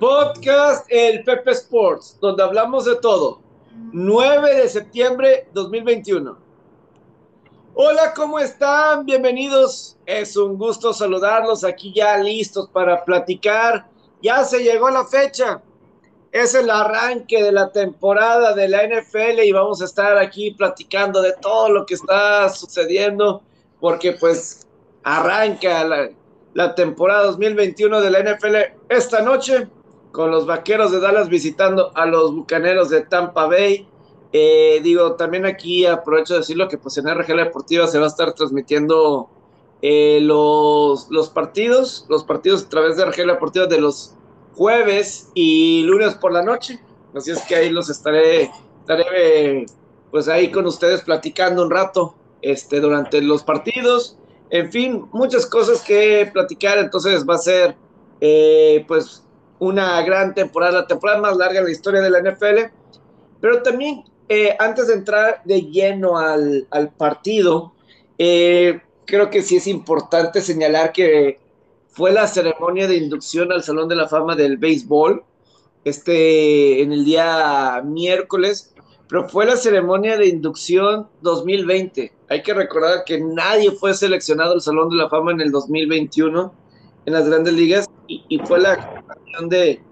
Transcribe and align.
Podcast 0.00 0.86
El 0.88 1.22
Pepe 1.24 1.50
Sports, 1.50 2.16
donde 2.22 2.42
hablamos 2.42 2.86
de 2.86 2.96
todo. 2.96 3.42
9 3.92 4.54
de 4.54 4.66
septiembre 4.66 5.46
2021. 5.52 6.38
Hola, 7.74 8.14
¿cómo 8.16 8.38
están? 8.38 9.04
Bienvenidos. 9.04 9.98
Es 10.06 10.38
un 10.38 10.56
gusto 10.56 10.94
saludarlos 10.94 11.64
aquí 11.64 11.92
ya 11.94 12.16
listos 12.16 12.70
para 12.70 13.04
platicar. 13.04 13.90
Ya 14.22 14.42
se 14.44 14.60
llegó 14.60 14.88
la 14.88 15.04
fecha. 15.04 15.60
Es 16.32 16.54
el 16.54 16.70
arranque 16.70 17.42
de 17.42 17.52
la 17.52 17.70
temporada 17.70 18.54
de 18.54 18.68
la 18.68 18.86
NFL 18.86 19.40
y 19.44 19.52
vamos 19.52 19.82
a 19.82 19.84
estar 19.84 20.16
aquí 20.16 20.52
platicando 20.52 21.20
de 21.20 21.34
todo 21.42 21.68
lo 21.68 21.84
que 21.84 21.92
está 21.92 22.48
sucediendo 22.48 23.42
porque 23.78 24.12
pues 24.12 24.66
arranca 25.02 25.84
la, 25.84 26.08
la 26.54 26.74
temporada 26.74 27.24
2021 27.24 28.00
de 28.00 28.10
la 28.10 28.22
NFL 28.22 28.56
esta 28.88 29.20
noche 29.20 29.68
con 30.12 30.30
los 30.30 30.46
Vaqueros 30.46 30.92
de 30.92 31.00
Dallas 31.00 31.28
visitando 31.28 31.92
a 31.94 32.06
los 32.06 32.34
Bucaneros 32.34 32.90
de 32.90 33.02
Tampa 33.02 33.46
Bay. 33.46 33.86
Eh, 34.32 34.80
digo, 34.82 35.14
también 35.14 35.46
aquí 35.46 35.86
aprovecho 35.86 36.34
de 36.34 36.40
decirlo 36.40 36.68
que 36.68 36.78
pues 36.78 36.96
en 36.98 37.08
RG 37.08 37.36
Deportiva 37.36 37.86
se 37.86 37.98
va 37.98 38.04
a 38.04 38.08
estar 38.08 38.32
transmitiendo 38.32 39.28
eh, 39.82 40.20
los, 40.22 41.10
los 41.10 41.30
partidos, 41.30 42.06
los 42.08 42.24
partidos 42.24 42.64
a 42.64 42.68
través 42.68 42.96
de 42.96 43.04
RG 43.04 43.26
Deportiva 43.26 43.66
de 43.66 43.80
los 43.80 44.14
jueves 44.54 45.30
y 45.34 45.82
lunes 45.82 46.14
por 46.14 46.32
la 46.32 46.42
noche. 46.42 46.80
Así 47.14 47.30
es 47.32 47.40
que 47.42 47.56
ahí 47.56 47.70
los 47.70 47.90
estaré, 47.90 48.50
estaré 48.80 49.66
pues 50.10 50.28
ahí 50.28 50.50
con 50.50 50.66
ustedes 50.66 51.02
platicando 51.02 51.62
un 51.62 51.70
rato 51.70 52.14
este, 52.42 52.80
durante 52.80 53.20
los 53.20 53.42
partidos 53.42 54.16
en 54.50 54.70
fin, 54.70 55.08
muchas 55.12 55.46
cosas 55.46 55.80
que 55.82 56.28
platicar, 56.32 56.78
entonces 56.78 57.26
va 57.26 57.36
a 57.36 57.38
ser 57.38 57.76
eh, 58.20 58.84
pues 58.86 59.24
una 59.60 60.02
gran 60.02 60.34
temporada, 60.34 60.80
la 60.80 60.86
temporada 60.86 61.20
más 61.20 61.36
larga 61.36 61.60
de 61.60 61.66
la 61.66 61.70
historia 61.70 62.00
de 62.00 62.10
la 62.10 62.20
NFL, 62.20 62.72
pero 63.40 63.62
también 63.62 64.04
eh, 64.28 64.56
antes 64.58 64.88
de 64.88 64.94
entrar 64.94 65.42
de 65.44 65.62
lleno 65.62 66.18
al, 66.18 66.66
partido, 66.96 67.74
eh, 68.18 68.80
creo 69.04 69.30
que 69.30 69.42
sí 69.42 69.56
es 69.56 69.66
importante 69.66 70.40
señalar 70.40 70.92
que 70.92 71.38
fue 71.88 72.12
la 72.12 72.26
ceremonia 72.26 72.88
de 72.88 72.96
inducción 72.96 73.52
al 73.52 73.62
Salón 73.62 73.88
de 73.88 73.96
la 73.96 74.08
Fama 74.08 74.34
del 74.34 74.56
Béisbol, 74.56 75.24
este, 75.84 76.82
en 76.82 76.92
el 76.92 77.04
día 77.04 77.82
miércoles, 77.84 78.74
pero 79.08 79.28
fue 79.28 79.44
la 79.44 79.56
ceremonia 79.56 80.16
de 80.16 80.28
inducción 80.28 81.08
2020. 81.20 82.12
Hay 82.28 82.42
que 82.42 82.54
recordar 82.54 83.04
que 83.04 83.20
nadie 83.20 83.72
fue 83.72 83.92
seleccionado 83.92 84.52
al 84.52 84.60
Salón 84.60 84.88
de 84.90 84.96
la 84.96 85.08
Fama 85.08 85.32
en 85.32 85.40
el 85.40 85.50
2021 85.50 86.59
en 87.06 87.12
las 87.12 87.28
grandes 87.28 87.54
ligas 87.54 87.86
y, 88.06 88.38
fue 88.44 88.58
la 88.60 88.72
acción 88.72 89.48
de, 89.48 89.82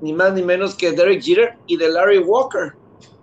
ni 0.00 0.12
más 0.12 0.32
ni 0.32 0.42
menos 0.42 0.74
que 0.74 0.92
Derek 0.92 1.22
Jeter 1.22 1.56
y 1.66 1.76
de 1.76 1.88
Larry 1.88 2.18
Walker. 2.18 2.74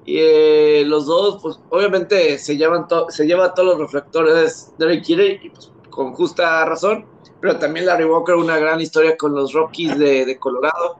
Y 0.05 0.19
eh, 0.19 0.83
los 0.85 1.05
dos, 1.05 1.41
pues 1.41 1.59
obviamente 1.69 2.37
se 2.37 2.55
llevan, 2.55 2.87
se 3.09 3.25
lleva 3.25 3.53
todos 3.53 3.77
los 3.77 3.79
reflectores 3.79 4.73
Derek 4.77 5.03
Jeter 5.03 5.39
y 5.43 5.49
pues, 5.49 5.71
con 5.89 6.13
justa 6.13 6.63
razón, 6.63 7.05
pero 7.41 7.59
también 7.59 7.85
Larry 7.85 8.05
Walker, 8.05 8.35
una 8.35 8.57
gran 8.57 8.79
historia 8.79 9.17
con 9.17 9.35
los 9.35 9.51
Rockies 9.51 9.97
de, 9.97 10.25
de 10.25 10.39
Colorado 10.39 10.99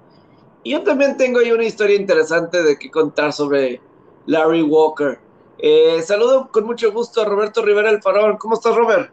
y 0.68 0.72
yo 0.72 0.84
también 0.84 1.16
tengo 1.16 1.40
ahí 1.40 1.50
una 1.50 1.64
historia 1.64 1.96
interesante 1.96 2.62
de 2.62 2.78
que 2.78 2.92
contar 2.92 3.32
sobre 3.32 3.80
Larry 4.26 4.64
Walker. 4.64 5.18
Eh, 5.60 6.02
saludo 6.02 6.50
con 6.52 6.66
mucho 6.66 6.92
gusto 6.92 7.22
a 7.22 7.26
Roberto 7.26 7.62
Rivera 7.62 7.90
el 7.90 8.02
Farol. 8.02 8.38
¿Cómo 8.38 8.56
estás, 8.56 8.76
Robert? 8.76 9.10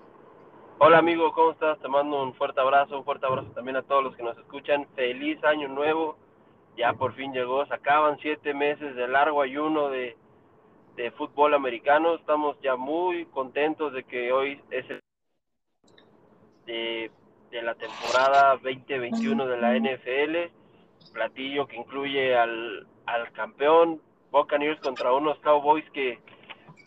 Hola, 0.79 0.99
amigo, 0.99 1.33
¿cómo 1.33 1.53
estás? 1.53 1.79
Te 1.79 1.89
mando 1.89 2.21
un 2.21 2.35
fuerte 2.35 2.61
abrazo, 2.61 2.99
un 2.99 3.05
fuerte 3.05 3.27
abrazo 3.27 3.49
también 3.53 3.77
a 3.77 3.83
todos 3.83 4.03
los 4.03 4.17
que 4.17 4.25
nos 4.25 4.37
escuchan. 4.37 4.89
Feliz 4.97 5.43
año 5.45 5.69
nuevo. 5.69 6.17
Ya 6.77 6.93
por 6.95 7.15
fin 7.15 7.33
llegó. 7.33 7.65
Se 7.67 7.75
acaban 7.75 8.19
siete 8.21 8.53
meses 8.53 8.97
de 8.97 9.07
largo 9.07 9.41
ayuno 9.41 9.89
de, 9.89 10.17
de 10.97 11.13
fútbol 11.13 11.55
americano. 11.55 12.17
Estamos 12.17 12.61
ya 12.61 12.75
muy 12.75 13.27
contentos 13.27 13.93
de 13.93 14.03
que 14.03 14.33
hoy 14.33 14.61
es 14.71 14.91
el 14.91 15.01
de, 16.67 17.11
de 17.53 17.63
la 17.63 17.77
temporada 17.77 18.57
2021 18.57 19.47
de 19.47 19.57
la 19.57 19.79
NFL 19.79 20.53
platillo 21.13 21.69
que 21.69 21.77
incluye 21.77 22.37
al, 22.37 22.89
al 23.07 23.31
campeón 23.33 24.03
Buccaneers 24.33 24.81
contra 24.81 25.13
unos 25.13 25.39
Cowboys 25.39 25.89
que 25.91 26.19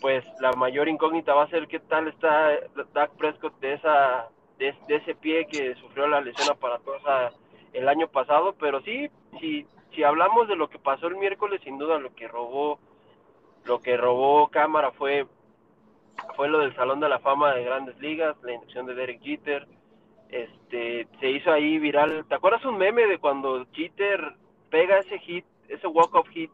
pues 0.01 0.25
la 0.39 0.51
mayor 0.53 0.87
incógnita 0.87 1.33
va 1.33 1.43
a 1.43 1.49
ser 1.49 1.67
qué 1.67 1.79
tal 1.79 2.07
está 2.07 2.51
Dak 2.93 3.11
Prescott 3.11 3.59
de 3.59 3.73
esa 3.73 4.27
de, 4.57 4.75
ese 4.87 5.15
pie 5.15 5.45
que 5.45 5.75
sufrió 5.75 6.07
la 6.07 6.21
lesión 6.21 6.49
aparatosa 6.49 7.31
el 7.73 7.87
año 7.87 8.07
pasado, 8.07 8.55
pero 8.59 8.81
sí, 8.81 9.09
si, 9.39 9.67
si 9.93 10.03
hablamos 10.03 10.47
de 10.47 10.55
lo 10.55 10.69
que 10.69 10.79
pasó 10.79 11.07
el 11.07 11.17
miércoles, 11.17 11.61
sin 11.63 11.77
duda 11.77 11.99
lo 11.99 12.13
que 12.15 12.27
robó 12.27 12.79
lo 13.65 13.81
que 13.81 13.97
robó 13.97 14.47
cámara 14.47 14.91
fue 14.91 15.27
fue 16.35 16.49
lo 16.49 16.59
del 16.59 16.75
Salón 16.75 16.99
de 16.99 17.09
la 17.09 17.19
Fama 17.19 17.53
de 17.53 17.63
Grandes 17.63 17.99
Ligas, 17.99 18.35
la 18.41 18.53
inducción 18.53 18.87
de 18.87 18.95
Derek 18.95 19.21
Jeter, 19.21 19.67
este, 20.29 21.07
se 21.19 21.29
hizo 21.29 21.51
ahí 21.51 21.77
viral. 21.77 22.25
¿Te 22.27 22.35
acuerdas 22.35 22.65
un 22.65 22.77
meme 22.77 23.05
de 23.05 23.19
cuando 23.19 23.65
Jeter 23.71 24.33
pega 24.71 24.99
ese 24.99 25.19
hit, 25.19 25.45
ese 25.67 25.85
walk-off 25.85 26.27
hit 26.29 26.51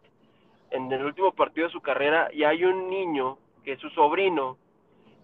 en 0.73 0.91
el 0.91 1.05
último 1.05 1.31
partido 1.31 1.67
de 1.67 1.73
su 1.73 1.81
carrera 1.81 2.29
y 2.33 2.43
hay 2.43 2.65
un 2.65 2.89
niño 2.89 3.37
que 3.63 3.73
es 3.73 3.79
su 3.79 3.89
sobrino 3.91 4.57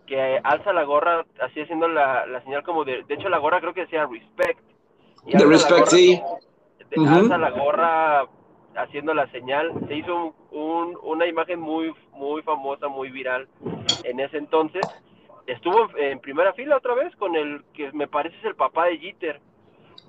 que 0.06 0.40
alza 0.44 0.72
la 0.74 0.84
gorra 0.84 1.26
así 1.42 1.62
haciendo 1.62 1.88
la, 1.88 2.26
la 2.26 2.42
señal 2.44 2.64
como 2.64 2.86
de, 2.86 3.04
de 3.04 3.14
hecho 3.16 3.30
la 3.30 3.40
gorra 3.40 3.60
creo 3.60 3.74
que 3.74 3.82
decía 3.82 4.06
respect. 4.06 4.60
Y 5.26 5.38
respect, 5.38 5.88
sí. 5.88 6.22
Alza 6.98 7.38
la 7.38 7.52
gorra 7.52 8.26
haciendo 8.76 9.14
la 9.14 9.28
señal, 9.32 9.74
se 9.88 9.96
hizo 9.96 10.34
un, 10.52 10.98
una 11.04 11.28
imagen 11.28 11.60
muy, 11.60 11.94
muy 12.14 12.42
famosa, 12.44 12.88
muy 12.88 13.10
viral 13.10 13.48
en 14.04 14.20
ese 14.20 14.38
entonces. 14.38 14.82
Estuvo 15.46 15.90
en 15.98 16.20
primera 16.20 16.54
fila 16.54 16.78
otra 16.78 16.94
vez 16.94 17.16
con 17.16 17.36
el 17.36 17.64
que 17.74 17.92
me 17.92 18.08
parece 18.08 18.38
es 18.38 18.46
el 18.46 18.56
papá 18.56 18.86
de 18.86 18.98
Jeter. 18.98 19.42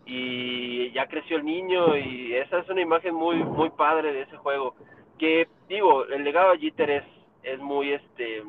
Y 0.06 0.90
ya 0.92 1.06
creció 1.06 1.36
el 1.36 1.44
niño 1.44 1.96
y 1.96 2.34
esa 2.34 2.58
es 2.58 2.68
una 2.68 2.80
imagen 2.80 3.14
muy 3.14 3.36
muy 3.36 3.70
padre 3.70 4.12
de 4.12 4.22
ese 4.22 4.36
juego 4.38 4.74
que 5.20 5.46
digo 5.68 6.06
el 6.06 6.24
legado 6.24 6.52
de 6.52 6.58
Jeter 6.58 6.90
es 6.90 7.04
es 7.42 7.60
muy 7.60 7.92
este 7.92 8.42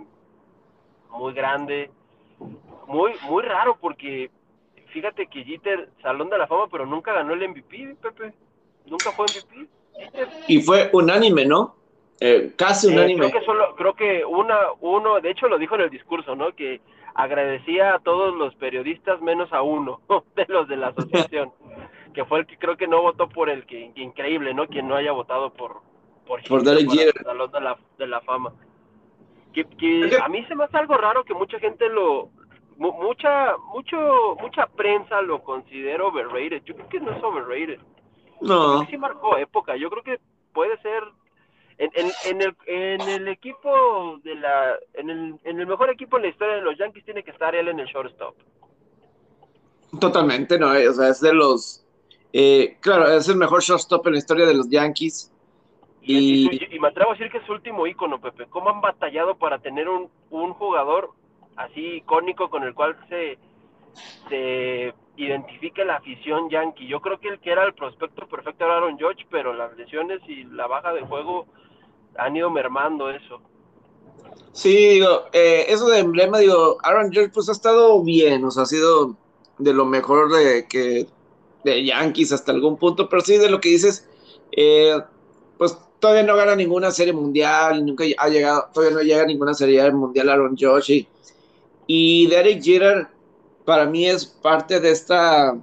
muy 1.10 1.34
grande 1.34 1.92
muy 2.88 3.12
muy 3.22 3.44
raro 3.44 3.78
porque 3.80 4.32
fíjate 4.88 5.28
que 5.28 5.44
Jeter 5.44 5.90
salón 6.02 6.30
de 6.30 6.38
la 6.38 6.48
fama 6.48 6.68
pero 6.72 6.86
nunca 6.86 7.14
ganó 7.14 7.34
el 7.34 7.50
MVP 7.50 7.98
Pepe 8.02 8.34
nunca 8.86 9.12
fue 9.12 9.28
MVP 9.28 9.68
y 10.48 10.62
fue 10.62 10.90
unánime 10.94 11.46
no 11.46 11.76
eh, 12.24 12.54
casi 12.56 12.96
Eh, 12.96 13.16
creo 13.18 13.32
que 13.32 13.42
solo, 13.42 13.76
creo 13.76 13.96
que 13.96 14.24
una, 14.24 14.56
uno, 14.80 15.20
de 15.22 15.32
hecho 15.32 15.48
lo 15.48 15.58
dijo 15.58 15.74
en 15.74 15.82
el 15.82 15.90
discurso, 15.90 16.36
¿no? 16.36 16.54
Que 16.54 16.80
agradecía 17.16 17.96
a 17.96 18.00
todos 18.00 18.36
los 18.36 18.54
periodistas 18.56 19.20
menos 19.22 19.52
a 19.52 19.64
uno 19.64 20.02
de 20.36 20.46
los 20.48 20.68
de 20.68 20.78
la 20.78 20.90
asociación, 20.90 21.52
que 22.14 22.24
fue 22.26 22.42
el 22.42 22.46
que 22.46 22.58
creo 22.58 22.78
que 22.78 22.88
no 22.88 23.02
votó 23.02 23.28
por 23.28 23.50
el 23.50 23.66
que, 23.66 23.92
increíble, 23.96 24.54
¿no? 24.54 24.68
Quien 24.68 24.88
no 24.88 24.96
haya 24.98 25.12
votado 25.12 25.52
por 25.52 25.82
por, 26.26 26.44
por 26.44 26.64
Derek 26.64 26.90
Jeter. 26.90 27.14
de 27.14 27.62
la, 27.62 27.78
de 27.98 28.08
la 28.08 28.22
fama. 28.22 28.54
Que, 29.54 29.66
que 29.66 30.18
a 30.22 30.30
mí 30.30 30.46
se 30.46 30.56
me 30.56 30.64
hace 30.64 30.78
algo 30.78 30.96
raro 30.96 31.24
que 31.26 31.34
mucha 31.34 31.60
gente 31.60 31.90
lo, 31.90 32.30
mucha, 32.78 33.58
mucho, 33.74 34.36
mucha 34.42 34.66
prensa 34.68 35.22
lo 35.22 35.44
considera 35.44 36.06
overrated. 36.06 36.64
Yo 36.64 36.76
creo 36.76 36.90
que 36.90 37.00
no 37.00 37.12
es 37.12 37.24
overrated. 37.24 37.80
No. 38.42 38.86
sí 38.88 38.98
marcó 38.98 39.38
época. 39.38 39.76
Yo 39.76 39.90
creo 39.90 40.04
que 40.04 40.20
puede 40.54 40.82
ser 40.82 41.04
en, 41.78 41.92
en, 42.26 42.42
el, 42.42 42.56
en 42.66 43.02
el 43.02 43.28
equipo 43.28 44.20
de 44.24 44.36
la 44.36 44.76
en 44.94 45.10
el, 45.10 45.40
en 45.44 45.60
el 45.60 45.68
mejor 45.68 45.90
equipo 45.90 46.18
en 46.18 46.24
la 46.24 46.30
historia 46.30 46.56
de 46.56 46.62
los 46.62 46.78
Yankees 46.78 47.06
tiene 47.06 47.24
que 47.24 47.32
estar 47.32 47.54
él 47.56 47.68
en 47.68 47.80
el 47.80 47.88
shortstop. 47.88 48.36
Totalmente, 50.00 50.58
no, 50.58 50.70
o 50.70 50.94
sea, 50.94 51.10
es 51.10 51.20
de 51.22 51.34
los 51.34 51.86
eh, 52.34 52.78
claro, 52.80 53.12
es 53.12 53.28
el 53.28 53.36
mejor 53.36 53.62
shortstop 53.62 54.08
en 54.08 54.14
la 54.14 54.20
historia 54.20 54.46
de 54.46 54.54
los 54.54 54.70
Yankees. 54.70 55.32
Y, 56.04 56.76
y, 56.76 56.80
me 56.80 56.88
atrevo 56.88 57.12
a 57.12 57.14
decir 57.14 57.32
que 57.32 57.38
es 57.38 57.46
su 57.46 57.52
último 57.52 57.86
ícono, 57.86 58.20
Pepe. 58.20 58.48
¿Cómo 58.50 58.70
han 58.70 58.82
batallado 58.82 59.36
para 59.36 59.60
tener 59.60 59.88
un, 59.88 60.10
un 60.32 60.54
jugador 60.54 61.12
así 61.56 61.98
icónico 61.98 62.50
con 62.50 62.64
el 62.64 62.74
cual 62.74 62.98
se, 63.08 63.38
se 64.28 64.94
identifique 65.16 65.86
la 65.86 65.98
afición 65.98 66.50
yankee? 66.50 66.88
Yo 66.88 67.02
creo 67.02 67.20
que 67.20 67.28
el 67.28 67.40
que 67.40 67.52
era 67.52 67.66
el 67.66 67.76
prospecto 67.76 68.28
perfecto 68.28 68.66
era 68.66 68.78
Aaron 68.78 68.98
George, 68.98 69.28
pero 69.30 69.54
las 69.54 69.78
lesiones 69.78 70.22
y 70.28 70.44
la 70.46 70.66
baja 70.66 70.92
de 70.92 71.02
juego 71.02 71.46
han 72.18 72.36
ido 72.36 72.50
mermando 72.50 73.12
eso. 73.12 73.40
Sí, 74.54 74.76
digo, 74.76 75.26
eh, 75.34 75.66
eso 75.68 75.88
de 75.88 76.00
emblema, 76.00 76.40
digo, 76.40 76.78
Aaron 76.84 77.12
George 77.12 77.32
pues 77.34 77.48
ha 77.48 77.54
estado 77.54 78.02
bien, 78.04 78.44
o 78.44 78.52
sea, 78.52 78.64
ha 78.64 78.66
sido 78.66 79.16
de 79.60 79.74
lo 79.74 79.86
mejor 79.86 80.32
de 80.32 80.68
que 80.68 81.08
de 81.64 81.86
Yankees 81.86 82.32
hasta 82.32 82.52
algún 82.52 82.78
punto, 82.78 83.08
pero 83.08 83.22
sí 83.22 83.38
de 83.38 83.50
lo 83.50 83.62
que 83.62 83.70
dices, 83.70 84.10
eh, 84.52 85.00
pues 85.58 85.78
todavía 86.02 86.24
no 86.24 86.36
gana 86.36 86.56
ninguna 86.56 86.92
serie 86.92 87.14
mundial, 87.14 87.86
nunca 87.86 88.04
ha 88.18 88.28
llegado, 88.28 88.70
todavía 88.74 88.98
no 88.98 89.04
llega 89.04 89.22
a 89.22 89.28
ninguna 89.28 89.54
serie 89.54 89.90
mundial 89.92 90.30
Aaron 90.30 90.58
George 90.58 90.94
y, 90.94 91.08
y 91.88 92.28
Derek 92.28 92.62
Jeter 92.62 93.08
para 93.64 93.86
mí 93.86 94.08
es 94.08 94.26
parte 94.26 94.80
de 94.80 94.92
esta, 94.92 95.58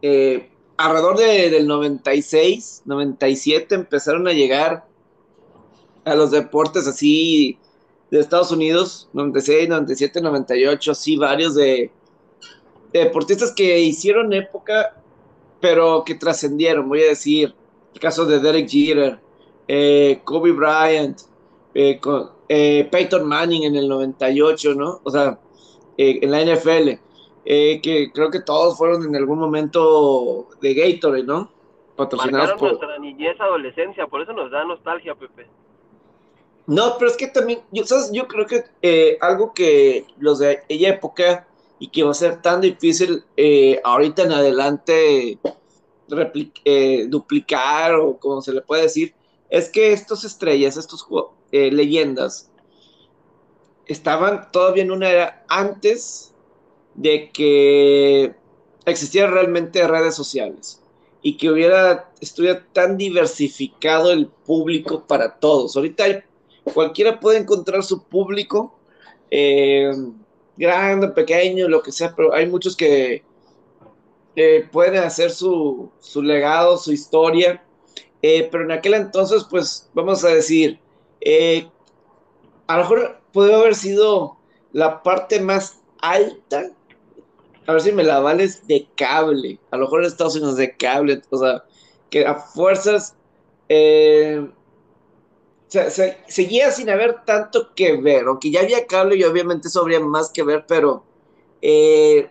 eh, 0.00 0.48
alrededor 0.76 1.18
de, 1.18 1.50
del 1.50 1.66
96, 1.66 2.82
97 2.84 3.74
empezaron 3.74 4.26
a 4.28 4.32
llegar 4.32 4.86
a 6.04 6.14
los 6.14 6.30
deportes 6.30 6.86
así 6.86 7.58
de 8.10 8.20
Estados 8.20 8.52
Unidos, 8.52 9.08
96, 9.12 9.68
97, 9.68 10.20
98, 10.20 10.92
así 10.92 11.16
varios 11.16 11.54
de, 11.56 11.90
deportistas 12.92 13.52
que 13.52 13.80
hicieron 13.80 14.32
época, 14.32 14.96
pero 15.60 16.04
que 16.04 16.14
trascendieron, 16.14 16.88
voy 16.88 17.02
a 17.02 17.08
decir, 17.08 17.54
el 17.92 18.00
caso 18.00 18.24
de 18.24 18.38
Derek 18.38 18.68
Jeter, 18.68 19.23
eh, 19.68 20.20
Kobe 20.24 20.52
Bryant, 20.52 21.20
eh, 21.74 22.00
eh, 22.48 22.88
Peyton 22.90 23.26
Manning 23.26 23.64
en 23.64 23.76
el 23.76 23.88
98, 23.88 24.74
¿no? 24.74 25.00
O 25.04 25.10
sea, 25.10 25.38
en 25.96 26.30
la 26.30 26.42
NFL, 26.42 26.90
que 27.44 28.10
creo 28.12 28.30
que 28.30 28.40
todos 28.40 28.76
fueron 28.76 29.04
en 29.04 29.14
algún 29.16 29.38
momento 29.38 30.48
de 30.60 30.74
Gatorade, 30.74 31.22
¿no? 31.22 31.50
Patrocinados 31.96 32.52
por... 32.58 32.70
nuestra 32.70 32.98
niñez, 32.98 33.40
adolescencia, 33.40 34.06
por 34.08 34.22
eso 34.22 34.32
nos 34.32 34.50
da 34.50 34.64
nostalgia, 34.64 35.14
Pepe. 35.14 35.46
No, 36.66 36.96
pero 36.98 37.10
es 37.10 37.16
que 37.16 37.26
también, 37.26 37.60
yo, 37.70 37.84
¿sabes? 37.84 38.10
yo 38.12 38.26
creo 38.26 38.46
que 38.46 38.64
eh, 38.80 39.18
algo 39.20 39.52
que 39.52 40.06
los 40.18 40.38
de 40.38 40.50
aquella 40.50 40.90
época 40.90 41.46
y 41.78 41.88
que 41.88 42.02
va 42.02 42.12
a 42.12 42.14
ser 42.14 42.40
tan 42.40 42.60
difícil 42.62 43.22
eh, 43.36 43.80
ahorita 43.84 44.22
en 44.22 44.32
adelante 44.32 45.38
eh, 46.64 47.06
duplicar 47.08 47.96
o 47.96 48.16
como 48.16 48.40
se 48.40 48.52
le 48.52 48.62
puede 48.62 48.82
decir, 48.82 49.14
es 49.50 49.68
que 49.68 49.92
estos 49.92 50.24
estrellas, 50.24 50.76
estos 50.76 51.06
leyendas, 51.50 52.50
estaban 53.86 54.50
todavía 54.50 54.82
en 54.82 54.90
una 54.90 55.10
era 55.10 55.44
antes 55.48 56.32
de 56.94 57.30
que 57.30 58.34
existieran 58.86 59.32
realmente 59.32 59.86
redes 59.86 60.14
sociales 60.14 60.80
y 61.22 61.36
que 61.36 61.50
hubiera, 61.50 62.10
estuviera 62.20 62.66
tan 62.72 62.96
diversificado 62.96 64.10
el 64.10 64.26
público 64.26 65.04
para 65.06 65.36
todos. 65.36 65.76
Ahorita 65.76 66.04
hay 66.04 66.22
cualquiera 66.72 67.20
puede 67.20 67.38
encontrar 67.38 67.82
su 67.82 68.04
público, 68.04 68.78
eh, 69.30 69.92
grande, 70.56 71.08
pequeño, 71.08 71.68
lo 71.68 71.82
que 71.82 71.92
sea, 71.92 72.14
pero 72.14 72.32
hay 72.32 72.46
muchos 72.46 72.76
que 72.76 73.22
pueden 74.72 75.02
hacer 75.02 75.30
su, 75.30 75.90
legado, 76.16 76.76
su 76.76 76.92
historia, 76.92 77.63
eh, 78.26 78.48
pero 78.50 78.64
en 78.64 78.72
aquel 78.72 78.94
entonces, 78.94 79.44
pues 79.50 79.90
vamos 79.92 80.24
a 80.24 80.28
decir, 80.28 80.80
eh, 81.20 81.68
a 82.66 82.78
lo 82.78 82.84
mejor 82.84 83.20
puede 83.34 83.54
haber 83.54 83.74
sido 83.74 84.38
la 84.72 85.02
parte 85.02 85.40
más 85.40 85.82
alta, 86.00 86.70
a 87.66 87.72
ver 87.72 87.82
si 87.82 87.92
me 87.92 88.02
la 88.02 88.20
vales, 88.20 88.66
de 88.66 88.88
cable, 88.96 89.58
a 89.70 89.76
lo 89.76 89.82
mejor 89.84 90.00
en 90.00 90.06
Estados 90.06 90.36
Unidos 90.36 90.56
de 90.56 90.74
cable, 90.74 91.20
o 91.28 91.36
sea, 91.36 91.64
que 92.08 92.24
a 92.24 92.36
fuerzas 92.36 93.14
seguía 95.68 96.70
sin 96.70 96.88
haber 96.88 97.26
tanto 97.26 97.74
que 97.74 97.98
ver, 97.98 98.24
aunque 98.24 98.50
ya 98.50 98.60
había 98.60 98.86
cable 98.86 99.16
y 99.18 99.24
obviamente 99.24 99.68
eso 99.68 99.82
habría 99.82 100.00
más 100.00 100.30
que 100.30 100.42
ver, 100.42 100.64
pero 100.66 101.04
eh, 101.60 102.30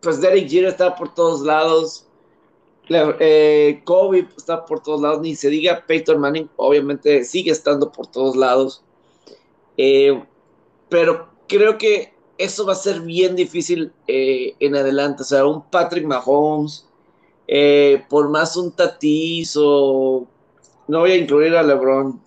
pues 0.00 0.22
Derek 0.22 0.48
Jeter 0.48 0.68
estaba 0.68 0.96
por 0.96 1.12
todos 1.14 1.42
lados, 1.42 2.05
eh, 2.88 3.82
Kobe 3.84 4.28
está 4.36 4.64
por 4.64 4.80
todos 4.82 5.00
lados, 5.00 5.20
ni 5.20 5.34
se 5.34 5.48
diga 5.48 5.84
Peyton 5.86 6.20
Manning, 6.20 6.48
obviamente 6.56 7.24
sigue 7.24 7.50
estando 7.50 7.90
por 7.90 8.06
todos 8.06 8.36
lados, 8.36 8.82
eh, 9.76 10.22
pero 10.88 11.28
creo 11.48 11.78
que 11.78 12.14
eso 12.38 12.66
va 12.66 12.72
a 12.72 12.76
ser 12.76 13.00
bien 13.00 13.34
difícil 13.34 13.92
en 14.06 14.76
adelante, 14.76 15.22
o 15.22 15.26
sea, 15.26 15.46
un 15.46 15.62
Patrick 15.70 16.04
Mahomes, 16.04 16.86
por 18.08 18.28
más 18.28 18.56
un 18.56 18.72
Tatis 18.72 19.56
o 19.56 20.26
no 20.88 21.00
voy 21.00 21.12
a 21.12 21.16
incluir 21.16 21.56
a 21.56 21.62
LeBron, 21.62 22.20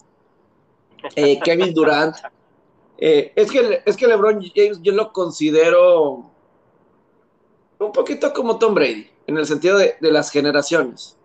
eh, 1.16 1.40
Kevin 1.44 1.74
Durant. 1.74 2.16
Eh, 3.02 3.32
es, 3.34 3.50
que, 3.50 3.82
es 3.86 3.96
que 3.96 4.08
LeBron 4.08 4.42
James 4.54 4.82
yo 4.82 4.92
lo 4.92 5.14
considero 5.14 6.30
un 7.80 7.92
poquito 7.94 8.34
como 8.34 8.60
Tom 8.60 8.74
Brady, 8.74 9.10
en 9.30 9.38
el 9.38 9.46
sentido 9.46 9.78
de, 9.78 9.96
las 10.02 10.32
generaciones, 10.32 11.16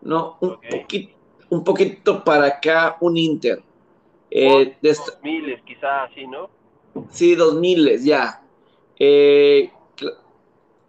¿no? 0.00 0.38
Un, 0.40 0.58
poquito, 0.58 1.14
un 1.50 1.62
poquito 1.62 2.24
para 2.24 2.46
acá, 2.46 2.96
un 3.00 3.18
Inter. 3.18 3.62
Eh, 4.30 4.76
dos 4.80 5.18
miles, 5.22 5.60
quizás 5.66 6.10
así, 6.10 6.26
¿no? 6.26 6.48
Sí, 7.10 7.34
dos 7.34 7.56
miles, 7.56 8.02
ya. 8.02 8.42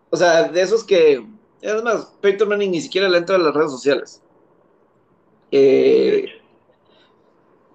o 0.10 0.18
sea, 0.18 0.48
de 0.48 0.62
esos 0.62 0.86
que, 0.86 1.28
además, 1.62 2.16
Peyton 2.22 2.48
Manning 2.48 2.72
ni 2.72 2.80
siquiera 2.80 3.10
le 3.10 3.18
entra 3.18 3.36
a 3.36 3.40
las 3.40 3.54
redes 3.54 3.72
sociales. 3.72 4.24
Eh, 5.52 6.26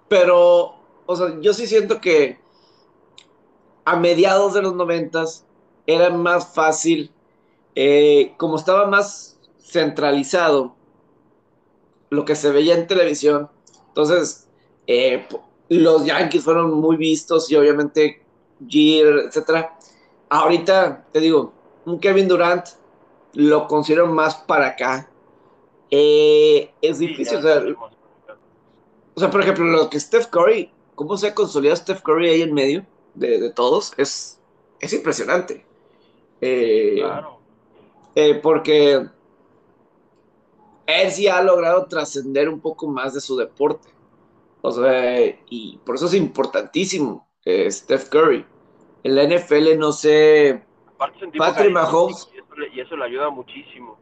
pero, 0.07 0.73
o 1.05 1.15
sea, 1.15 1.39
yo 1.39 1.53
sí 1.53 1.67
siento 1.67 2.01
que 2.01 2.39
a 3.85 3.95
mediados 3.95 4.55
de 4.55 4.63
los 4.63 4.73
noventas 4.73 5.45
era 5.85 6.09
más 6.09 6.55
fácil, 6.55 7.11
eh, 7.79 8.33
como 8.37 8.55
estaba 8.55 8.87
más 8.87 9.39
centralizado 9.59 10.73
lo 12.09 12.25
que 12.25 12.35
se 12.35 12.49
veía 12.49 12.73
en 12.73 12.87
televisión, 12.87 13.51
entonces 13.89 14.47
eh, 14.87 15.27
los 15.69 16.03
Yankees 16.03 16.43
fueron 16.43 16.73
muy 16.73 16.97
vistos 16.97 17.51
y 17.51 17.55
obviamente 17.55 18.23
Gear, 18.67 19.25
etcétera. 19.27 19.77
Ahorita, 20.27 21.05
te 21.11 21.19
digo, 21.19 21.53
un 21.85 21.99
Kevin 21.99 22.27
Durant 22.27 22.65
lo 23.33 23.67
considero 23.67 24.07
más 24.07 24.33
para 24.33 24.69
acá. 24.69 25.07
Eh, 25.91 26.71
es 26.81 26.97
difícil, 26.97 27.37
o 27.37 27.41
sea, 27.43 27.63
o 29.13 29.19
sea, 29.19 29.29
por 29.29 29.41
ejemplo, 29.41 29.65
lo 29.65 29.87
que 29.87 29.99
Steph 29.99 30.29
Curry, 30.31 30.71
cómo 30.95 31.15
se 31.15 31.27
ha 31.27 31.35
consolidado 31.35 31.75
Steph 31.75 32.01
Curry 32.01 32.27
ahí 32.27 32.41
en 32.41 32.55
medio 32.55 32.83
de, 33.13 33.51
todos, 33.51 33.93
es, 33.97 34.39
es 34.79 34.93
impresionante. 34.93 35.63
Eh, 36.41 36.95
claro. 36.97 37.36
Eh, 38.19 38.33
porque 38.33 39.05
él 40.87 41.11
sí 41.11 41.27
ha 41.27 41.39
logrado 41.43 41.85
trascender 41.85 42.49
un 42.49 42.59
poco 42.59 42.87
más 42.87 43.13
de 43.13 43.21
su 43.21 43.37
deporte. 43.37 43.89
O 44.63 44.71
sea, 44.71 45.23
y 45.51 45.77
por 45.85 45.93
eso 45.93 46.07
es 46.07 46.15
importantísimo 46.15 47.27
eh, 47.45 47.69
Steph 47.69 48.09
Curry. 48.09 48.43
En 49.03 49.15
la 49.15 49.23
NFL 49.23 49.77
no 49.77 49.91
sé. 49.91 50.63
Patrick 50.97 51.71
Mahomes. 51.71 52.27
y 52.73 52.79
eso 52.79 52.97
le 52.97 53.05
ayuda 53.05 53.29
muchísimo. 53.29 53.99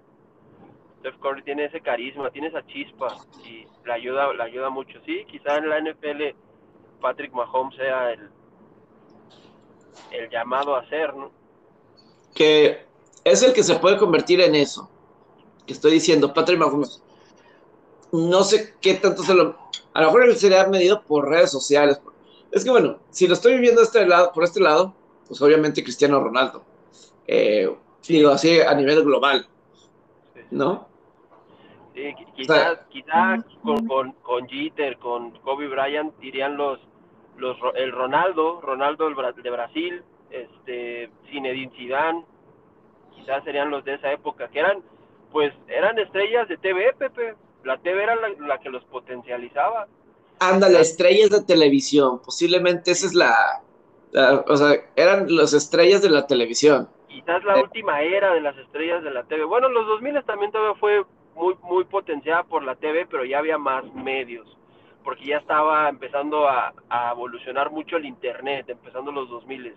Steph 1.01 1.19
Curry 1.19 1.43
tiene 1.43 1.65
ese 1.65 1.81
carisma, 1.81 2.31
tiene 2.31 2.47
esa 2.47 2.65
chispa 2.67 3.17
y 3.43 3.67
le 3.85 3.93
ayuda, 3.93 4.31
le 4.31 4.43
ayuda 4.43 4.69
mucho. 4.69 4.97
Sí, 5.05 5.25
quizá 5.29 5.57
en 5.57 5.67
la 5.67 5.81
NFL 5.81 6.37
Patrick 7.01 7.33
Mahomes 7.33 7.75
sea 7.75 8.13
el, 8.13 8.29
el 10.11 10.29
llamado 10.29 10.73
a 10.77 10.87
ser, 10.87 11.13
¿no? 11.13 11.31
Que 12.33 12.94
es 13.25 13.41
el 13.43 13.53
que 13.53 13.63
se 13.63 13.75
puede 13.75 13.97
convertir 13.97 14.39
en 14.39 14.55
eso. 14.55 14.89
Que 15.65 15.73
estoy 15.73 15.91
diciendo, 15.93 16.33
Patrick 16.33 16.59
Mahomes. 16.59 17.03
No 18.11 18.43
sé 18.43 18.75
qué 18.79 18.93
tanto 18.93 19.23
se 19.23 19.33
lo. 19.33 19.57
A 19.93 20.01
lo 20.01 20.11
mejor 20.11 20.33
sería 20.35 20.67
medido 20.67 21.01
por 21.01 21.27
redes 21.27 21.51
sociales. 21.51 21.99
Es 22.51 22.63
que 22.63 22.69
bueno, 22.69 22.99
si 23.09 23.27
lo 23.27 23.33
estoy 23.33 23.57
viendo 23.57 23.81
este 23.81 24.05
lado, 24.05 24.31
por 24.31 24.43
este 24.43 24.61
lado, 24.61 24.93
pues 25.27 25.41
obviamente 25.41 25.83
Cristiano 25.83 26.23
Ronaldo. 26.23 26.63
Eh, 27.27 27.75
digo 28.07 28.29
así 28.29 28.61
a 28.61 28.73
nivel 28.75 29.03
global. 29.03 29.47
¿No? 30.51 30.87
Sí, 31.95 32.13
quizás, 32.35 32.79
quizás 32.89 33.43
con, 33.63 33.87
con, 33.87 34.11
con 34.21 34.47
Jeter, 34.47 34.97
con 34.99 35.31
Kobe 35.39 35.67
Bryant 35.67 36.13
irían 36.21 36.57
los, 36.57 36.79
los 37.37 37.57
el 37.75 37.91
Ronaldo, 37.91 38.61
Ronaldo 38.61 39.09
de 39.09 39.49
Brasil, 39.49 40.03
este 40.29 41.09
Zinedine 41.29 41.71
Zidane, 41.75 42.25
quizás 43.15 43.43
serían 43.43 43.69
los 43.69 43.83
de 43.85 43.95
esa 43.95 44.11
época, 44.11 44.47
que 44.49 44.59
eran, 44.59 44.81
pues, 45.31 45.53
eran 45.67 45.97
estrellas 45.99 46.47
de 46.47 46.57
TV, 46.57 46.93
Pepe. 46.97 47.35
La 47.63 47.77
TV 47.77 48.03
era 48.03 48.15
la, 48.15 48.59
que 48.59 48.69
los 48.69 48.83
potencializaba. 48.85 49.87
Ándale, 50.39 50.79
estrellas 50.79 51.29
de 51.31 51.43
televisión, 51.43 52.21
posiblemente 52.21 52.91
esa 52.91 53.07
es 53.07 53.13
la, 53.15 53.63
o 54.47 54.57
sea, 54.57 54.75
eran 54.95 55.33
las 55.35 55.53
estrellas 55.53 56.01
de 56.01 56.09
la 56.09 56.27
televisión. 56.27 56.87
Quizás 57.07 57.43
la 57.43 57.57
eh. 57.57 57.63
última 57.63 58.01
era 58.01 58.33
de 58.33 58.41
las 58.41 58.57
estrellas 58.57 59.03
de 59.03 59.11
la 59.11 59.23
TV. 59.23 59.43
Bueno, 59.45 59.69
los 59.69 59.87
2000 59.87 60.23
también 60.25 60.51
todavía 60.51 60.79
fue 60.79 61.03
muy, 61.35 61.55
muy 61.63 61.83
potenciada 61.85 62.43
por 62.43 62.63
la 62.63 62.75
TV, 62.75 63.05
pero 63.05 63.25
ya 63.25 63.39
había 63.39 63.57
más 63.57 63.83
medios, 63.93 64.57
porque 65.03 65.25
ya 65.25 65.37
estaba 65.37 65.89
empezando 65.89 66.47
a, 66.47 66.73
evolucionar 67.11 67.71
mucho 67.71 67.97
el 67.97 68.05
Internet, 68.05 68.69
empezando 68.69 69.11
los 69.11 69.29
2000 69.29 69.73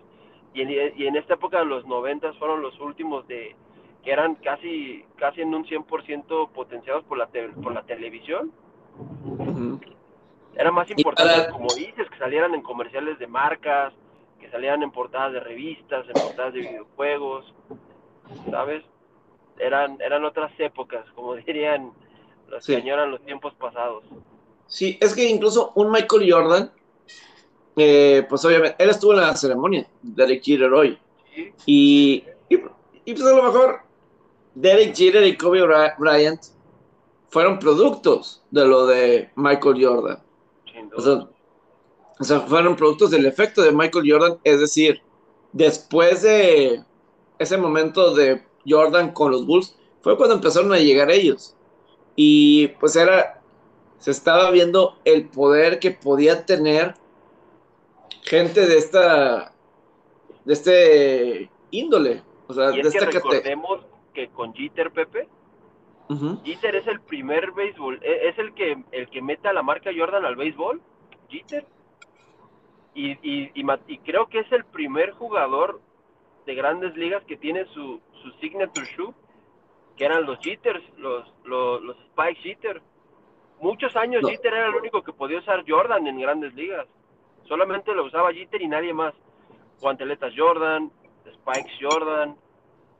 y 0.53 0.61
en, 0.61 0.93
y 0.97 1.07
en 1.07 1.15
esta 1.15 1.35
época 1.35 1.59
de 1.59 1.65
los 1.65 1.85
90 1.85 2.33
fueron 2.33 2.61
los 2.61 2.79
últimos 2.79 3.27
de 3.27 3.55
que 4.03 4.11
eran 4.11 4.35
casi 4.35 5.05
casi 5.17 5.41
en 5.41 5.53
un 5.53 5.65
100% 5.65 6.49
potenciados 6.51 7.03
por 7.05 7.17
la 7.17 7.27
por 7.61 7.73
la 7.73 7.83
televisión. 7.83 8.51
Era 10.55 10.71
más 10.71 10.89
importante, 10.89 11.51
como 11.51 11.67
dices, 11.75 12.09
que 12.09 12.17
salieran 12.17 12.53
en 12.53 12.61
comerciales 12.61 13.17
de 13.19 13.27
marcas, 13.27 13.93
que 14.39 14.49
salieran 14.49 14.83
en 14.83 14.91
portadas 14.91 15.31
de 15.33 15.39
revistas, 15.39 16.05
en 16.07 16.13
portadas 16.13 16.53
de 16.53 16.59
videojuegos, 16.61 17.53
¿sabes? 18.49 18.83
eran, 19.59 19.99
eran 20.01 20.23
otras 20.25 20.51
épocas, 20.59 21.05
como 21.15 21.35
dirían 21.47 21.91
los 22.47 22.63
Sí. 22.65 22.73
que 22.75 22.81
añoran 22.81 23.11
los 23.11 23.21
tiempos 23.25 23.53
pasados. 23.55 24.03
Sí, 24.65 24.97
es 25.01 25.15
que 25.15 25.29
incluso 25.29 25.71
un 25.75 25.91
Michael 25.91 26.31
Jordan, 26.31 26.71
eh, 27.79 28.25
pues 28.29 28.43
obviamente, 28.45 28.75
él 28.83 28.89
estuvo 28.89 29.13
en 29.13 29.21
la 29.21 29.35
ceremonia 29.35 29.87
de 30.01 30.23
Derek 30.25 30.43
Jeter 30.43 30.71
hoy. 30.73 30.97
Y, 31.65 32.23
y, 32.49 32.55
y, 33.05 33.13
pues 33.13 33.25
a 33.25 33.35
lo 33.35 33.43
mejor 33.43 33.79
Derek 34.55 34.95
Jeter 34.95 35.25
y 35.25 35.37
Kobe 35.37 35.61
Bry- 35.63 35.95
Bryant 35.97 36.41
fueron 37.29 37.59
productos 37.59 38.41
de 38.51 38.65
lo 38.65 38.85
de 38.87 39.29
Michael 39.35 39.85
Jordan. 39.85 40.19
sea, 41.01 41.27
o 42.19 42.23
sea, 42.23 42.41
fueron 42.41 42.75
productos 42.75 43.11
del 43.11 43.25
efecto 43.25 43.61
de 43.61 43.71
Michael 43.71 44.11
Jordan, 44.11 44.37
es 44.43 44.59
decir, 44.59 45.01
después 45.53 46.21
de 46.23 46.83
ese 47.37 47.57
momento 47.57 48.13
de 48.13 48.43
Jordan 48.67 49.11
con 49.13 49.31
los 49.31 49.45
Bulls, 49.45 49.75
fue 50.01 50.17
cuando 50.17 50.35
empezaron 50.35 50.73
a 50.73 50.79
llegar 50.79 51.09
ellos. 51.11 51.55
Y 52.15 52.67
pues 52.79 52.95
era, 52.95 53.41
se 53.99 54.11
estaba 54.11 54.51
viendo 54.51 54.97
el 55.05 55.29
poder 55.29 55.79
que 55.79 55.91
podía 55.91 56.45
tener 56.45 56.95
gente 58.23 58.65
de 58.67 58.77
esta, 58.77 59.53
de 60.45 60.53
este 60.53 61.49
índole, 61.71 62.23
o 62.47 62.53
sea, 62.53 62.71
y 62.71 62.81
de 62.81 62.81
es 62.81 62.91
que 62.91 62.97
esta 62.97 63.05
cate- 63.11 63.15
recordemos 63.15 63.85
que 64.13 64.27
con 64.29 64.53
Jeter, 64.53 64.91
Pepe. 64.91 65.27
Jeter 66.43 66.75
es 66.75 66.87
el 66.87 67.01
primer 67.01 67.51
béisbol, 67.51 67.99
e- 68.01 68.29
es 68.29 68.39
el 68.39 68.55
que 68.55 68.83
el 68.91 69.09
que 69.11 69.21
mete 69.21 69.47
a 69.47 69.53
la 69.53 69.61
marca 69.61 69.91
Jordan 69.95 70.25
al 70.25 70.35
béisbol, 70.35 70.81
Jeter. 71.29 71.65
Y, 72.95 73.11
y, 73.21 73.51
y, 73.53 73.63
ma- 73.63 73.79
y 73.87 73.99
creo 73.99 74.27
que 74.27 74.39
es 74.39 74.51
el 74.51 74.65
primer 74.65 75.11
jugador 75.11 75.79
de 76.47 76.55
grandes 76.55 76.95
ligas 76.97 77.23
que 77.25 77.37
tiene 77.37 77.65
su, 77.65 78.01
su 78.23 78.31
signature 78.41 78.87
shoe, 78.97 79.13
que 79.95 80.05
eran 80.05 80.25
los 80.25 80.39
Jeters, 80.39 80.83
los, 80.97 81.31
los, 81.43 81.81
los 81.83 81.95
Spike 82.07 82.41
Jeter. 82.41 82.81
Muchos 83.61 83.95
años 83.95 84.23
No. 84.23 84.29
Jeter 84.29 84.51
era 84.53 84.65
el 84.65 84.75
único 84.75 85.03
que 85.03 85.13
podía 85.13 85.37
usar 85.37 85.63
Jordan 85.67 86.07
en 86.07 86.19
grandes 86.19 86.55
ligas. 86.55 86.87
Solamente 87.47 87.93
lo 87.93 88.05
usaba 88.05 88.33
Jeter 88.33 88.61
y 88.61 88.67
nadie 88.67 88.93
más. 88.93 89.13
Guanteletas 89.81 90.33
Jordan, 90.35 90.91
Spikes 91.33 91.71
Jordan, 91.81 92.35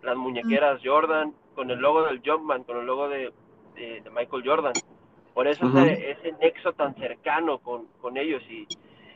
las 0.01 0.15
muñequeras 0.17 0.81
Jordan, 0.84 1.34
con 1.55 1.69
el 1.72 1.79
logo 1.79 2.03
del 2.03 2.22
Jumpman, 2.25 2.63
con 2.63 2.77
el 2.77 2.86
logo 2.86 3.10
de, 3.10 3.34
de- 3.75 4.01
de 4.01 4.10
Michael 4.10 4.43
Jordan. 4.46 4.74
Por 5.34 5.48
eso 5.48 5.65
ese, 5.86 6.12
ese 6.12 6.31
nexo 6.34 6.74
tan 6.74 6.96
cercano 6.96 7.60
con, 7.60 7.88
con 8.01 8.17
ellos 8.17 8.41
y 8.50 8.67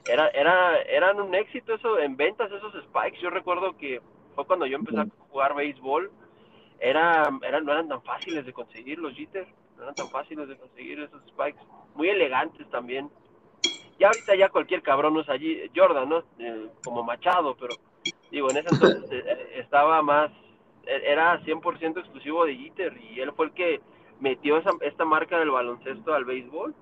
era, 0.10 0.28
era, 0.30 0.82
eran 0.82 1.20
un 1.22 1.34
éxito 1.34 1.74
eso 1.76 1.98
en 2.00 2.18
ventas 2.18 2.52
esos 2.52 2.74
Spikes. 2.84 3.20
Yo 3.22 3.30
recuerdo 3.30 3.76
que 3.78 4.02
fue 4.36 4.46
cuando 4.46 4.66
yo 4.66 4.76
empecé 4.78 5.00
a 5.00 5.06
jugar 5.30 5.56
béisbol, 5.56 6.12
era, 6.80 7.30
eran, 7.44 7.66
no 7.66 7.72
eran 7.72 7.88
tan 7.88 8.02
fáciles 8.04 8.46
de 8.46 8.52
conseguir 8.54 9.00
los 9.00 9.14
Jeter, 9.16 9.48
no 9.78 9.84
eran 9.84 9.96
tan 9.96 10.10
fáciles 10.10 10.48
de 10.50 10.58
conseguir 10.58 11.00
esos 11.00 11.22
Spikes, 11.28 11.60
muy 11.96 12.10
elegantes 12.10 12.70
también. 12.70 13.10
Ya 14.00 14.08
ahorita 14.10 14.36
ya 14.36 14.50
cualquier 14.50 14.82
cabrón 14.82 15.16
usa 15.18 15.34
allí 15.36 15.60
Jordan, 15.76 16.10
¿no? 16.10 16.24
Eh, 16.40 16.68
como 16.84 17.04
Machado, 17.04 17.56
pero 17.60 17.78
digo, 18.32 18.50
en 18.52 18.58
ese 18.58 18.70
entonces 18.70 19.04
eh, 19.12 19.50
estaba 19.56 20.02
más, 20.02 20.32
eh, 20.86 21.02
era 21.06 21.40
100% 21.44 22.00
exclusivo 22.00 22.46
de 22.46 22.56
Jeter 22.56 22.98
y 23.02 23.20
él 23.20 23.32
fue 23.36 23.48
el 23.48 23.54
que 23.54 23.82
metió 24.20 24.58
esa, 24.58 24.72
esta 24.82 25.06
marca 25.06 25.38
del 25.40 25.52
baloncesto 25.52 26.14
al 26.14 26.26
béisbol. 26.26 26.74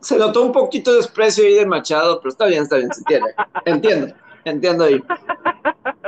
Se 0.00 0.16
notó 0.16 0.42
un 0.42 0.52
poquito 0.52 0.92
de 0.92 0.98
desprecio 0.98 1.44
ahí 1.44 1.54
de 1.54 1.66
Machado, 1.66 2.20
pero 2.20 2.30
está 2.30 2.46
bien, 2.46 2.62
está 2.62 2.76
bien, 2.76 2.92
se 2.92 3.00
entiende. 3.00 3.34
Entiendo, 3.64 4.14
entiendo 4.44 4.84
ahí. 4.84 5.02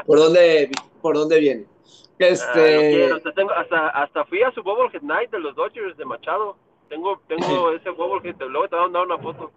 ¿Por 0.06 0.18
dónde, 0.18 0.70
por 1.02 1.16
dónde 1.16 1.40
viene? 1.40 1.64
Ah, 2.20 2.25
Este, 2.26 3.12
hasta, 3.12 3.32
tengo- 3.32 3.52
hasta, 3.52 3.88
hasta 3.88 4.25
fui 4.26 4.42
a 4.42 4.52
su 4.52 4.62
Bobblehead 4.62 5.02
Night 5.02 5.30
de 5.30 5.40
los 5.40 5.56
Dodgers 5.56 5.97
de 5.97 6.04
Machado. 6.04 6.56
Tengo, 6.88 7.20
tengo 7.26 7.73
ese 7.73 7.90
Bobblehead, 7.90 8.37
luego 8.49 8.68
te 8.68 8.76
voy 8.76 8.85
a 8.85 8.88
mandar 8.88 9.06
una 9.06 9.18
foto. 9.18 9.50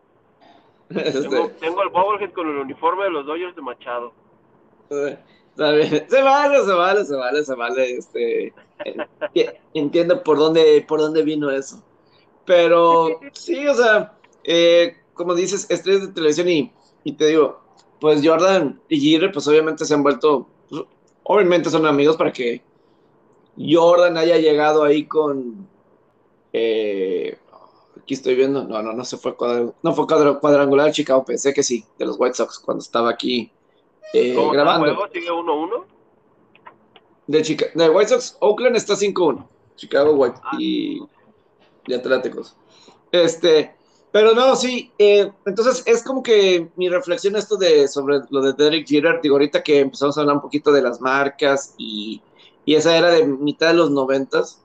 Tengo, 0.90 1.46
este, 1.46 1.50
tengo 1.60 1.82
el 1.84 1.90
Bobblehead 1.90 2.32
con 2.34 2.50
el 2.50 2.58
uniforme 2.58 3.06
de 3.06 3.10
los 3.12 3.26
Dodgers 3.26 3.56
de 3.56 3.62
Machado. 3.62 4.14
está 4.90 5.72
bien. 5.72 6.06
Se 6.10 6.22
vale, 6.22 6.64
se 6.64 6.74
vale, 6.74 7.06
se 7.06 7.16
vale, 7.16 7.44
se 7.44 7.56
vale. 7.56 7.98
Este, 7.98 8.54
enti- 8.86 9.54
entiendo 9.74 10.24
por 10.24 10.38
dónde, 10.38 10.84
por 10.88 11.00
dónde 11.00 11.24
vino 11.24 11.50
eso. 11.50 11.84
Pero 12.46 13.20
sí, 13.32 13.66
o 13.68 13.74
sea, 13.74 14.18
eh, 14.44 14.98
como 15.14 15.34
dices, 15.34 15.70
estrellas 15.70 16.08
de 16.08 16.14
televisión 16.14 16.50
y, 16.50 16.72
y 17.04 17.14
te 17.14 17.28
digo, 17.28 17.60
pues 18.00 18.22
Jordan 18.24 18.82
y 18.90 19.00
Jeter, 19.00 19.32
pues 19.32 19.48
obviamente 19.48 19.86
se 19.86 19.94
han 19.94 20.04
vuelto, 20.04 20.48
pues, 20.70 20.84
obviamente 21.24 21.70
son 21.70 21.86
amigos 21.86 22.18
para 22.18 22.34
que 22.34 22.62
Jordan 23.58 24.18
haya 24.18 24.38
llegado 24.38 24.84
ahí 24.84 25.06
con, 25.06 25.68
eh, 26.52 27.38
aquí 28.04 28.14
estoy 28.14 28.36
viendo, 28.36 28.64
no, 28.66 28.82
no, 28.84 28.94
no 28.94 29.04
se 29.06 29.18
fue 29.18 29.36
cuadrangular, 29.36 29.76
no 29.82 29.94
fue 29.94 30.06
cuadra- 30.06 30.40
cuadrangular 30.40 30.92
Chicago, 30.92 31.24
pensé 31.26 31.54
que 31.54 31.64
sí, 31.64 31.84
de 31.98 32.06
los 32.06 32.18
White 32.20 32.36
Sox 32.36 32.60
cuando 32.60 32.82
estaba 32.84 33.10
aquí 33.10 33.52
eh, 34.14 34.34
¿Cómo 34.36 34.52
está 34.54 34.62
el 34.62 34.66
grabando. 34.66 34.96
juego? 34.96 35.12
¿Sigue 35.14 35.30
1-1? 35.32 35.86
De, 37.28 37.42
Chica 37.42 37.66
de 37.74 37.90
White 37.90 38.10
Sox, 38.10 38.38
Oakland 38.42 38.76
está 38.76 38.96
5-1. 38.96 39.48
Chicago 39.76 40.12
White 40.14 40.40
Ah. 40.44 40.58
y, 40.60 41.02
y 41.88 41.94
Atléticos. 41.94 42.56
Este, 43.12 43.76
pero 44.12 44.34
no, 44.36 44.56
sí. 44.56 44.92
eh, 45.00 45.32
entonces 45.46 45.84
es 45.86 46.04
como 46.04 46.22
que 46.22 46.70
mi 46.76 46.90
reflexión 46.90 47.36
esto 47.36 47.56
de 47.58 47.88
sobre 47.88 48.20
lo 48.30 48.42
de 48.42 48.54
Derek 48.54 48.88
Jeter, 48.88 49.20
digo, 49.22 49.36
ahorita 49.36 49.64
que 49.64 49.80
empezamos 49.80 50.18
a 50.18 50.22
hablar 50.22 50.36
un 50.36 50.42
poquito 50.42 50.72
de 50.72 50.82
las 50.82 51.00
marcas 51.02 51.74
y, 51.78 52.22
y 52.66 52.76
esa 52.76 52.96
era 52.98 53.10
de 53.10 53.26
mitad 53.26 53.68
de 53.70 53.74
los 53.76 53.90
noventas. 53.90 54.63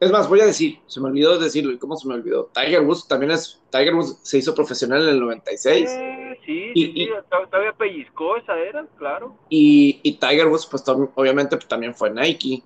Es 0.00 0.10
más, 0.10 0.28
voy 0.30 0.40
a 0.40 0.46
decir, 0.46 0.78
se 0.86 0.98
me 1.00 1.08
olvidó 1.08 1.38
decirlo, 1.38 1.72
¿y 1.72 1.78
cómo 1.78 1.94
se 1.94 2.08
me 2.08 2.14
olvidó? 2.14 2.50
Tiger 2.54 2.80
Woods 2.80 3.06
también 3.06 3.32
es, 3.32 3.62
Tiger 3.70 3.94
Woods 3.94 4.18
se 4.22 4.38
hizo 4.38 4.54
profesional 4.54 5.02
en 5.02 5.10
el 5.10 5.20
96. 5.20 5.90
Eh, 5.90 6.38
sí, 6.46 6.72
Y- 6.74 6.86
sí, 6.86 6.92
sí, 6.94 7.02
y- 7.02 7.08
todavía 7.50 7.72
pellizcó 7.74 8.36
esa 8.38 8.58
era, 8.58 8.86
claro. 8.98 9.36
Y, 9.50 10.00
y 10.02 10.12
Tiger 10.14 10.46
Woods, 10.48 10.66
pues 10.66 10.82
obviamente 10.88 11.56
pues, 11.56 11.68
también 11.68 11.94
fue 11.94 12.10
Nike. 12.10 12.54
Eh, 12.54 12.62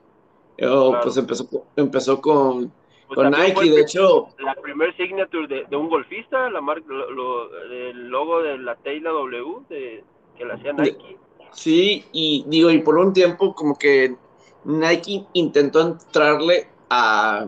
Claro. 0.58 1.00
Pues 1.02 1.16
empezó, 1.16 1.48
empezó 1.74 2.20
con, 2.20 2.72
Pues 3.08 3.16
con 3.16 3.30
Nike, 3.32 3.68
de 3.70 3.80
hecho, 3.80 4.28
La 4.38 4.54
primer 4.54 4.96
signature 4.96 5.48
de, 5.48 5.64
de 5.68 5.76
un 5.76 5.88
golfista, 5.88 6.48
la 6.50 6.60
marca, 6.60 6.86
lo, 6.88 7.10
lo- 7.10 7.62
el 7.64 8.06
logo 8.10 8.42
de 8.42 8.58
la 8.58 8.76
T 8.76 8.94
y 8.94 9.00
la 9.00 9.10
W 9.10 9.44
de, 9.68 10.04
que 10.38 10.44
la 10.44 10.54
hacía 10.54 10.72
Nike. 10.72 11.16
sí, 11.52 12.04
y 12.12 12.44
digo, 12.46 12.70
y 12.70 12.78
por 12.78 12.96
un 12.96 13.12
tiempo 13.12 13.52
como 13.56 13.76
que 13.76 14.14
Nike 14.64 15.26
intentó 15.32 15.80
entrarle 15.80 16.68
a, 16.90 17.46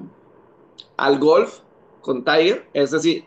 al 0.97 1.19
golf 1.19 1.61
con 2.01 2.25
Tiger, 2.25 2.69
es 2.73 2.91
decir, 2.91 3.25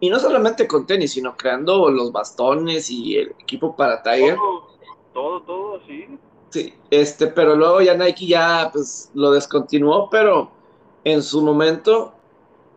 y 0.00 0.10
no 0.10 0.18
solamente 0.18 0.66
con 0.66 0.86
tenis, 0.86 1.12
sino 1.12 1.36
creando 1.36 1.90
los 1.90 2.12
bastones 2.12 2.90
y 2.90 3.16
el 3.16 3.30
equipo 3.38 3.74
para 3.74 4.02
Tiger. 4.02 4.36
Todo, 4.36 4.66
todo, 5.12 5.42
todo, 5.42 5.80
sí. 5.86 6.06
Sí, 6.50 6.74
este, 6.90 7.26
pero 7.26 7.56
luego 7.56 7.80
ya 7.80 7.94
Nike 7.94 8.26
ya 8.26 8.70
pues 8.72 9.10
lo 9.14 9.32
descontinuó, 9.32 10.08
pero 10.10 10.50
en 11.02 11.22
su 11.22 11.42
momento 11.42 12.12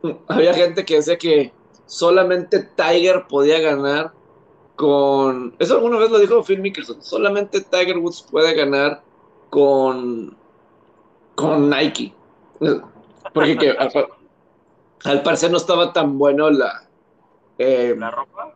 mm, 0.02 0.12
había 0.28 0.54
gente 0.54 0.86
que 0.86 0.96
decía 0.96 1.18
que 1.18 1.52
solamente 1.86 2.64
Tiger 2.76 3.26
podía 3.28 3.60
ganar 3.60 4.14
con, 4.76 5.56
eso 5.60 5.76
alguna 5.76 5.98
vez 5.98 6.10
lo 6.10 6.20
dijo 6.20 6.44
Phil 6.44 6.62
Mickelson, 6.62 7.02
solamente 7.02 7.62
Tiger 7.62 7.98
Woods 7.98 8.26
puede 8.32 8.54
ganar 8.54 9.02
con, 9.50 10.38
con 11.36 11.70
Nike. 11.70 12.14
Porque 13.34 13.58
que, 13.58 13.72
al, 13.72 13.92
al 15.06 15.24
parecer 15.24 15.52
no 15.52 15.58
estaba 15.58 15.94
tan 15.94 16.18
bueno 16.18 16.50
la... 16.50 16.88
eh, 17.58 17.96
La 17.98 18.12
ropa. 18.12 18.56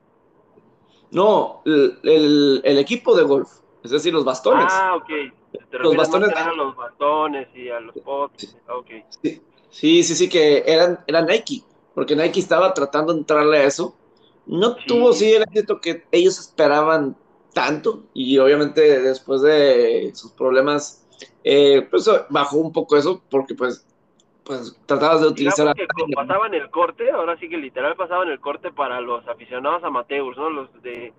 no, 1.11 1.61
el, 1.65 1.99
el- 2.03 2.61
el 2.63 2.77
equipo 2.77 3.15
de 3.15 3.23
golf, 3.23 3.49
es 3.83 3.91
decir, 3.91 4.13
los 4.13 4.23
bastones. 4.25 4.67
Ah, 4.69 4.95
ok. 4.95 5.09
Te 5.69 5.79
Los 5.79 5.95
bastones- 5.95 6.33
a 6.35 6.53
los 6.53 6.75
bastones 6.75 7.47
y 7.55 7.69
a 7.69 7.79
los 7.81 7.95
pots. 7.97 8.57
Ok. 8.69 8.87
Sí, 9.21 9.41
sí, 9.69 10.03
sí, 10.03 10.15
sí, 10.15 10.29
que 10.29 10.63
eran, 10.65 10.99
era 11.07 11.21
Nike, 11.21 11.63
porque 11.93 12.15
Nike 12.15 12.39
estaba 12.39 12.73
tratando 12.73 13.13
de 13.13 13.19
entrarle 13.19 13.57
a 13.57 13.63
eso. 13.65 13.95
No 14.45 14.75
Sí. 14.75 14.81
tuvo, 14.87 15.13
sí, 15.13 15.31
el 15.33 15.43
éxito 15.43 15.79
que 15.81 16.05
ellos 16.11 16.39
esperaban 16.39 17.15
tanto, 17.53 18.03
y 18.13 18.37
obviamente 18.37 19.01
después 19.01 19.41
de 19.41 20.11
sus 20.15 20.31
problemas, 20.31 21.05
eh, 21.43 21.85
pues 21.91 22.09
bajó 22.29 22.57
un 22.57 22.71
poco 22.71 22.95
eso, 22.95 23.21
porque 23.29 23.53
pues, 23.55 23.85
pues 24.51 24.77
tratabas 24.85 25.21
de 25.21 25.27
utilizar 25.27 25.73
que 25.73 25.87
pasaban 26.13 26.53
el 26.53 26.69
corte, 26.69 27.09
ahora 27.09 27.37
sí 27.37 27.47
que 27.47 27.55
literal 27.55 27.95
pasaban 27.95 28.27
el 28.27 28.41
corte 28.41 28.69
para 28.69 28.99
los 28.99 29.25
aficionados 29.29 29.81
amateurs, 29.85 30.35
¿no? 30.35 30.49
Los 30.49 30.81
de, 30.83 31.13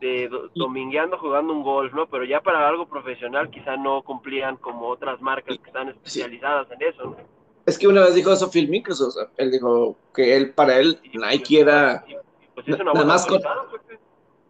de 0.00 0.28
do- 0.28 0.50
domingueando 0.56 1.16
jugando 1.18 1.52
un 1.52 1.62
golf, 1.62 1.92
¿no? 1.94 2.08
Pero 2.08 2.24
ya 2.24 2.40
para 2.40 2.68
algo 2.68 2.86
profesional 2.88 3.48
quizá 3.48 3.76
no 3.76 4.02
cumplían 4.02 4.56
como 4.56 4.88
otras 4.88 5.20
marcas 5.20 5.56
que 5.56 5.66
están 5.68 5.90
especializadas 5.90 6.66
en 6.72 6.82
eso, 6.82 7.04
¿no? 7.04 7.16
Es 7.64 7.78
que 7.78 7.86
una 7.86 8.00
vez 8.00 8.14
dijo 8.16 8.32
eso 8.32 8.50
Phil 8.50 8.68
Mickelson, 8.68 9.06
o 9.08 9.10
sea, 9.12 9.28
él 9.36 9.52
dijo 9.52 9.96
que 10.12 10.36
él, 10.36 10.52
para 10.52 10.76
él, 10.78 10.98
Y- 11.12 11.16
Nike 11.16 11.60
era... 11.60 12.04
y- 12.08 12.16
Pues 12.56 12.66
es 12.66 12.74
una 12.80 12.92
Nada 12.92 13.06
más 13.06 13.24
con- 13.24 13.40
pues, 13.70 14.00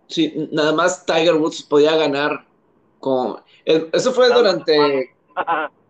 Sí, 0.07 0.49
nada 0.51 0.73
más 0.73 1.05
Tiger 1.05 1.35
Woods 1.35 1.63
podía 1.63 1.95
ganar 1.97 2.47
con... 3.01 3.37
Eso 3.67 4.13
fue 4.13 4.33
durante 4.33 5.15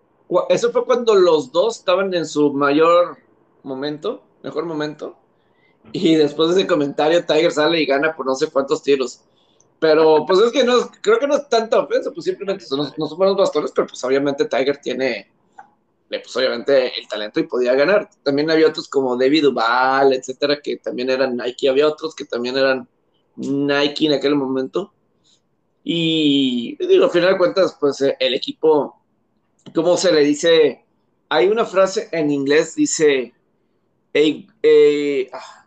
eso 0.48 0.72
fue 0.72 0.84
cuando 0.84 1.14
los 1.14 1.52
dos 1.52 1.78
estaban 1.78 2.12
en 2.14 2.26
su 2.26 2.52
mayor 2.52 3.18
momento, 3.62 4.22
mejor 4.42 4.64
momento. 4.64 5.16
Y 5.92 6.14
después 6.14 6.50
de 6.50 6.60
ese 6.60 6.66
comentario, 6.66 7.24
Tiger 7.24 7.52
sale 7.52 7.80
y 7.80 7.86
gana 7.86 8.14
por 8.14 8.26
no 8.26 8.34
sé 8.34 8.48
cuántos 8.48 8.82
tiros. 8.82 9.20
Pero 9.78 10.24
pues 10.26 10.38
es 10.40 10.52
que 10.52 10.64
no, 10.64 10.90
creo 11.02 11.18
que 11.18 11.26
no 11.26 11.36
es 11.36 11.48
tanta 11.48 11.78
ofensa, 11.78 12.10
pues 12.10 12.24
simplemente 12.24 12.64
no, 12.70 12.90
no 12.96 13.06
son 13.06 13.18
buenos 13.18 13.36
bastones, 13.36 13.70
pero 13.74 13.86
pues 13.86 14.02
obviamente 14.02 14.46
Tiger 14.46 14.78
tiene, 14.78 15.30
pues 16.08 16.36
obviamente 16.36 16.98
el 16.98 17.06
talento 17.06 17.40
y 17.40 17.44
podía 17.44 17.74
ganar. 17.74 18.08
También 18.22 18.50
había 18.50 18.68
otros 18.68 18.88
como 18.88 19.16
David 19.16 19.42
Duval, 19.42 20.12
etcétera, 20.14 20.60
que 20.62 20.78
también 20.78 21.10
eran 21.10 21.36
Nike. 21.36 21.68
Había 21.68 21.88
otros 21.88 22.14
que 22.14 22.24
también 22.24 22.56
eran 22.56 22.88
Nike 23.36 24.06
en 24.06 24.12
aquel 24.14 24.36
momento. 24.36 24.92
Y 25.82 26.76
digo, 26.86 27.04
al 27.04 27.10
final 27.10 27.32
de 27.32 27.38
cuentas, 27.38 27.76
pues 27.78 28.00
eh, 28.00 28.16
el 28.18 28.34
equipo, 28.34 29.02
¿cómo 29.72 29.96
se 29.96 30.12
le 30.12 30.20
dice? 30.20 30.84
Hay 31.28 31.48
una 31.48 31.64
frase 31.64 32.08
en 32.12 32.30
inglés, 32.30 32.74
dice, 32.74 33.32
ah, 35.32 35.66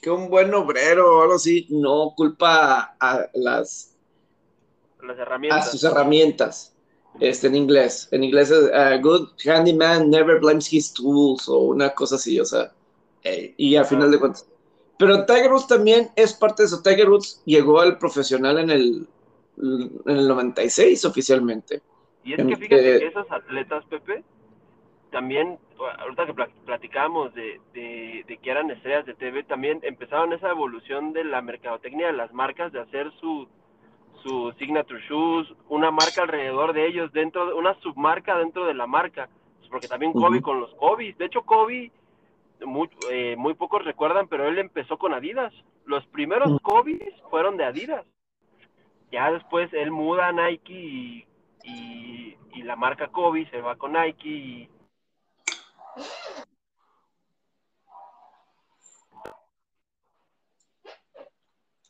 que 0.00 0.10
un 0.10 0.28
buen 0.28 0.52
obrero 0.54 1.18
o 1.18 1.22
algo 1.22 1.34
así 1.34 1.66
no 1.70 2.14
culpa 2.16 2.96
a 2.98 3.28
las, 3.34 3.96
las 5.02 5.18
herramientas. 5.18 5.68
A 5.68 5.70
sus 5.70 5.84
herramientas. 5.84 6.74
Este, 7.20 7.46
en 7.46 7.54
inglés. 7.54 8.08
En 8.10 8.24
inglés 8.24 8.50
es 8.50 8.64
uh, 8.64 9.00
good 9.00 9.28
handyman 9.44 10.10
never 10.10 10.40
blames 10.40 10.72
his 10.72 10.92
tools 10.92 11.48
o 11.48 11.58
una 11.58 11.90
cosa 11.94 12.16
así, 12.16 12.40
o 12.40 12.44
sea. 12.44 12.72
y 13.24 13.76
al 13.76 13.86
final 13.86 14.10
de 14.10 14.18
cuentas. 14.18 14.46
Pero 14.98 15.24
Tiger 15.24 15.52
Woods 15.52 15.66
también 15.66 16.10
es 16.16 16.32
parte 16.32 16.62
de 16.62 16.66
eso. 16.68 16.82
Tiger 16.82 17.08
Woods 17.08 17.40
llegó 17.44 17.80
al 17.80 17.98
profesional 17.98 18.58
en 18.58 18.70
el, 18.70 19.08
en 19.58 20.16
el 20.16 20.28
96 20.28 21.04
oficialmente. 21.04 21.82
Y 22.24 22.32
es 22.32 22.46
que 22.46 22.56
fíjate 22.56 22.98
que 22.98 23.06
esos 23.06 23.30
atletas, 23.30 23.84
Pepe, 23.86 24.24
también, 25.10 25.58
ahorita 26.00 26.26
que 26.26 26.34
platicábamos 26.64 27.34
de, 27.34 27.60
de, 27.72 28.24
de, 28.26 28.36
que 28.38 28.50
eran 28.50 28.70
estrellas 28.70 29.06
de 29.06 29.14
TV, 29.14 29.44
también 29.44 29.78
empezaron 29.82 30.32
esa 30.32 30.50
evolución 30.50 31.12
de 31.12 31.22
la 31.22 31.42
mercadotecnia 31.42 32.08
de 32.08 32.14
las 32.14 32.32
marcas, 32.32 32.72
de 32.72 32.80
hacer 32.80 33.12
su, 33.20 33.46
su 34.24 34.52
signature 34.58 35.00
shoes, 35.06 35.54
una 35.68 35.90
marca 35.90 36.22
alrededor 36.22 36.72
de 36.72 36.86
ellos, 36.86 37.12
dentro 37.12 37.46
de 37.46 37.52
una 37.52 37.74
submarca 37.80 38.38
dentro 38.38 38.66
de 38.66 38.74
la 38.74 38.86
marca, 38.86 39.28
pues, 39.58 39.68
porque 39.68 39.86
también 39.86 40.12
Kobe 40.12 40.40
con 40.40 40.60
los 40.60 40.74
Kobe, 40.74 41.14
de 41.18 41.26
hecho 41.26 41.42
Kobe 41.42 41.92
muy, 42.64 42.88
eh, 43.10 43.36
muy 43.36 43.54
pocos 43.54 43.84
recuerdan, 43.84 44.26
pero 44.28 44.48
él 44.48 44.58
empezó 44.58 44.96
con 44.96 45.12
Adidas, 45.12 45.52
los 45.84 46.06
primeros 46.06 46.58
Kobe 46.62 47.14
fueron 47.30 47.56
de 47.58 47.64
Adidas, 47.64 48.06
ya 49.12 49.30
después 49.30 49.72
él 49.74 49.90
muda 49.90 50.28
a 50.28 50.32
Nike 50.32 50.72
y, 50.72 51.26
y, 51.64 52.36
y 52.52 52.62
la 52.62 52.76
marca 52.76 53.08
Kobe 53.08 53.48
se 53.50 53.60
va 53.60 53.76
con 53.76 53.92
Nike 53.92 54.28
y 54.28 54.68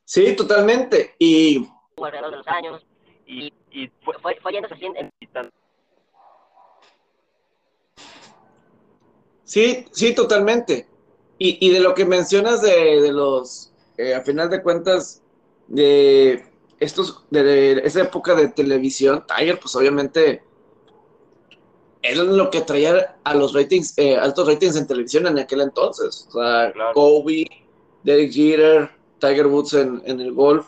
Sí, 0.05 0.37
totalmente. 0.37 1.17
Y 1.19 1.67
alrededor 1.97 2.31
de 2.31 2.37
los 2.37 2.47
años 2.47 2.87
y, 3.27 3.53
y 3.73 3.91
fue, 4.05 4.15
Sí, 9.45 9.87
sí, 9.91 10.15
totalmente. 10.15 10.87
Y, 11.39 11.67
y, 11.67 11.71
de 11.73 11.81
lo 11.81 11.95
que 11.95 12.05
mencionas 12.05 12.63
de, 12.63 13.01
de 13.01 13.13
los, 13.13 13.73
eh, 13.99 14.15
a 14.15 14.21
final 14.21 14.49
de 14.51 14.63
cuentas, 14.63 15.23
de 15.67 16.45
estos, 16.85 17.25
de, 17.31 17.81
esa 17.85 18.03
época 18.03 18.35
de 18.35 18.49
televisión, 18.49 19.25
Tiger, 19.27 19.59
pues 19.59 19.75
obviamente 19.77 20.43
es 22.03 22.19
lo 22.19 22.51
que 22.51 22.61
traía 22.61 23.17
a 23.25 23.35
los 23.35 23.55
ratings, 23.55 23.97
eh, 23.99 24.17
altos 24.17 24.47
ratings 24.47 24.77
en 24.77 24.87
televisión 24.87 25.27
en 25.27 25.39
aquel 25.39 25.63
entonces. 25.63 26.29
O 26.29 26.33
sea, 26.33 26.71
claro. 26.73 26.93
Kobe, 26.93 27.47
Derek 28.03 28.31
Jeter, 28.31 28.91
Tiger 29.19 29.47
Woods 29.47 29.75
en, 29.75 30.03
en 30.05 30.21
el 30.21 30.33
golf. 30.33 30.67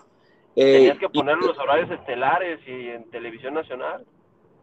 Eh, 0.57 0.73
Tenías 0.73 0.99
que 0.99 1.09
poner 1.11 1.37
los 1.37 1.59
horarios 1.59 1.91
estelares 1.91 2.61
y 2.67 2.89
en 2.89 3.05
televisión 3.11 3.55
nacional. 3.55 4.07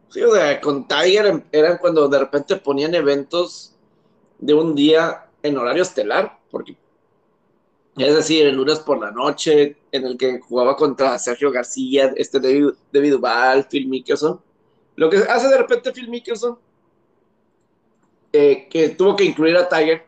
Sí, 0.10 0.22
o 0.24 0.34
sea, 0.34 0.60
con 0.60 0.88
Tiger 0.88 1.44
eran 1.52 1.78
cuando 1.78 2.08
de 2.08 2.20
repente 2.20 2.56
ponían 2.56 2.96
eventos 2.96 3.76
de 4.40 4.54
un 4.54 4.74
día 4.74 5.26
en 5.44 5.58
horario 5.58 5.84
estelar, 5.84 6.40
porque 6.50 6.76
es 7.98 8.16
decir, 8.16 8.48
el 8.48 8.56
lunes 8.56 8.80
por 8.80 9.00
la 9.00 9.12
noche, 9.12 9.78
en 9.92 10.06
el 10.06 10.18
que 10.18 10.40
jugaba 10.40 10.76
contra 10.76 11.20
Sergio 11.20 11.52
García, 11.52 12.12
este 12.16 12.40
David, 12.40 12.70
David 12.92 13.12
Duval, 13.12 13.68
Phil 13.70 13.88
Mickelson. 13.88 14.42
Lo 14.96 15.10
que 15.10 15.18
hace 15.18 15.48
de 15.48 15.58
repente 15.58 15.92
Phil 15.92 16.10
Mickelson, 16.10 16.58
eh, 18.32 18.68
que 18.70 18.90
tuvo 18.90 19.16
que 19.16 19.26
incluir 19.26 19.56
a 19.58 19.70
Tiger, 19.70 20.06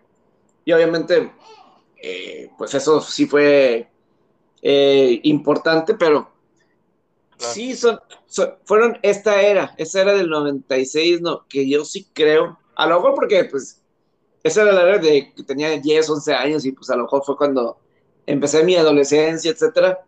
y 0.63 0.71
obviamente, 0.71 1.31
eh, 2.01 2.49
pues 2.57 2.73
eso 2.73 2.99
sí 3.01 3.27
fue 3.27 3.87
eh, 4.63 5.19
importante, 5.23 5.93
pero 5.93 6.31
claro. 7.37 7.53
sí 7.53 7.75
son, 7.75 7.99
son, 8.25 8.55
fueron 8.63 8.97
esta 9.03 9.41
era, 9.43 9.75
esa 9.77 10.01
era 10.01 10.13
del 10.13 10.27
96, 10.27 11.21
no, 11.21 11.45
que 11.47 11.69
yo 11.69 11.85
sí 11.85 12.07
creo, 12.13 12.57
a 12.75 12.87
lo 12.87 12.95
mejor 12.95 13.13
porque 13.13 13.45
pues 13.45 13.79
esa 14.45 14.61
era 14.61 14.73
la 14.73 14.83
era 14.83 14.97
de 14.99 15.33
que 15.35 15.41
tenía 15.41 15.71
10, 15.71 16.07
11 16.07 16.33
años 16.35 16.65
y 16.65 16.71
pues 16.71 16.87
a 16.91 16.95
lo 16.95 17.05
mejor 17.05 17.23
fue 17.25 17.35
cuando 17.35 17.79
empecé 18.27 18.63
mi 18.63 18.75
adolescencia, 18.75 19.49
etcétera. 19.49 20.05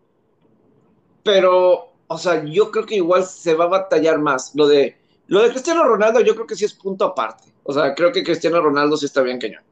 Pero, 1.23 1.91
o 2.06 2.17
sea, 2.19 2.45
yo 2.45 2.69
creo 2.69 2.86
que 2.86 2.97
igual 2.97 3.26
se 3.26 3.56
va 3.56 3.65
a 3.65 3.69
batallar 3.69 4.19
más. 4.19 4.54
Lo 4.54 4.67
de, 4.67 4.95
lo 5.26 5.41
de 5.41 5.50
Cristiano 5.50 5.84
Ronaldo, 5.84 6.19
yo 6.19 6.36
creo 6.36 6.45
que 6.45 6.56
sí 6.56 6.65
es 6.65 6.73
punto 6.76 7.06
aparte. 7.06 7.52
O 7.63 7.73
sea, 7.73 7.95
creo 7.95 8.12
que 8.12 8.23
Cristiano 8.23 8.62
Ronaldo 8.62 8.95
sí 8.95 9.08
está 9.08 9.23
bien 9.23 9.39
cañón. 9.39 9.63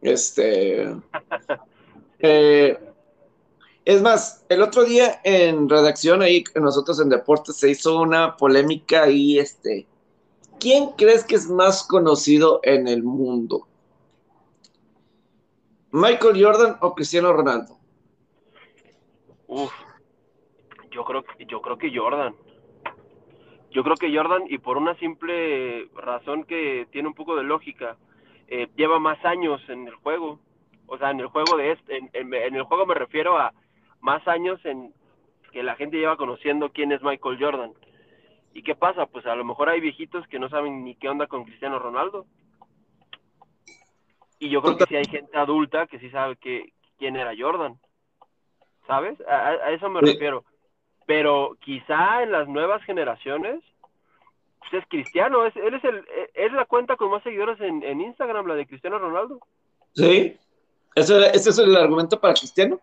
Este. 0.00 0.94
Eh, 2.18 2.78
es 3.84 4.00
más, 4.00 4.42
el 4.48 4.62
otro 4.62 4.84
día 4.84 5.20
en 5.22 5.68
redacción 5.68 6.22
ahí, 6.22 6.42
nosotros 6.54 6.98
en 6.98 7.10
Deportes, 7.10 7.56
se 7.56 7.68
hizo 7.68 8.00
una 8.00 8.38
polémica 8.38 9.02
ahí, 9.02 9.38
este, 9.38 9.86
¿quién 10.58 10.92
crees 10.96 11.24
que 11.24 11.34
es 11.34 11.50
más 11.50 11.82
conocido 11.82 12.60
en 12.62 12.88
el 12.88 13.02
mundo? 13.02 13.68
¿Michael 15.96 16.44
Jordan 16.44 16.76
o 16.82 16.94
Cristiano 16.94 17.32
Ronaldo? 17.32 17.78
Uf, 19.46 19.72
yo 20.90 21.02
creo, 21.06 21.24
yo 21.48 21.62
creo 21.62 21.78
que 21.78 21.90
Jordan. 21.96 22.34
Yo 23.70 23.82
creo 23.82 23.96
que 23.96 24.14
Jordan, 24.14 24.42
y 24.46 24.58
por 24.58 24.76
una 24.76 24.94
simple 24.96 25.88
razón 25.94 26.44
que 26.44 26.86
tiene 26.92 27.08
un 27.08 27.14
poco 27.14 27.34
de 27.34 27.44
lógica, 27.44 27.96
eh, 28.46 28.68
lleva 28.76 28.98
más 28.98 29.24
años 29.24 29.58
en 29.70 29.88
el 29.88 29.94
juego. 29.94 30.38
O 30.86 30.98
sea, 30.98 31.12
en 31.12 31.20
el 31.20 31.28
juego 31.28 31.56
de 31.56 31.72
este, 31.72 31.96
en, 31.96 32.10
en, 32.12 32.34
en 32.34 32.56
el 32.56 32.64
juego 32.64 32.84
me 32.84 32.94
refiero 32.94 33.38
a 33.38 33.54
más 34.00 34.28
años 34.28 34.62
en 34.66 34.92
que 35.50 35.62
la 35.62 35.76
gente 35.76 35.96
lleva 35.96 36.18
conociendo 36.18 36.72
quién 36.72 36.92
es 36.92 37.02
Michael 37.02 37.38
Jordan. 37.40 37.72
¿Y 38.52 38.62
qué 38.64 38.74
pasa? 38.74 39.06
Pues 39.06 39.24
a 39.24 39.34
lo 39.34 39.46
mejor 39.46 39.70
hay 39.70 39.80
viejitos 39.80 40.26
que 40.26 40.38
no 40.38 40.50
saben 40.50 40.84
ni 40.84 40.94
qué 40.94 41.08
onda 41.08 41.26
con 41.26 41.44
Cristiano 41.44 41.78
Ronaldo. 41.78 42.26
Y 44.38 44.50
yo 44.50 44.60
creo 44.62 44.76
que 44.76 44.86
sí 44.86 44.96
hay 44.96 45.06
gente 45.06 45.36
adulta 45.36 45.86
que 45.86 45.98
sí 45.98 46.10
sabe 46.10 46.36
que, 46.36 46.72
quién 46.98 47.16
era 47.16 47.32
Jordan. 47.38 47.78
¿Sabes? 48.86 49.18
A, 49.28 49.48
a 49.48 49.70
eso 49.72 49.88
me 49.88 50.00
sí. 50.00 50.12
refiero. 50.12 50.44
Pero 51.06 51.56
quizá 51.60 52.22
en 52.22 52.32
las 52.32 52.48
nuevas 52.48 52.82
generaciones, 52.84 53.62
pues 54.58 54.82
es 54.82 54.88
Cristiano. 54.88 55.44
Es, 55.46 55.56
él 55.56 55.74
es, 55.74 55.84
el, 55.84 56.04
es 56.34 56.52
la 56.52 56.64
cuenta 56.66 56.96
con 56.96 57.10
más 57.10 57.22
seguidores 57.22 57.60
en, 57.60 57.82
en 57.82 58.00
Instagram, 58.00 58.46
la 58.46 58.54
de 58.54 58.66
Cristiano 58.66 58.98
Ronaldo. 58.98 59.40
Sí. 59.94 60.36
¿Ese, 60.94 61.26
ese 61.28 61.50
es 61.50 61.58
el 61.58 61.76
argumento 61.76 62.18
para 62.20 62.34
Cristiano? 62.34 62.80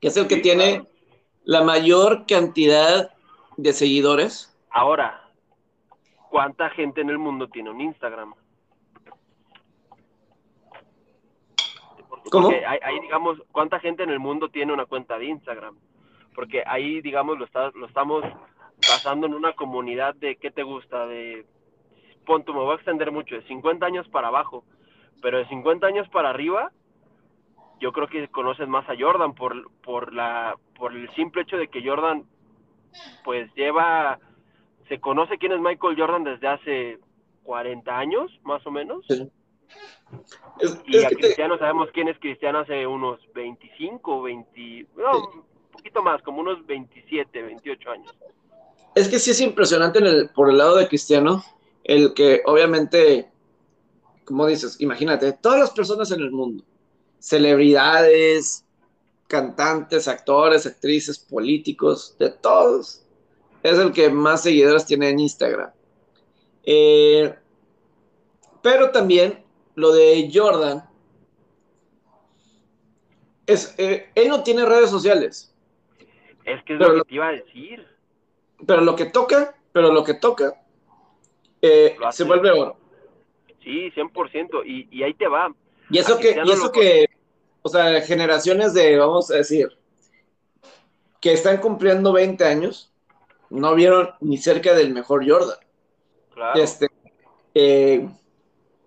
que 0.00 0.08
es 0.08 0.16
el 0.16 0.26
que 0.26 0.36
sí, 0.36 0.42
tiene 0.42 0.70
claro. 0.72 0.88
la 1.44 1.64
mayor 1.64 2.26
cantidad 2.26 3.10
de 3.56 3.72
seguidores. 3.72 4.54
Ahora, 4.70 5.22
¿cuánta 6.30 6.68
gente 6.70 7.00
en 7.00 7.10
el 7.10 7.18
mundo 7.18 7.48
tiene 7.48 7.70
un 7.70 7.80
Instagram? 7.80 8.34
Porque 12.30 12.46
¿Cómo? 12.46 12.48
Hay, 12.48 12.78
hay, 12.82 13.00
digamos, 13.00 13.40
¿cuánta 13.52 13.78
gente 13.78 14.02
en 14.02 14.10
el 14.10 14.18
mundo 14.18 14.48
tiene 14.48 14.72
una 14.72 14.86
cuenta 14.86 15.16
de 15.16 15.26
Instagram? 15.26 15.76
Porque 16.34 16.64
ahí, 16.66 17.00
digamos, 17.00 17.38
lo, 17.38 17.44
está, 17.44 17.70
lo 17.70 17.86
estamos 17.86 18.24
basando 18.78 19.26
en 19.26 19.34
una 19.34 19.52
comunidad 19.52 20.14
de, 20.16 20.34
¿qué 20.36 20.50
te 20.50 20.64
gusta? 20.64 21.06
De, 21.06 21.46
punto, 22.26 22.52
me 22.52 22.60
voy 22.60 22.72
a 22.72 22.74
extender 22.74 23.12
mucho, 23.12 23.36
de 23.36 23.42
50 23.42 23.86
años 23.86 24.08
para 24.08 24.28
abajo, 24.28 24.64
pero 25.22 25.38
de 25.38 25.46
50 25.46 25.86
años 25.86 26.08
para 26.08 26.30
arriba, 26.30 26.72
yo 27.80 27.92
creo 27.92 28.08
que 28.08 28.28
conocen 28.28 28.68
más 28.68 28.88
a 28.90 28.96
Jordan 28.98 29.34
por, 29.34 29.70
por, 29.82 30.12
la, 30.12 30.56
por 30.74 30.92
el 30.92 31.08
simple 31.14 31.42
hecho 31.42 31.56
de 31.56 31.68
que 31.68 31.86
Jordan 31.86 32.24
pues 33.24 33.54
lleva, 33.54 34.18
se 34.88 34.98
conoce 34.98 35.38
quién 35.38 35.52
es 35.52 35.60
Michael 35.60 35.96
Jordan 35.96 36.24
desde 36.24 36.48
hace 36.48 36.98
40 37.44 37.96
años, 37.96 38.40
más 38.42 38.66
o 38.66 38.70
menos. 38.70 39.06
Sí. 39.06 39.30
Es, 40.60 40.78
y 40.86 40.96
es 40.96 41.04
a 41.04 41.08
Cristiano 41.08 41.54
te... 41.54 41.60
sabemos 41.60 41.88
quién 41.92 42.08
es 42.08 42.18
Cristiano 42.18 42.60
hace 42.60 42.86
unos 42.86 43.20
25, 43.34 44.22
20, 44.22 44.86
no, 44.96 45.12
sí. 45.12 45.38
un 45.38 45.70
poquito 45.72 46.02
más, 46.02 46.22
como 46.22 46.40
unos 46.40 46.64
27, 46.66 47.42
28 47.42 47.90
años. 47.90 48.14
Es 48.94 49.08
que 49.08 49.18
sí 49.18 49.32
es 49.32 49.40
impresionante 49.40 49.98
en 49.98 50.06
el, 50.06 50.30
por 50.30 50.50
el 50.50 50.58
lado 50.58 50.76
de 50.76 50.88
Cristiano, 50.88 51.44
el 51.84 52.14
que 52.14 52.42
obviamente, 52.46 53.30
como 54.24 54.46
dices, 54.46 54.80
imagínate, 54.80 55.32
todas 55.32 55.60
las 55.60 55.70
personas 55.70 56.10
en 56.10 56.20
el 56.20 56.30
mundo, 56.30 56.64
celebridades, 57.18 58.64
cantantes, 59.26 60.08
actores, 60.08 60.66
actrices, 60.66 61.18
políticos, 61.18 62.16
de 62.18 62.30
todos, 62.30 63.02
es 63.62 63.78
el 63.78 63.92
que 63.92 64.08
más 64.10 64.42
seguidores 64.42 64.86
tiene 64.86 65.10
en 65.10 65.20
Instagram. 65.20 65.70
Eh, 66.64 67.34
pero 68.62 68.90
también 68.90 69.44
lo 69.76 69.92
de 69.92 70.28
Jordan, 70.32 70.84
es, 73.46 73.74
eh, 73.78 74.10
él 74.14 74.28
no 74.28 74.42
tiene 74.42 74.64
redes 74.64 74.90
sociales. 74.90 75.54
Es 76.44 76.62
que 76.64 76.74
es 76.74 76.80
lo 76.80 76.94
que 76.94 77.02
te 77.02 77.14
iba 77.14 77.28
a 77.28 77.32
decir. 77.32 77.86
Pero 78.66 78.80
lo 78.80 78.96
que 78.96 79.06
toca, 79.06 79.54
pero 79.72 79.92
lo 79.92 80.02
que 80.02 80.14
toca, 80.14 80.60
eh, 81.60 81.96
se 82.10 82.24
vuelve 82.24 82.50
oro. 82.50 82.76
Sí, 83.62 83.90
100%, 83.90 84.62
y, 84.64 84.88
y 84.90 85.02
ahí 85.02 85.14
te 85.14 85.28
va. 85.28 85.54
Y 85.90 85.98
eso 85.98 86.18
que, 86.18 86.40
y 86.42 86.50
eso 86.50 86.72
que, 86.72 87.06
o 87.62 87.68
sea, 87.68 88.00
generaciones 88.00 88.72
de, 88.72 88.96
vamos 88.96 89.30
a 89.30 89.36
decir, 89.36 89.68
que 91.20 91.32
están 91.32 91.58
cumpliendo 91.58 92.12
20 92.12 92.44
años, 92.44 92.92
no 93.50 93.74
vieron 93.74 94.10
ni 94.20 94.38
cerca 94.38 94.72
del 94.72 94.92
mejor 94.92 95.28
Jordan. 95.28 95.58
Claro. 96.32 96.60
Este, 96.60 96.88
eh, 97.54 98.08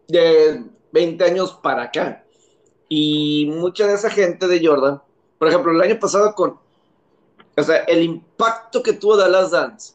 de 0.07 0.63
20 0.91 1.23
años 1.23 1.57
para 1.61 1.83
acá. 1.83 2.25
Y 2.87 3.51
mucha 3.55 3.87
de 3.87 3.93
esa 3.93 4.09
gente 4.09 4.47
de 4.47 4.65
Jordan, 4.65 5.01
por 5.37 5.47
ejemplo, 5.47 5.71
el 5.71 5.81
año 5.81 5.99
pasado 5.99 6.33
con, 6.33 6.59
o 7.55 7.63
sea, 7.63 7.77
el 7.83 8.03
impacto 8.03 8.81
que 8.81 8.93
tuvo 8.93 9.17
The 9.17 9.29
Last 9.29 9.51
Dance, 9.51 9.93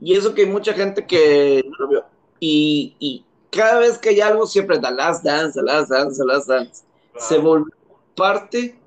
y 0.00 0.14
eso 0.14 0.34
que 0.34 0.42
hay 0.42 0.48
mucha 0.48 0.72
gente 0.74 1.06
que 1.06 1.64
no 1.68 1.76
lo 1.78 1.88
vio, 1.88 2.04
y, 2.38 2.96
y 2.98 3.24
cada 3.50 3.78
vez 3.78 3.98
que 3.98 4.10
hay 4.10 4.20
algo, 4.20 4.46
siempre 4.46 4.78
The 4.78 4.90
Last 4.90 5.24
Dance, 5.24 5.60
The 5.60 5.64
Last 5.64 5.90
Dance, 5.90 6.18
The 6.18 6.26
Last 6.26 6.48
Dance, 6.48 6.84
se 7.18 7.38
volvió 7.38 7.74
parte 8.16 8.78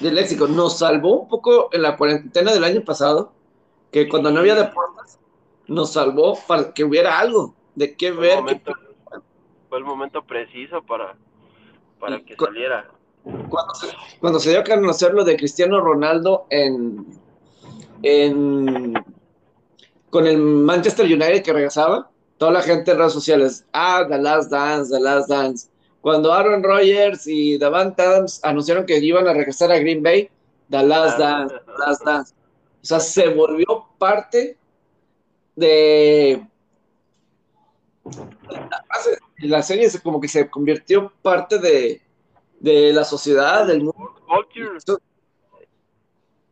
del 0.00 0.14
léxico. 0.16 0.46
Nos 0.48 0.78
salvó 0.78 1.20
un 1.20 1.28
poco 1.28 1.68
en 1.72 1.82
la 1.82 1.96
cuarentena 1.96 2.52
del 2.52 2.64
año 2.64 2.84
pasado, 2.84 3.32
que 3.90 4.08
cuando 4.08 4.30
no 4.30 4.40
había 4.40 4.54
deportes, 4.54 5.18
nos 5.68 5.92
salvó 5.92 6.38
para 6.46 6.74
que 6.74 6.84
hubiera 6.84 7.18
algo 7.18 7.54
de 7.74 7.96
qué 7.96 8.10
ver. 8.10 8.40
Fue 9.70 9.78
el 9.78 9.84
momento 9.84 10.22
preciso 10.22 10.82
para, 10.82 11.16
para 11.98 12.20
que 12.20 12.36
cu- 12.36 12.44
saliera. 12.44 12.90
cuando 13.48 13.74
se, 13.74 13.86
cuando 14.20 14.38
se 14.40 14.50
dio 14.50 14.60
a 14.60 14.64
conocer 14.64 15.14
lo 15.14 15.24
de 15.24 15.36
Cristiano 15.36 15.80
Ronaldo 15.80 16.46
en, 16.50 17.06
en 18.02 18.92
con 20.10 20.26
el 20.26 20.38
Manchester 20.38 21.06
United 21.06 21.42
que 21.42 21.52
regresaba, 21.52 22.10
toda 22.36 22.50
la 22.52 22.62
gente 22.62 22.90
en 22.90 22.98
redes 22.98 23.12
sociales, 23.12 23.64
ah, 23.72 24.04
The 24.08 24.18
Last 24.18 24.50
Dance, 24.50 24.92
The 24.92 25.00
Last 25.00 25.28
Dance. 25.30 25.68
Cuando 26.00 26.32
Aaron 26.32 26.62
Rodgers 26.64 27.26
y 27.26 27.58
Davante 27.58 28.02
Adams 28.02 28.40
anunciaron 28.42 28.86
que 28.86 28.98
iban 28.98 29.28
a 29.28 29.32
regresar 29.34 29.70
a 29.70 29.78
Green 29.78 30.02
Bay, 30.02 30.28
The 30.70 30.82
Last 30.82 31.18
Dance, 31.18 31.54
The 31.54 31.72
Last 31.78 32.04
Dance. 32.04 32.34
O 32.82 32.84
sea, 32.86 32.98
se 33.00 33.28
volvió 33.28 33.86
parte 33.98 34.56
de 35.54 36.42
la 39.38 39.62
serie, 39.62 39.88
se- 39.90 40.00
como 40.02 40.20
que 40.20 40.28
se 40.28 40.48
convirtió 40.50 41.12
parte 41.22 41.58
de, 41.58 42.02
de 42.58 42.92
la 42.92 43.04
sociedad, 43.04 43.66
del 43.66 43.78
mundo. 43.84 44.14
Culture, 44.26 44.78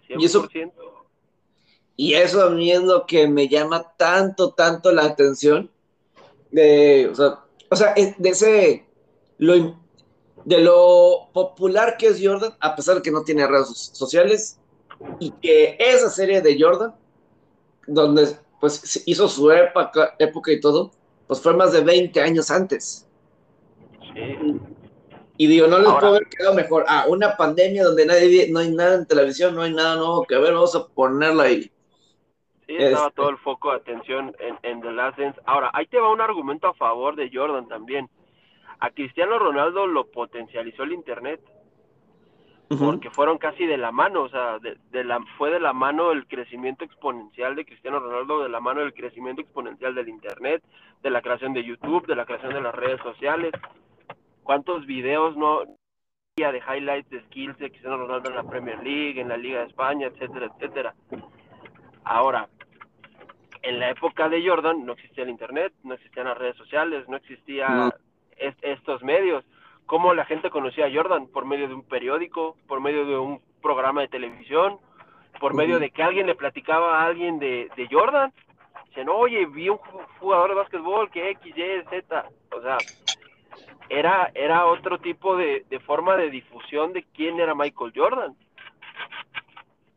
Y 0.08 0.24
eso- 0.24 0.42
100%. 0.48 0.72
Y 1.96 2.14
eso 2.14 2.42
a 2.44 2.50
mí 2.50 2.70
es 2.70 2.82
lo 2.82 3.06
que 3.06 3.26
me 3.26 3.48
llama 3.48 3.92
tanto, 3.96 4.52
tanto 4.54 4.92
la 4.92 5.04
atención 5.04 5.68
de, 6.50 7.08
o 7.10 7.14
sea, 7.14 7.40
o 7.70 7.76
sea, 7.76 7.92
de 7.94 8.28
ese, 8.28 8.86
lo, 9.38 9.76
de 10.44 10.60
lo 10.60 11.28
popular 11.34 11.96
que 11.98 12.06
es 12.06 12.20
Jordan, 12.22 12.54
a 12.60 12.76
pesar 12.76 12.94
de 12.96 13.02
que 13.02 13.10
no 13.10 13.24
tiene 13.24 13.46
redes 13.46 13.66
so- 13.68 13.94
sociales, 13.96 14.58
y 15.18 15.32
que 15.32 15.76
esa 15.78 16.08
serie 16.08 16.40
de 16.40 16.56
Jordan, 16.60 16.94
donde 17.86 18.36
pues 18.60 19.02
hizo 19.06 19.28
su 19.28 19.50
época, 19.50 20.14
época 20.18 20.52
y 20.52 20.60
todo, 20.60 20.92
pues 21.28 21.40
fue 21.40 21.54
más 21.54 21.72
de 21.72 21.82
20 21.82 22.20
años 22.20 22.50
antes. 22.50 23.08
Sí. 24.14 24.58
Y 25.36 25.46
digo, 25.46 25.68
no 25.68 25.78
les 25.78 25.86
Ahora- 25.86 26.00
puedo 26.00 26.14
haber 26.16 26.28
quedado 26.28 26.54
mejor. 26.54 26.84
Ah, 26.88 27.04
una 27.08 27.36
pandemia 27.36 27.84
donde 27.84 28.06
nadie, 28.06 28.50
no 28.50 28.58
hay 28.58 28.70
nada 28.72 28.96
en 28.96 29.06
televisión, 29.06 29.54
no 29.54 29.62
hay 29.62 29.72
nada 29.72 29.94
nuevo 29.94 30.24
que 30.24 30.36
ver, 30.36 30.52
vamos 30.52 30.74
a 30.74 30.86
ponerla 30.88 31.44
ahí. 31.44 31.70
Sí, 32.66 32.74
estaba 32.76 33.06
Este- 33.06 33.16
todo 33.16 33.28
el 33.30 33.38
foco 33.38 33.70
de 33.70 33.76
atención 33.76 34.34
en, 34.40 34.58
en 34.62 34.80
The 34.80 34.90
Last 34.90 35.18
Dance. 35.18 35.40
Ahora, 35.46 35.70
ahí 35.74 35.86
te 35.86 36.00
va 36.00 36.10
un 36.12 36.20
argumento 36.20 36.66
a 36.66 36.74
favor 36.74 37.14
de 37.14 37.30
Jordan 37.32 37.68
también. 37.68 38.10
A 38.80 38.90
Cristiano 38.90 39.38
Ronaldo 39.38 39.86
lo 39.86 40.06
potencializó 40.10 40.82
el 40.82 40.92
Internet, 40.92 41.40
porque 42.76 43.10
fueron 43.10 43.38
casi 43.38 43.64
de 43.66 43.78
la 43.78 43.92
mano, 43.92 44.22
o 44.24 44.28
sea, 44.28 44.58
de, 44.58 44.76
de 44.90 45.02
la, 45.04 45.20
fue 45.38 45.50
de 45.50 45.58
la 45.60 45.72
mano 45.72 46.12
el 46.12 46.26
crecimiento 46.26 46.84
exponencial 46.84 47.56
de 47.56 47.64
Cristiano 47.64 47.98
Ronaldo, 47.98 48.42
de 48.42 48.48
la 48.50 48.60
mano 48.60 48.82
el 48.82 48.92
crecimiento 48.92 49.40
exponencial 49.40 49.94
del 49.94 50.08
Internet, 50.08 50.62
de 51.02 51.10
la 51.10 51.22
creación 51.22 51.54
de 51.54 51.64
YouTube, 51.64 52.06
de 52.06 52.16
la 52.16 52.26
creación 52.26 52.52
de 52.52 52.60
las 52.60 52.74
redes 52.74 53.00
sociales. 53.00 53.52
¿Cuántos 54.42 54.84
videos 54.86 55.36
no 55.36 55.60
había 56.36 56.52
de 56.52 56.58
highlights 56.58 57.08
de 57.10 57.22
skills 57.24 57.58
de 57.58 57.70
Cristiano 57.70 57.96
Ronaldo 57.96 58.28
en 58.30 58.36
la 58.36 58.42
Premier 58.44 58.82
League, 58.82 59.20
en 59.20 59.28
la 59.28 59.36
Liga 59.36 59.60
de 59.60 59.66
España, 59.66 60.06
etcétera, 60.08 60.46
etcétera? 60.54 60.94
Ahora, 62.04 62.48
en 63.62 63.80
la 63.80 63.90
época 63.90 64.28
de 64.28 64.46
Jordan 64.46 64.84
no 64.86 64.92
existía 64.92 65.24
el 65.24 65.30
internet, 65.30 65.72
no 65.84 65.94
existían 65.94 66.26
las 66.26 66.38
redes 66.38 66.56
sociales, 66.56 67.08
no 67.08 67.16
existía 67.16 67.68
No. 67.68 67.92
es- 68.36 68.56
estos 68.62 69.02
medios. 69.02 69.44
¿Cómo 69.88 70.12
la 70.12 70.26
gente 70.26 70.50
conocía 70.50 70.84
a 70.86 70.92
Jordan? 70.92 71.28
Por 71.28 71.46
medio 71.46 71.66
de 71.66 71.72
un 71.74 71.82
periódico, 71.82 72.56
por 72.68 72.80
medio 72.80 73.06
de 73.06 73.16
un 73.16 73.40
programa 73.62 74.02
de 74.02 74.08
televisión, 74.08 74.78
por 75.40 75.54
medio 75.54 75.78
de 75.80 75.90
que 75.90 76.02
alguien 76.02 76.26
le 76.26 76.34
platicaba 76.34 77.00
a 77.00 77.06
alguien 77.06 77.38
de, 77.38 77.70
de 77.74 77.88
Jordan. 77.90 78.30
Dicen, 78.88 79.08
oye, 79.08 79.46
vi 79.46 79.70
un 79.70 79.78
ju- 79.78 80.06
jugador 80.20 80.50
de 80.50 80.56
básquetbol 80.56 81.10
que 81.10 81.30
X, 81.30 81.56
Y, 81.56 81.82
Z. 81.88 82.28
O 82.54 82.60
sea, 82.60 82.76
era, 83.88 84.30
era 84.34 84.66
otro 84.66 84.98
tipo 84.98 85.36
de, 85.36 85.64
de 85.70 85.80
forma 85.80 86.16
de 86.16 86.28
difusión 86.28 86.92
de 86.92 87.04
quién 87.14 87.40
era 87.40 87.54
Michael 87.54 87.92
Jordan. 87.96 88.36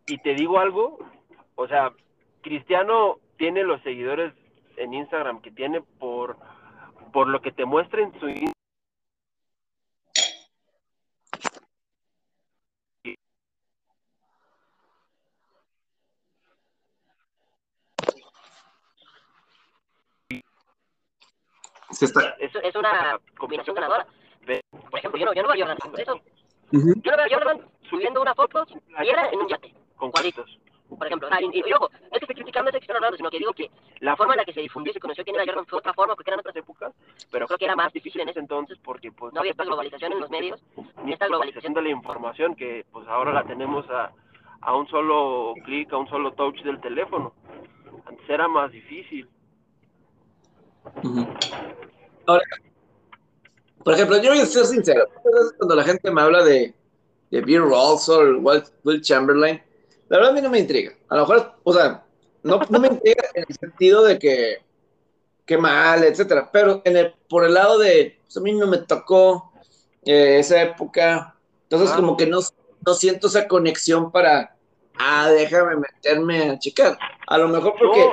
Y 0.07 0.19
te 0.19 0.35
digo 0.35 0.57
algo, 0.59 0.99
o 1.55 1.67
sea, 1.67 1.91
Cristiano 2.41 3.17
tiene 3.37 3.63
los 3.63 3.81
seguidores 3.81 4.33
en 4.77 4.93
Instagram 4.93 5.41
que 5.41 5.51
tiene 5.51 5.81
por, 5.99 6.37
por 7.11 7.27
lo 7.27 7.41
que 7.41 7.51
te 7.51 7.65
muestra 7.65 8.01
en 8.01 8.17
su 8.21 8.29
in- 8.29 8.53
Se 22.01 22.05
está- 22.05 22.35
Es, 22.39 22.51
es 22.55 22.75
una 22.75 23.19
combinación 23.37 23.75
ganadora. 23.75 24.07
Ve- 24.47 24.61
Por 24.89 24.97
ejemplo, 24.97 25.19
yo 25.19 25.25
no, 25.27 25.33
yo 25.35 25.43
no 25.43 25.49
veo 25.49 25.63
a 25.65 25.67
Jordan 25.67 25.99
eso. 26.01 26.15
Ujú. 26.73 26.93
Yo 27.03 27.11
no 27.11 27.17
veo 27.17 27.25
a 27.27 27.29
Jordan 27.29 27.61
subiendo 27.91 28.21
una 28.23 28.33
foto 28.33 28.65
playera 28.87 29.29
en 29.31 29.39
un 29.39 29.47
yate. 29.47 29.71
con 29.97 30.09
cuadritos. 30.09 30.57
Por 30.97 31.05
ejemplo, 31.05 31.29
y, 31.39 31.59
y- 31.59 31.63
y 31.69 31.73
ojo, 31.73 31.89
no 31.91 31.99
es 32.07 32.09
que 32.19 32.25
esté 32.25 32.33
criticando 32.33 32.69
a 32.69 32.71
Cristiano 32.71 32.97
Ronaldo, 32.97 33.17
sino 33.17 33.29
que 33.29 33.37
digo 33.37 33.53
que 33.53 33.69
la 33.99 34.15
forma 34.15 34.33
en 34.33 34.37
la 34.39 34.45
que 34.45 34.53
se 34.53 34.61
difundió 34.61 34.89
y 34.89 34.93
se 34.95 34.99
conoció 34.99 35.23
quién 35.23 35.35
era 35.35 35.45
Jordan 35.45 35.67
fue 35.67 35.77
otra 35.77 35.93
forma, 35.93 36.15
porque 36.15 36.31
eran 36.31 36.39
otras 36.39 36.55
épocas, 36.55 36.91
pero 37.31 37.45
creo 37.45 37.59
que 37.59 37.65
era 37.65 37.75
más 37.75 37.93
difícil 37.93 38.19
en 38.21 38.29
ese 38.29 38.39
entonces 38.39 38.79
porque 38.83 39.11
pues, 39.11 39.31
no 39.31 39.41
había 39.41 39.51
esta 39.51 39.63
globalización 39.63 40.13
en 40.13 40.19
los 40.21 40.31
medios, 40.31 40.59
ni 41.03 41.13
esta 41.13 41.27
globalización 41.27 41.73
de 41.75 41.83
la 41.83 41.89
información 41.89 42.55
que 42.55 42.83
pues 42.91 43.07
ahora 43.07 43.31
la 43.31 43.43
tenemos 43.43 43.87
a, 43.91 44.11
a 44.61 44.75
un 44.75 44.87
solo 44.87 45.53
clic, 45.65 45.93
a 45.93 45.97
un 45.97 46.07
solo 46.09 46.31
touch 46.33 46.59
del 46.63 46.81
teléfono. 46.81 47.35
Antes 48.07 48.27
era 48.27 48.47
más 48.47 48.71
difícil. 48.71 49.29
Ujú. 51.03 51.27
Ahora, 52.25 52.43
por 53.83 53.93
ejemplo, 53.93 54.21
yo 54.21 54.29
voy 54.29 54.39
a 54.39 54.45
ser 54.45 54.65
sincero. 54.65 55.07
muchas 55.07 55.23
veces 55.33 55.53
Cuando 55.57 55.75
la 55.75 55.83
gente 55.83 56.11
me 56.11 56.21
habla 56.21 56.43
de, 56.43 56.73
de 57.31 57.41
Bill 57.41 57.63
Rawls 57.63 58.07
o 58.09 58.19
Will, 58.83 59.01
Chamberlain, 59.01 59.61
la 60.09 60.17
verdad 60.17 60.31
a 60.31 60.35
mí 60.35 60.41
no 60.41 60.49
me 60.49 60.59
intriga. 60.59 60.93
A 61.09 61.15
lo 61.15 61.21
mejor, 61.21 61.53
o 61.63 61.73
sea, 61.73 62.03
no, 62.43 62.59
no 62.69 62.79
me 62.79 62.87
intriga 62.89 63.23
en 63.33 63.45
el 63.47 63.55
sentido 63.55 64.03
de 64.03 64.19
que 64.19 64.57
qué 65.45 65.57
mal, 65.57 66.03
etcétera. 66.03 66.49
Pero 66.51 66.81
en 66.85 66.97
el, 66.97 67.13
por 67.27 67.43
el 67.45 67.53
lado 67.53 67.79
de, 67.79 68.19
pues 68.23 68.37
a 68.37 68.41
mí 68.41 68.53
no 68.53 68.67
me 68.67 68.77
tocó 68.79 69.51
eh, 70.05 70.37
esa 70.39 70.61
época. 70.61 71.35
Entonces, 71.63 71.89
Ah. 71.91 71.95
como 71.95 72.15
que 72.17 72.27
no, 72.27 72.39
no 72.85 72.93
siento 72.93 73.27
esa 73.27 73.47
conexión 73.47 74.11
para, 74.11 74.55
ah, 74.99 75.29
déjame 75.29 75.77
meterme 75.77 76.51
a 76.51 76.59
checar. 76.59 76.97
A 77.27 77.37
lo 77.37 77.47
mejor 77.47 77.73
porque 77.79 77.99
No, 77.99 78.11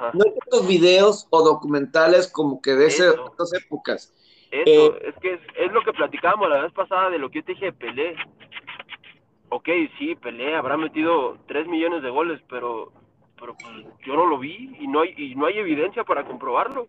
ajá, 0.00 0.10
no 0.14 0.24
hay 0.24 0.32
tantos 0.38 0.66
videos 0.66 1.26
o 1.30 1.42
documentales 1.42 2.30
como 2.30 2.60
que 2.60 2.72
de 2.72 2.86
esas 2.86 3.14
épocas. 3.52 4.14
eso, 4.50 4.96
eh, 4.96 5.02
es 5.08 5.14
que 5.20 5.34
es, 5.34 5.40
es 5.56 5.72
lo 5.72 5.82
que 5.82 5.92
platicábamos 5.92 6.48
la 6.48 6.62
vez 6.62 6.72
pasada 6.72 7.10
de 7.10 7.18
lo 7.18 7.30
que 7.30 7.40
yo 7.40 7.44
te 7.44 7.52
dije 7.52 7.66
de 7.66 7.72
Pelé. 7.72 8.16
Ok, 9.48 9.68
sí, 9.98 10.14
Pelé 10.14 10.54
habrá 10.54 10.76
metido 10.76 11.38
3 11.46 11.66
millones 11.66 12.02
de 12.02 12.10
goles, 12.10 12.40
pero 12.48 12.92
pero 13.40 13.54
pues, 13.54 13.86
yo 14.04 14.14
no 14.14 14.26
lo 14.26 14.38
vi 14.38 14.76
y 14.78 14.86
no 14.86 15.00
hay, 15.00 15.14
y 15.16 15.34
no 15.34 15.46
hay 15.46 15.58
evidencia 15.58 16.04
para 16.04 16.24
comprobarlo. 16.24 16.88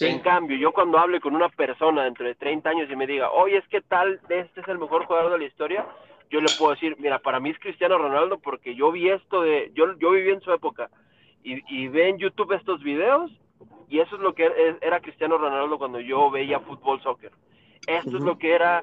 En 0.00 0.18
cambio, 0.20 0.56
yo 0.56 0.72
cuando 0.72 0.98
hable 0.98 1.20
con 1.20 1.36
una 1.36 1.48
persona 1.50 2.02
dentro 2.02 2.26
de 2.26 2.34
30 2.34 2.68
años 2.68 2.90
y 2.90 2.96
me 2.96 3.06
diga, 3.06 3.30
oye, 3.30 3.58
es 3.58 3.68
que 3.68 3.80
tal, 3.80 4.18
este 4.28 4.60
es 4.60 4.66
el 4.66 4.78
mejor 4.78 5.04
jugador 5.04 5.30
de 5.30 5.38
la 5.38 5.44
historia, 5.44 5.86
yo 6.30 6.40
le 6.40 6.48
puedo 6.58 6.72
decir, 6.72 6.96
mira, 6.98 7.20
para 7.20 7.38
mí 7.38 7.50
es 7.50 7.58
Cristiano 7.60 7.96
Ronaldo 7.96 8.38
porque 8.38 8.74
yo 8.74 8.90
vi 8.90 9.08
esto 9.10 9.42
de, 9.42 9.70
yo, 9.74 9.96
yo 9.98 10.10
viví 10.10 10.30
en 10.30 10.40
su 10.40 10.52
época 10.52 10.90
y, 11.44 11.62
y 11.68 11.86
ve 11.88 12.08
en 12.08 12.18
YouTube 12.18 12.52
estos 12.52 12.82
videos 12.82 13.30
y 13.88 14.00
eso 14.00 14.16
es 14.16 14.22
lo 14.22 14.34
que 14.34 14.50
era 14.80 15.00
Cristiano 15.00 15.38
Ronaldo 15.38 15.78
cuando 15.78 16.00
yo 16.00 16.30
veía 16.30 16.58
fútbol, 16.58 17.00
soccer. 17.02 17.30
Esto 17.86 18.16
es 18.16 18.22
lo 18.24 18.38
que 18.38 18.52
era 18.52 18.82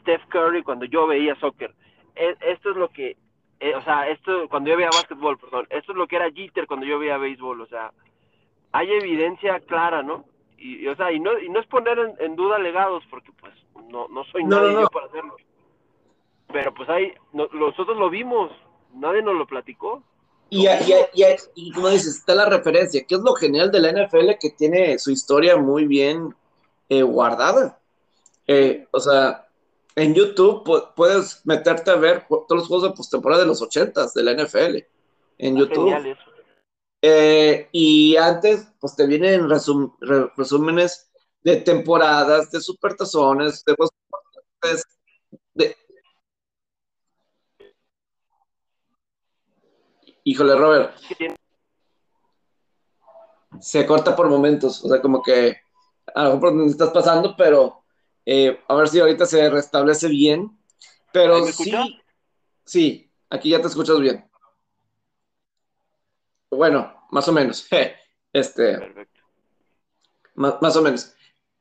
Steph 0.00 0.26
Curry 0.28 0.62
cuando 0.62 0.84
yo 0.84 1.06
veía 1.06 1.34
soccer. 1.36 1.74
E, 2.14 2.36
esto 2.40 2.70
es 2.70 2.76
lo 2.76 2.88
que, 2.88 3.16
eh, 3.60 3.74
o 3.74 3.82
sea, 3.82 4.08
esto 4.08 4.48
cuando 4.48 4.70
yo 4.70 4.76
veía 4.76 4.90
básquetbol, 4.90 5.38
perdón. 5.38 5.66
Esto 5.70 5.92
es 5.92 5.98
lo 5.98 6.06
que 6.06 6.16
era 6.16 6.30
Jeter 6.30 6.66
cuando 6.66 6.84
yo 6.84 6.98
veía 6.98 7.16
béisbol, 7.16 7.60
o 7.60 7.66
sea, 7.66 7.92
hay 8.72 8.92
evidencia 8.92 9.60
clara, 9.60 10.02
¿no? 10.02 10.24
Y, 10.58 10.86
o 10.88 10.96
sea, 10.96 11.10
y 11.10 11.20
no, 11.20 11.38
y 11.38 11.48
no 11.48 11.60
es 11.60 11.66
poner 11.66 11.98
en, 12.18 12.36
duda 12.36 12.58
legados, 12.58 13.02
porque 13.08 13.32
pues 13.40 13.54
no, 13.88 14.08
no 14.08 14.24
soy 14.24 14.44
nadie 14.44 14.74
yo 14.74 14.88
para 14.88 15.06
hacerlo. 15.06 15.36
Pero 16.52 16.74
pues 16.74 16.88
hay, 16.90 17.14
nosotros 17.32 17.96
lo 17.96 18.10
vimos, 18.10 18.50
nadie 18.92 19.22
nos 19.22 19.36
lo 19.36 19.46
platicó. 19.46 20.02
Y, 20.50 20.66
y, 21.54 21.72
como 21.72 21.88
dices, 21.88 22.16
está 22.16 22.34
la 22.34 22.44
referencia, 22.44 23.04
que 23.04 23.14
es 23.14 23.20
lo 23.20 23.34
genial 23.34 23.70
de 23.70 23.80
la 23.80 23.92
NFL 23.92 24.32
que 24.40 24.50
tiene 24.50 24.98
su 24.98 25.12
historia 25.12 25.56
muy 25.56 25.86
bien 25.86 26.34
eh, 26.88 27.02
guardada. 27.02 27.78
Eh, 28.46 28.86
o 28.90 28.98
sea, 28.98 29.46
en 29.94 30.12
YouTube 30.12 30.92
puedes 30.96 31.44
meterte 31.46 31.92
a 31.92 31.96
ver 31.96 32.26
todos 32.28 32.46
los 32.50 32.66
juegos 32.66 32.90
de 32.90 32.96
postemporada 32.96 33.42
de 33.42 33.48
los 33.48 33.62
80 33.62 34.06
de 34.14 34.22
la 34.22 34.32
NFL 34.32 34.78
en 35.38 35.56
YouTube. 35.56 36.16
Eh, 37.02 37.68
y 37.72 38.16
antes, 38.16 38.66
pues 38.80 38.96
te 38.96 39.06
vienen 39.06 39.48
resúmenes 39.48 41.10
de 41.42 41.56
temporadas, 41.56 42.50
de 42.50 42.60
supertazones, 42.60 43.64
de, 43.64 43.72
de, 43.72 44.82
Híjole, 50.24 50.54
Robert. 50.54 50.96
Se 53.60 53.84
corta 53.86 54.14
por 54.14 54.28
momentos, 54.28 54.84
o 54.84 54.88
sea, 54.88 55.00
como 55.00 55.22
que 55.22 55.58
a 56.14 56.24
lo 56.24 56.28
mejor 56.28 56.40
por 56.40 56.50
donde 56.50 56.70
estás 56.70 56.90
pasando, 56.90 57.34
pero 57.36 57.82
eh, 58.24 58.60
a 58.68 58.74
ver 58.74 58.88
si 58.88 59.00
ahorita 59.00 59.26
se 59.26 59.48
restablece 59.50 60.08
bien. 60.08 60.56
Pero 61.12 61.44
sí, 61.46 62.00
sí, 62.64 63.10
aquí 63.28 63.50
ya 63.50 63.60
te 63.60 63.66
escuchas 63.66 63.98
bien. 64.00 64.24
Bueno, 66.50 67.06
más 67.10 67.28
o 67.28 67.32
menos. 67.32 67.66
Este, 68.32 68.78
Perfecto. 68.78 69.22
Más, 70.34 70.62
más, 70.62 70.76
o 70.76 70.82
menos. 70.82 71.12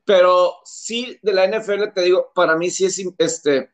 Pero 0.06 0.58
sí, 0.64 1.18
de 1.24 1.34
la 1.34 1.48
NFL 1.48 1.92
te 1.96 2.02
digo, 2.02 2.32
para 2.36 2.56
mí 2.56 2.70
sí 2.70 2.86
es 2.86 3.04
este, 3.18 3.72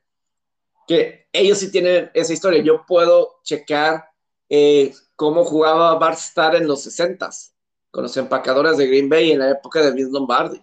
que 0.88 1.28
ellos 1.34 1.58
sí 1.58 1.70
tienen 1.72 2.10
esa 2.14 2.32
historia. 2.32 2.64
Yo 2.64 2.86
puedo 2.86 3.42
checar 3.44 4.10
eh, 4.50 4.94
cómo 5.16 5.44
jugaba 5.46 5.96
Bart 5.98 6.20
Starr 6.20 6.56
en 6.56 6.68
los 6.68 6.84
60 6.84 7.30
con 7.96 8.04
los 8.04 8.18
empacadores 8.18 8.78
de 8.78 8.88
Green 8.88 9.08
Bay 9.08 9.32
en 9.32 9.40
la 9.40 9.52
época 9.52 9.82
de 9.82 9.92
Vince 9.92 10.12
Lombardi. 10.12 10.62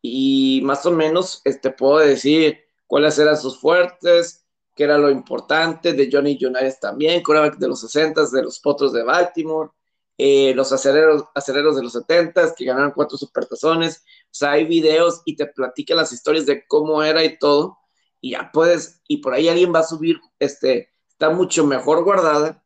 Y 0.00 0.62
más 0.64 0.84
o 0.86 0.92
menos 0.92 1.42
este, 1.44 1.70
puedo 1.70 1.98
decir 1.98 2.58
cuáles 2.86 3.18
eran 3.18 3.36
sus 3.36 3.58
fuertes, 3.58 4.46
qué 4.74 4.84
era 4.84 4.98
lo 4.98 5.10
importante 5.10 5.92
de 5.92 6.08
Johnny 6.10 6.38
United 6.40 6.76
también, 6.80 7.22
de 7.58 7.68
los 7.68 7.80
60 7.80 8.26
de 8.30 8.42
los 8.42 8.60
Potros 8.60 8.94
de 8.94 9.02
Baltimore, 9.02 9.70
eh, 10.16 10.54
los 10.54 10.72
aceleros, 10.72 11.24
aceleros 11.34 11.76
de 11.76 11.82
los 11.82 11.92
70 11.92 12.54
que 12.54 12.64
ganaron 12.64 12.92
cuatro 12.92 13.18
supertazones. 13.18 13.98
O 14.26 14.28
sea, 14.30 14.52
hay 14.52 14.64
videos 14.64 15.20
y 15.26 15.36
te 15.36 15.46
platica 15.46 15.94
las 15.94 16.12
historias 16.12 16.46
de 16.46 16.66
cómo 16.66 17.02
era 17.02 17.24
y 17.24 17.38
todo. 17.38 17.78
Y 18.22 18.32
ya 18.32 18.50
puedes, 18.52 19.02
y 19.06 19.18
por 19.18 19.34
ahí 19.34 19.48
alguien 19.48 19.74
va 19.74 19.80
a 19.80 19.84
subir, 19.84 20.18
este, 20.38 20.90
está 21.10 21.28
mucho 21.28 21.66
mejor 21.66 22.04
guardada 22.04 22.63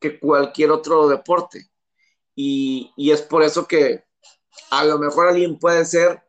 que 0.00 0.18
cualquier 0.18 0.70
otro 0.70 1.08
deporte. 1.08 1.70
Y, 2.34 2.92
es 2.96 3.22
por 3.22 3.42
eso 3.42 3.68
que 3.68 4.04
a 4.70 4.84
lo 4.84 4.98
mejor 4.98 5.28
alguien 5.28 5.58
puede 5.58 5.84
ser 5.84 6.22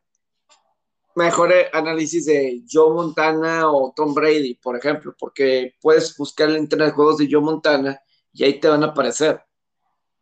mejor 1.15 1.53
análisis 1.73 2.25
de 2.25 2.63
Joe 2.69 2.93
Montana 2.93 3.71
o 3.71 3.93
Tom 3.95 4.13
Brady, 4.13 4.55
por 4.55 4.77
ejemplo, 4.77 5.15
porque 5.17 5.75
puedes 5.81 6.15
buscar 6.17 6.49
en 6.49 6.57
internet 6.57 6.93
juegos 6.93 7.17
de 7.17 7.27
Joe 7.29 7.41
Montana 7.41 7.99
y 8.33 8.43
ahí 8.43 8.59
te 8.59 8.67
van 8.67 8.83
a 8.83 8.87
aparecer. 8.87 9.41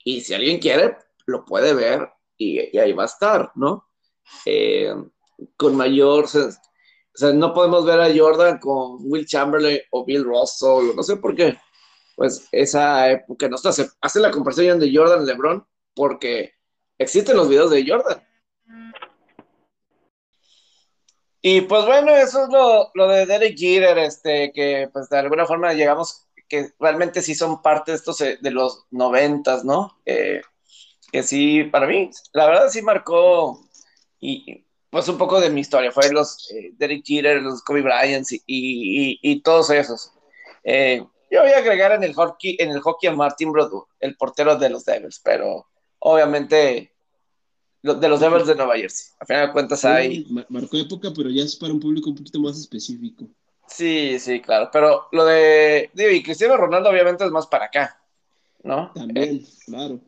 Y 0.04 0.22
si 0.22 0.34
alguien 0.34 0.60
quiere, 0.60 0.98
lo 1.26 1.46
puede 1.46 1.74
ver 1.74 2.10
y, 2.38 2.78
ahí 2.78 2.94
va 2.94 3.04
a 3.04 3.08
estar, 3.08 3.52
¿no? 3.56 3.90
Eh, 4.46 4.94
con 5.58 5.76
mayor... 5.76 6.26
O 6.26 7.18
sea, 7.20 7.34
no 7.34 7.54
podemos 7.54 7.86
ver 7.86 8.00
a 8.00 8.16
Jordan 8.16 8.60
con 8.60 8.98
Will 9.02 9.26
Chamberlain 9.26 9.80
o 9.92 10.06
Bill 10.06 10.24
Russell, 10.24 10.96
no 10.96 11.04
sé 11.04 11.18
por 11.18 11.36
qué 11.36 11.58
pues 12.20 12.50
esa 12.52 13.10
época 13.10 13.48
no 13.48 13.58
se 13.58 13.90
hace 14.02 14.20
la 14.20 14.30
comparación 14.30 14.78
de 14.78 14.94
Jordan 14.94 15.26
LeBron 15.26 15.66
porque 15.96 16.52
existen 16.98 17.38
los 17.38 17.48
videos 17.48 17.72
de 17.72 17.86
Jordan. 17.88 18.22
Y 21.42 21.62
pues 21.62 21.86
bueno, 21.86 22.14
eso 22.14 22.44
es 22.44 22.50
lo, 22.94 23.08
de 23.08 23.26
Derek 23.26 23.58
Jeter, 23.58 23.98
este, 24.00 24.52
que 24.52 24.90
pues 24.92 25.08
de 25.08 25.18
alguna 25.18 25.46
forma 25.46 25.72
llegamos, 25.72 26.28
que 26.50 26.74
realmente 26.78 27.22
sí 27.22 27.36
son 27.36 27.62
parte 27.62 27.92
de 27.92 27.98
estos 27.98 28.20
eh, 28.20 28.38
de 28.42 28.52
los 28.52 28.84
noventas, 28.92 29.64
¿no? 29.64 29.98
que 30.06 31.24
sí, 31.24 31.64
para 31.64 31.88
mí, 31.88 32.10
la 32.34 32.48
verdad 32.48 32.68
sí 32.70 32.82
marcó, 32.82 33.62
y 34.20 34.66
pues 34.90 35.08
un 35.08 35.18
poco 35.18 35.40
de 35.40 35.50
mi 35.50 35.62
historia, 35.62 35.94
fue 35.94 36.12
los 36.12 36.52
eh, 36.52 36.74
Derek 36.74 37.06
Jeter, 37.06 37.42
los 37.42 37.64
Kobe 37.64 37.82
Bryant 37.82 38.28
y, 38.46 39.20
y, 39.22 39.42
todos 39.42 39.70
esos. 39.70 40.12
Eh, 40.66 41.02
yo 41.30 41.42
voy 41.42 41.52
a 41.52 41.58
agregar 41.58 41.92
en 41.92 42.04
el 42.04 42.14
hockey, 42.14 42.58
en 42.60 42.72
el 42.72 42.82
hockey 42.82 43.10
a 43.10 43.14
Martin 43.14 43.52
Brodeur, 43.52 43.86
el 44.00 44.16
portero 44.16 44.56
de 44.56 44.70
los 44.70 44.86
Devils, 44.86 45.22
pero 45.24 45.68
obviamente 46.00 46.92
de 47.82 48.10
los 48.10 48.20
Devils 48.20 48.48
de 48.48 48.56
Nueva 48.56 48.76
Jersey. 48.76 49.14
A 49.20 49.26
final 49.26 49.48
de 49.48 49.54
cuentas 49.54 49.86
hay. 49.86 50.26
Marcó 50.50 50.78
época, 50.78 51.12
pero 51.16 51.30
ya 51.30 51.44
es 51.44 51.56
para 51.56 51.74
un 51.74 51.80
público 51.80 52.10
un 52.10 52.16
poquito 52.16 52.40
más 52.40 52.58
específico. 52.58 53.26
Sí, 53.68 54.20
sí, 54.20 54.42
claro. 54.42 54.70
Pero 54.72 55.08
lo 55.12 55.26
de. 55.26 55.90
y 55.96 56.24
Cristiano 56.24 56.58
Ronaldo, 56.58 56.90
obviamente, 56.90 57.24
es 57.24 57.32
más 57.32 57.48
para 57.48 57.66
acá, 57.66 58.02
¿no? 58.64 58.92
También, 58.94 59.38
eh, 59.38 59.46
claro. 59.66 60.00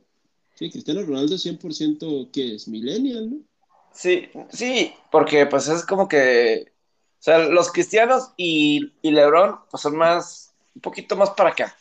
Sí, 0.56 0.70
Cristiano 0.70 1.02
Ronaldo 1.04 1.36
es 1.36 1.46
100% 1.46 2.32
que 2.32 2.56
es 2.56 2.68
millennial, 2.68 3.32
¿no? 3.32 3.38
Sí, 3.94 4.30
sí, 4.50 4.94
porque 5.12 5.46
pues 5.46 5.68
es 5.68 5.86
como 5.86 6.08
que. 6.08 6.72
O 7.20 7.24
sea, 7.24 7.38
los 7.38 7.72
cristianos 7.72 8.32
y, 8.36 8.94
y 9.04 9.12
LeBron, 9.12 9.60
pues 9.70 9.84
son 9.84 9.96
más 9.96 10.51
un 10.76 10.82
poquito 10.82 11.16
más 11.16 11.32
para 11.32 11.50
acá. 11.50 11.76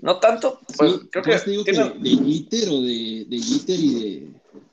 No 0.00 0.18
tanto, 0.20 0.60
pues 0.76 0.94
creo 1.10 1.24
que. 1.24 1.50
Digo 1.50 1.64
que 1.64 1.72
de 1.72 2.10
Jeter 2.10 2.68
o 2.68 2.80
de, 2.80 3.24
de 3.28 3.36
y 3.36 3.94
de, 3.94 4.28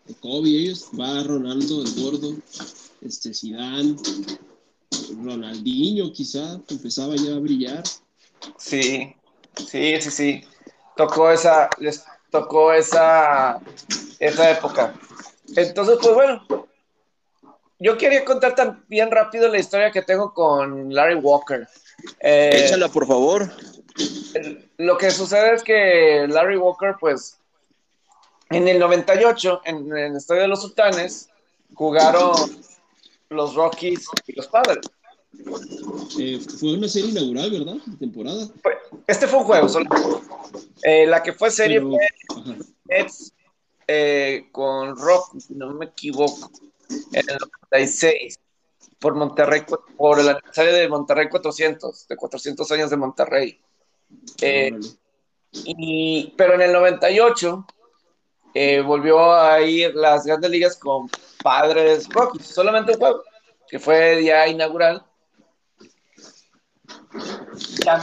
de, 0.05 0.13
Kobe, 0.19 0.49
ellos 0.49 0.89
va 0.99 1.23
Ronaldo, 1.23 1.81
el 1.81 1.93
gordo, 1.95 2.35
este 3.01 3.33
Zidane, 3.33 3.95
Ronaldinho 5.23 6.13
quizá, 6.13 6.61
empezaba 6.67 7.15
ya 7.15 7.35
a 7.35 7.39
brillar. 7.39 7.83
Sí, 8.57 9.15
sí, 9.55 10.01
sí, 10.01 10.11
sí. 10.11 10.41
Tocó 10.95 11.31
esa, 11.31 11.69
les 11.79 12.03
tocó 12.29 12.71
esa, 12.71 13.59
esa 14.19 14.51
época. 14.51 14.93
Entonces, 15.55 15.97
pues 16.01 16.13
bueno, 16.13 16.64
yo 17.79 17.97
quería 17.97 18.23
contar 18.23 18.55
también 18.55 19.11
rápido 19.11 19.49
la 19.49 19.59
historia 19.59 19.91
que 19.91 20.01
tengo 20.01 20.33
con 20.33 20.93
Larry 20.93 21.15
Walker. 21.15 21.67
Eh, 22.19 22.65
Échala, 22.65 22.87
por 22.89 23.07
favor. 23.07 23.51
Lo 24.77 24.97
que 24.97 25.11
sucede 25.11 25.55
es 25.55 25.63
que 25.63 26.25
Larry 26.27 26.57
Walker, 26.57 26.95
pues, 26.99 27.37
en 28.49 28.67
el 28.67 28.79
98, 28.79 29.61
en, 29.65 29.95
el 29.95 30.15
Estadio 30.15 30.43
de 30.43 30.47
los 30.47 30.61
Sultanes, 30.61 31.29
jugaron 31.73 32.33
los 33.29 33.55
Rockies 33.55 34.07
y 34.27 34.33
los 34.33 34.47
Padres. 34.47 34.85
Eh, 36.17 36.39
fue 36.59 36.77
una 36.77 36.87
serie 36.87 37.09
inaugural, 37.09 37.51
¿verdad? 37.51 37.75
De 37.85 37.97
temporada. 37.97 38.47
este 39.07 39.27
fue 39.27 39.39
un 39.39 39.45
juego 39.45 39.67
solo. 39.67 39.89
Eh, 40.83 41.05
la 41.05 41.21
que 41.21 41.33
fue 41.33 41.51
serie 41.51 41.81
fue 41.81 41.99
con 44.51 44.95
Rock, 44.97 45.35
no 45.49 45.73
me 45.73 45.85
equivoco, 45.85 46.49
en 46.89 47.29
el 47.29 47.37
96 47.71 48.39
por 48.99 49.15
Monterrey, 49.15 49.63
por 49.97 50.19
el 50.19 50.29
aniversario 50.29 50.73
de 50.73 50.87
Monterrey 50.89 51.29
400, 51.29 52.07
de 52.07 52.15
400 52.15 52.71
años 52.71 52.89
de 52.89 52.97
Monterrey. 52.97 53.59
Eh, 54.41 54.79
y, 55.51 56.33
pero 56.37 56.55
en 56.55 56.61
el 56.61 56.73
98 56.73 57.65
eh, 58.53 58.81
volvió 58.81 59.33
a 59.33 59.61
ir 59.61 59.93
las 59.95 60.25
grandes 60.25 60.51
ligas 60.51 60.77
con 60.77 61.09
Padres 61.43 62.07
Rockies, 62.09 62.45
solamente 62.47 62.93
un 62.93 62.99
juego, 62.99 63.23
que 63.67 63.79
fue 63.79 64.17
día 64.17 64.47
inaugural. 64.47 65.05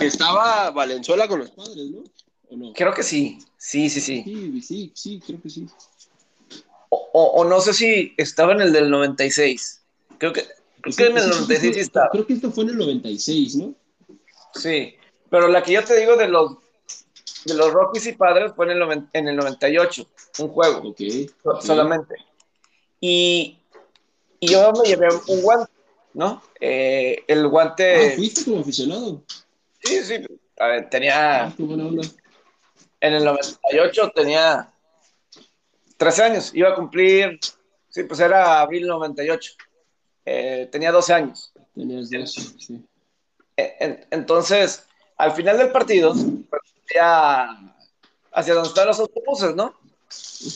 Estaba 0.00 0.70
Valenzuela 0.70 1.28
con 1.28 1.40
los 1.40 1.50
padres, 1.50 1.90
¿no? 1.90 2.02
Creo 2.74 2.92
que 2.92 3.02
sí, 3.02 3.38
Sí, 3.62 3.88
sí, 3.88 4.00
sí. 4.00 4.22
Sí, 4.24 4.60
sí, 4.60 4.92
sí, 4.92 5.20
creo 5.24 5.40
que 5.40 5.48
sí. 5.48 5.68
O, 6.94 7.44
no 7.44 7.58
sé 7.62 7.72
si 7.72 8.14
estaba 8.18 8.52
en 8.52 8.60
el 8.60 8.72
del 8.72 8.90
96. 8.90 9.82
Creo 10.18 10.34
que, 10.34 10.44
creo 10.82 10.94
que 10.94 11.06
en 11.06 11.18
el 11.18 11.30
96 11.30 11.76
estaba. 11.78 12.10
Creo 12.10 12.26
que 12.26 12.34
esto 12.34 12.50
fue 12.50 12.64
en 12.64 12.70
el 12.70 12.76
96, 12.76 13.56
¿no? 13.56 13.74
Sí, 14.54 14.94
pero 15.30 15.48
la 15.48 15.62
que 15.62 15.72
yo 15.72 15.82
te 15.82 15.96
digo 15.96 16.16
de 16.16 16.28
los 16.28 16.58
de 17.46 17.54
los 17.54 17.72
Rockies 17.72 18.06
y 18.08 18.12
Padres 18.12 18.52
fue 18.54 18.70
en 18.70 18.82
el, 18.82 19.04
en 19.14 19.28
el 19.28 19.36
98, 19.36 20.06
un 20.40 20.48
juego. 20.48 20.90
Ok. 20.90 21.00
Solamente. 21.62 22.14
Y, 23.00 23.58
y, 24.38 24.52
yo 24.52 24.70
me 24.72 24.86
llevé 24.86 25.08
un 25.28 25.40
guante, 25.40 25.72
¿no? 26.12 26.42
Eh, 26.60 27.24
el 27.26 27.48
guante. 27.48 28.12
Ah, 28.12 28.16
fuiste 28.16 28.44
como 28.44 28.60
aficionado. 28.60 29.22
Sí, 29.82 30.04
sí. 30.04 30.16
A 30.58 30.66
ver, 30.66 30.90
tenía. 30.90 31.46
Ah, 31.46 31.52
qué 31.56 31.62
buena 31.62 31.86
onda. 31.86 32.06
En 33.00 33.14
el 33.14 33.24
98 33.24 34.12
tenía 34.14 34.71
13 36.02 36.22
años, 36.24 36.50
iba 36.52 36.68
a 36.70 36.74
cumplir, 36.74 37.38
sí, 37.88 38.02
pues 38.02 38.18
era 38.18 38.60
abril 38.60 38.88
98. 38.88 39.52
Eh, 40.24 40.68
tenía 40.72 40.90
12 40.90 41.14
años. 41.14 41.52
Tenías 41.76 42.10
12, 42.10 42.40
sí. 42.58 42.84
Eh, 43.56 44.04
entonces, 44.10 44.84
al 45.16 45.30
final 45.30 45.58
del 45.58 45.70
partido, 45.70 46.12
pues, 46.12 46.62
ya 46.92 47.56
hacia 48.32 48.54
donde 48.54 48.70
están 48.70 48.88
los 48.88 48.98
autobuses, 48.98 49.54
¿no? 49.54 49.78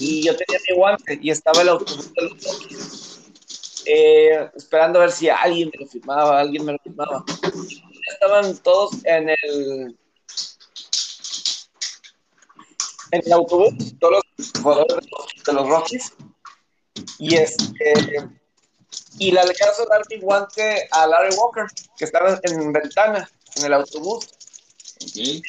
Y 0.01 0.27
yo 0.27 0.35
tenía 0.37 0.59
mi 0.69 0.75
guante 0.75 1.17
y 1.23 1.31
estaba 1.31 1.63
el 1.63 1.69
autobús 1.69 2.13
de 2.13 2.23
los 2.23 3.21
eh, 3.87 4.51
esperando 4.57 4.99
a 4.99 5.03
ver 5.03 5.13
si 5.13 5.29
alguien 5.29 5.71
me 5.73 5.85
lo 5.85 5.89
firmaba, 5.89 6.41
alguien 6.41 6.65
me 6.65 6.73
lo 6.73 6.79
firmaba. 6.83 7.25
Estaban 8.09 8.59
todos 8.65 9.05
en 9.05 9.29
el 9.29 9.97
en 13.17 13.23
el 13.27 13.33
autobús, 13.33 13.75
todos 13.99 14.23
los 14.37 14.53
jugadores 14.63 15.07
de 15.47 15.53
los, 15.53 15.69
Rockies. 15.69 16.13
Y 17.19 17.35
este 17.35 17.95
y 19.19 19.31
le 19.31 19.41
alcanzó 19.41 19.83
a 19.83 19.97
dar 19.97 20.03
mi 20.11 20.19
guante 20.19 20.89
a 20.91 21.07
Larry 21.07 21.35
Walker, 21.37 21.67
que 21.97 22.05
estaba 22.05 22.39
en 22.43 22.73
ventana, 22.73 23.29
en 23.57 23.65
el 23.65 23.73
autobús. 23.73 24.27
Eh, 25.17 25.43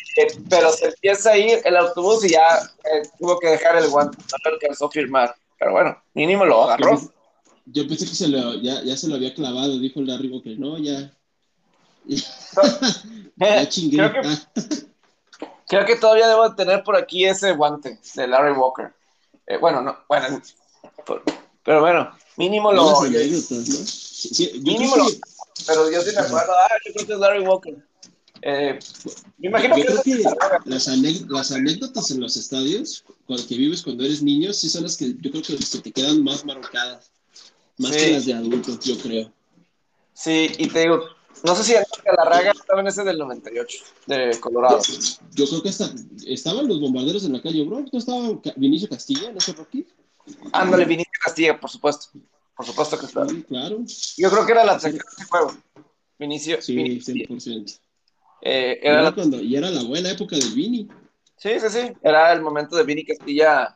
pero 0.50 0.72
se 0.72 0.88
empieza 0.88 1.32
a 1.32 1.38
ir 1.38 1.62
el 1.64 1.78
autobús 1.78 2.26
y 2.26 2.32
ya 2.32 2.46
eh, 2.84 3.08
tuvo 3.18 3.40
que 3.40 3.48
dejar 3.48 3.78
el 3.78 3.90
guante, 3.90 4.18
no 4.18 4.52
alcanzó 4.52 4.86
a 4.86 4.92
firmar. 4.92 5.36
Pero 5.58 5.72
bueno, 5.72 6.02
mínimo 6.14 6.46
lo 6.46 6.64
agarró. 6.64 7.00
Yo, 7.66 7.88
pensé 7.88 8.06
que 8.06 8.16
se 8.16 8.28
lo, 8.28 8.56
ya, 8.62 8.82
ya, 8.84 8.96
se 8.96 9.08
lo 9.08 9.16
había 9.16 9.34
clavado, 9.34 9.80
dijo 9.80 10.02
Larry 10.02 10.30
Walker. 10.30 10.58
No, 10.58 10.78
ya. 10.78 11.12
ya 13.36 13.68
chingué. 13.68 13.98
Creo 13.98 14.22
que, 14.22 14.87
Creo 15.68 15.86
que 15.86 15.98
todavía 15.98 16.28
debo 16.28 16.56
tener 16.56 16.84
por 16.84 16.96
aquí 16.96 17.26
ese 17.26 17.52
guante 17.54 18.00
de 18.16 18.28
Larry 18.28 18.54
Walker. 18.54 18.94
Eh, 19.46 19.58
bueno, 19.58 19.82
no, 19.82 19.98
bueno, 20.08 20.42
pero 21.64 21.82
bueno, 21.82 22.12
mínimo 22.38 22.72
lo. 22.72 23.02
mínimo 23.02 24.96
lo. 24.96 25.06
Pero 25.66 25.92
yo 25.92 26.02
sí 26.02 26.16
me 26.16 26.22
acuerdo, 26.22 26.54
ah, 26.54 26.70
yo 26.86 26.94
creo 26.94 27.08
que 27.08 27.14
es 27.14 27.20
Larry 27.20 27.46
Walker. 27.46 27.76
Eh, 28.42 28.80
me 29.40 29.48
imagino 29.48 29.76
que, 29.76 30.24
las, 30.66 30.88
anécdotas 31.52 32.12
en 32.12 32.22
los 32.22 32.38
estadios, 32.38 33.04
cuando, 33.26 33.46
que 33.48 33.58
vives 33.58 33.82
cuando 33.82 34.06
eres 34.06 34.22
niño, 34.22 34.54
sí 34.54 34.70
son 34.70 34.84
las 34.84 34.96
que 34.96 35.16
yo 35.20 35.32
creo 35.32 35.44
que 35.44 35.58
se 35.58 35.82
te 35.82 35.92
quedan 35.92 36.24
más 36.24 36.46
marcadas. 36.46 37.12
Más 37.78 37.92
que 37.92 38.14
las 38.14 38.26
de 38.26 38.34
adultos, 38.34 38.80
yo 38.80 38.98
creo. 38.98 39.32
Sí, 40.14 40.52
y 40.58 40.68
te 40.68 40.80
digo, 40.82 41.04
no 41.44 41.56
sé 41.56 41.64
si 41.64 41.74
la 41.74 42.24
raga 42.24 42.52
estaba 42.52 42.82
en 42.82 42.88
ese 42.88 43.04
del 43.04 43.18
98, 43.18 43.84
de 44.08 44.40
Colorado. 44.40 44.80
Yo 45.34 45.46
creo 45.46 45.64
que 45.64 45.70
hasta, 45.70 45.92
estaban 46.26 46.68
los 46.68 46.80
bombarderos 46.80 47.26
en 47.26 47.34
la 47.34 47.42
calle 47.42 47.64
Bro. 47.64 47.86
¿No 47.92 48.00
estaba 48.00 48.40
Vinicio 48.56 48.90
Castilla 48.90 49.30
en 49.30 49.38
ese? 49.38 49.56
Ándale, 50.52 50.86
Vinicio 50.86 51.12
Castilla, 51.24 51.60
por 51.60 51.70
supuesto. 51.70 52.20
Por 52.56 52.66
supuesto 52.66 53.00
que 53.00 53.06
estaba. 53.06 53.30
Sí, 53.30 53.44
claro. 53.44 53.80
Yo 54.18 54.32
creo 54.32 54.46
que 54.46 54.52
era 54.52 54.66
la 54.66 54.80
tercera 54.80 55.04
de 55.18 55.26
juego. 55.26 55.56
Vinicio. 56.18 56.62
Sí, 56.62 56.76
Vinicio. 56.76 57.14
100%. 57.14 57.80
Eh, 58.42 58.80
era 58.82 59.02
la... 59.04 59.12
cuando, 59.14 59.40
y 59.40 59.56
era 59.56 59.70
la 59.70 59.84
buena 59.84 60.12
época 60.12 60.36
de 60.36 60.46
Vini. 60.50 60.88
Sí, 61.38 61.60
sí, 61.60 61.70
sí. 61.70 61.94
Era 62.02 62.34
el 62.34 62.42
momento 62.42 62.76
de 62.76 62.84
Vini 62.84 63.06
Castilla 63.06 63.76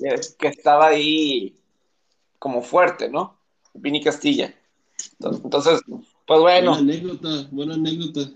eh, 0.00 0.20
que 0.38 0.48
estaba 0.48 0.88
ahí 0.88 1.56
como 2.38 2.62
fuerte, 2.62 3.08
¿no? 3.08 3.38
Vini 3.74 4.02
Castilla. 4.02 4.54
Entonces, 5.18 5.80
pues 6.30 6.42
bueno. 6.42 6.74
Buena 6.76 6.92
anécdota, 6.92 7.48
buena 7.50 7.74
anécdota. 7.74 8.30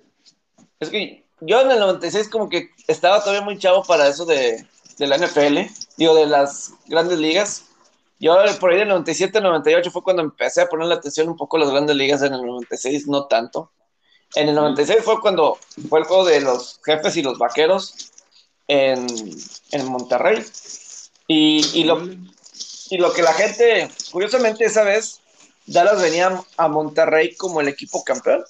Es 0.81 0.89
que 0.89 1.25
yo 1.43 1.61
en 1.61 1.71
el 1.71 1.79
96 1.79 2.29
como 2.29 2.49
que 2.49 2.71
estaba 2.89 3.21
todavía 3.21 3.43
muy 3.43 3.57
chavo 3.57 3.85
para 3.85 4.09
eso 4.09 4.25
de, 4.25 4.67
de 4.99 5.07
la 5.07 5.17
NFL, 5.17 5.59
digo, 5.97 6.17
de 6.17 6.27
las 6.27 6.73
grandes 6.87 7.21
ligas. 7.21 7.67
Yo 8.19 8.37
por 8.59 8.73
ahí 8.73 8.79
del 8.79 8.89
97, 8.89 9.41
98 9.41 9.93
fue 9.93 10.03
cuando 10.03 10.23
empecé 10.23 10.63
a 10.63 10.69
poner 10.69 10.89
la 10.89 10.97
atención 10.97 11.29
un 11.29 11.37
poco 11.37 11.57
a 11.57 11.61
las 11.61 11.71
grandes 11.71 11.95
ligas, 11.95 12.21
en 12.23 12.35
el 12.35 12.45
96 12.45 13.07
no 13.07 13.27
tanto. 13.27 13.71
En 14.35 14.49
el 14.49 14.57
96 14.57 15.05
fue 15.05 15.21
cuando 15.21 15.57
fue 15.89 16.01
el 16.01 16.05
juego 16.07 16.25
de 16.25 16.41
los 16.41 16.81
jefes 16.85 17.17
y 17.17 17.23
los 17.23 17.39
vaqueros 17.39 18.11
en, 18.67 19.07
en 19.71 19.87
Monterrey. 19.87 20.45
Y, 21.29 21.65
y, 21.75 21.85
lo, 21.85 22.03
y 22.91 22.99
lo 22.99 23.13
que 23.13 23.23
la 23.23 23.35
gente, 23.35 23.89
curiosamente 24.11 24.65
esa 24.65 24.83
vez, 24.83 25.21
Dallas 25.67 26.01
venía 26.01 26.43
a 26.57 26.69
Monterrey 26.69 27.35
como 27.37 27.61
el 27.61 27.69
equipo 27.69 28.05
campeón 28.05 28.45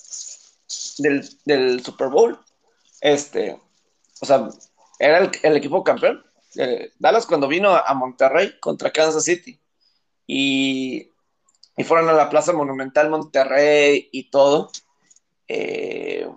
del, 0.98 1.82
Super 1.84 2.08
Bowl. 2.08 2.38
Este, 3.00 3.58
o 4.20 4.26
sea, 4.26 4.48
era 4.98 5.30
el, 5.42 5.56
equipo 5.56 5.84
campeón. 5.84 6.24
Eh, 6.56 6.92
Dallas 6.98 7.26
cuando 7.26 7.48
vino 7.48 7.74
a 7.74 7.94
Monterrey 7.94 8.58
contra 8.60 8.90
Kansas 8.90 9.24
City. 9.24 9.60
Y, 10.26 11.10
fueron 11.84 12.08
a 12.08 12.12
la 12.12 12.30
Plaza 12.30 12.52
Monumental 12.52 13.10
Monterrey 13.10 14.08
y 14.12 14.30
todo. 14.30 14.70
Eh, 15.48 16.28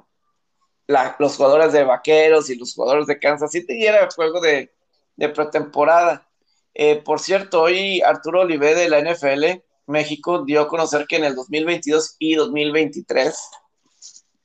los 0.87 1.35
jugadores 1.35 1.73
de 1.73 1.83
Vaqueros 1.83 2.49
y 2.49 2.55
los 2.55 2.73
jugadores 2.73 3.07
de 3.07 3.19
Kansas 3.19 3.51
City 3.51 3.73
y 3.73 3.85
era 3.85 4.03
el 4.03 4.09
juego 4.09 4.41
de, 4.41 4.71
pretemporada. 5.17 6.27
Eh, 6.73 6.97
por 6.97 7.19
cierto, 7.19 7.63
hoy 7.63 8.01
Arturo 8.01 8.41
Olive 8.41 8.75
de 8.75 8.89
la 8.89 9.01
NFL 9.01 9.63
México 9.87 10.43
dio 10.45 10.61
a 10.61 10.67
conocer 10.67 11.07
que 11.07 11.15
en 11.15 11.23
el 11.23 11.35
2022 11.35 12.17
y 12.19 12.35
2023 12.35 13.35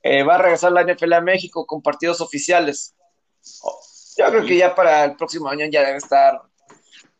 eh, 0.04 0.22
va 0.22 0.36
a 0.36 0.38
regresar 0.38 0.72
la 0.72 0.84
NFL 0.84 1.12
a 1.12 1.20
México 1.20 1.66
con 1.66 1.82
partidos 1.82 2.20
oficiales. 2.20 2.94
Yo 4.16 4.26
creo 4.26 4.44
que 4.44 4.56
ya 4.56 4.74
para 4.74 5.04
el 5.04 5.16
próximo 5.16 5.48
año 5.48 5.66
ya 5.70 5.84
debe 5.84 5.98
estar 5.98 6.42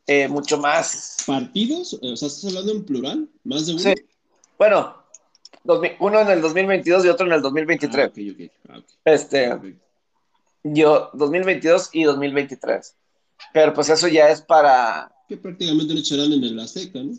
eh, 0.06 0.28
mucho 0.28 0.58
más. 0.58 1.16
¿Partidos? 1.26 1.94
O 1.94 2.16
sea, 2.16 2.28
¿estás 2.28 2.44
hablando 2.44 2.72
en 2.72 2.84
plural? 2.84 3.28
¿Más 3.44 3.66
de 3.66 3.72
uno? 3.72 3.82
Sí. 3.82 3.94
Bueno, 4.58 4.96
uno 6.00 6.20
en 6.20 6.28
el 6.28 6.40
2022 6.40 7.04
y 7.04 7.08
otro 7.08 7.26
en 7.26 7.32
el 7.32 7.42
2023. 7.42 8.10
Ah, 8.68 8.74
ah, 8.74 8.80
este, 9.04 9.58
yo, 10.62 11.10
2022 11.14 11.90
y 11.92 12.04
2023. 12.04 12.96
Pero 13.52 13.74
pues 13.74 13.88
eso 13.88 14.08
ya 14.08 14.30
es 14.30 14.40
para... 14.42 15.12
Que 15.28 15.36
prácticamente 15.36 15.94
lo 15.94 16.00
echarán 16.00 16.32
en 16.32 16.44
el 16.44 16.60
Azteca, 16.60 17.00
¿no? 17.00 17.12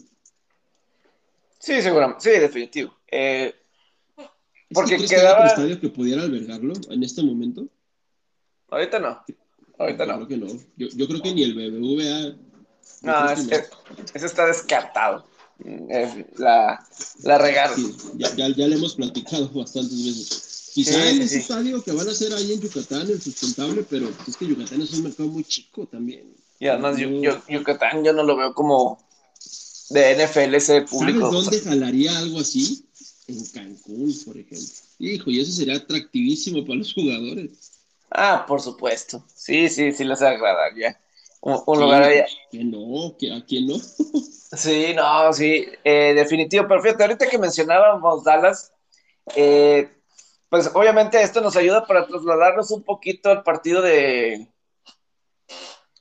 Sí, 1.63 1.81
seguramente, 1.81 2.21
sí, 2.21 2.39
definitivo. 2.41 2.93
Eh, 3.09 3.55
porque 4.73 4.97
¿crees 4.97 5.11
quedaba... 5.11 5.43
Que 5.43 5.47
estadio 5.47 5.79
que 5.79 5.87
pudiera 5.87 6.21
albergarlo 6.21 6.73
en 6.89 7.03
este 7.03 7.23
momento? 7.23 7.65
Ahorita 8.69 8.99
no. 8.99 9.23
Ahorita 9.77 10.05
no. 10.05 10.15
Creo 10.15 10.27
que 10.27 10.37
no. 10.37 10.47
Yo, 10.75 10.87
yo, 10.93 11.07
creo 11.07 11.21
que 11.21 11.33
ni 11.33 11.43
el 11.43 11.53
BBVA. 11.53 12.35
No, 13.03 13.29
es 13.29 13.47
que, 13.47 13.63
eso 14.13 14.25
está 14.25 14.45
descartado. 14.45 15.25
la, 16.35 16.85
la 17.23 17.37
regaron. 17.37 17.77
ya, 18.15 18.35
ya, 18.35 18.49
ya, 18.49 18.67
le 18.67 18.75
hemos 18.75 18.95
platicado 18.95 19.47
bastantes 19.47 20.05
veces. 20.05 20.71
Quizá 20.73 21.01
sí, 21.01 21.15
en 21.15 21.21
ese 21.21 21.37
estadio 21.37 21.81
que 21.81 21.93
van 21.93 22.09
a 22.09 22.11
hacer 22.11 22.33
ahí 22.33 22.51
en 22.51 22.59
Yucatán, 22.59 23.09
el 23.09 23.21
sustentable, 23.21 23.85
pero 23.89 24.09
es 24.27 24.35
que 24.35 24.47
Yucatán 24.47 24.81
es 24.81 24.91
un 24.91 25.03
mercado 25.03 25.29
muy 25.29 25.45
chico 25.45 25.87
también. 25.87 26.35
Y 26.59 26.67
además, 26.67 26.97
Yucatán 27.47 28.03
yo 28.03 28.11
no 28.11 28.23
lo 28.23 28.35
veo 28.35 28.53
como 28.53 28.99
de 29.89 30.15
NFL 30.15 30.55
ese 30.55 30.81
público. 30.81 31.31
¿Sabes 31.31 31.45
dónde 31.45 31.59
jalaría 31.61 32.17
algo 32.17 32.39
así? 32.39 32.87
En 33.27 33.45
Cancún, 33.47 34.13
por 34.25 34.37
ejemplo. 34.37 34.67
Hijo, 34.99 35.29
y 35.29 35.41
eso 35.41 35.51
sería 35.51 35.75
atractivísimo 35.75 36.65
para 36.65 36.79
los 36.79 36.93
jugadores. 36.93 37.71
Ah, 38.09 38.45
por 38.47 38.61
supuesto. 38.61 39.23
Sí, 39.33 39.69
sí, 39.69 39.91
sí 39.91 40.03
les 40.03 40.21
agradaría. 40.21 40.99
Un, 41.41 41.61
un 41.65 41.79
lugar 41.79 42.03
allá. 42.03 42.25
Que 42.51 42.63
no, 42.63 43.15
que 43.17 43.33
a 43.33 43.43
quién 43.45 43.67
no. 43.67 43.75
sí, 44.57 44.93
no, 44.95 45.33
sí, 45.33 45.65
eh, 45.83 46.13
definitivo. 46.15 46.67
Perfecto. 46.67 47.03
Ahorita 47.03 47.27
que 47.27 47.37
mencionábamos 47.37 48.23
Dallas, 48.23 48.71
eh, 49.35 49.89
pues 50.49 50.69
obviamente 50.73 51.21
esto 51.21 51.41
nos 51.41 51.55
ayuda 51.55 51.85
para 51.85 52.05
trasladarnos 52.05 52.71
un 52.71 52.83
poquito 52.83 53.29
al 53.29 53.43
partido 53.43 53.81
de, 53.81 54.47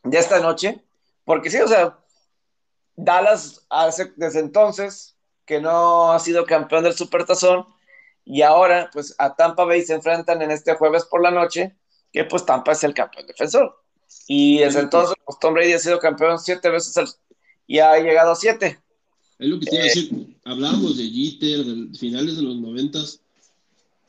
de 0.05 0.19
esta 0.19 0.41
noche. 0.41 0.83
Porque 1.25 1.51
sí, 1.51 1.59
o 1.59 1.69
sea, 1.69 1.99
Dallas 2.97 3.65
hace 3.71 4.13
desde 4.17 4.41
entonces 4.41 5.17
que 5.45 5.61
no 5.61 6.13
ha 6.13 6.19
sido 6.19 6.45
campeón 6.45 6.85
del 6.85 6.95
Supertazón 6.95 7.67
y 8.25 8.43
ahora 8.43 8.91
pues 8.93 9.15
a 9.19 9.35
Tampa 9.35 9.65
Bay 9.65 9.83
se 9.83 9.95
enfrentan 9.95 10.43
en 10.43 10.51
este 10.51 10.75
jueves 10.75 11.05
por 11.05 11.23
la 11.23 11.31
noche, 11.31 11.77
que 12.13 12.25
pues 12.25 12.45
Tampa 12.45 12.73
es 12.73 12.85
el 12.85 12.95
campeón 12.95 13.27
defensor. 13.27 13.77
Y 14.29 14.59
desde 14.59 14.81
entonces 14.81 15.17
pues 15.25 15.39
Tom 15.41 15.55
Brady 15.55 15.73
ha 15.73 15.79
sido 15.79 15.99
campeón 15.99 16.39
siete 16.39 16.71
veces 16.71 17.19
y 17.67 17.79
ha 17.79 17.99
llegado 17.99 18.33
a 18.33 18.37
siete. 18.37 18.81
Es 19.39 19.49
lo 19.49 19.59
que 19.59 19.67
te 19.67 19.75
iba 19.75 19.85
a 19.85 19.87
decir. 19.87 20.37
Hablábamos 20.45 20.97
de 20.97 21.05
Jeter, 21.05 21.65
de 21.65 21.99
finales 21.99 22.37
de 22.37 22.43
los 22.43 22.57
noventas, 22.57 23.21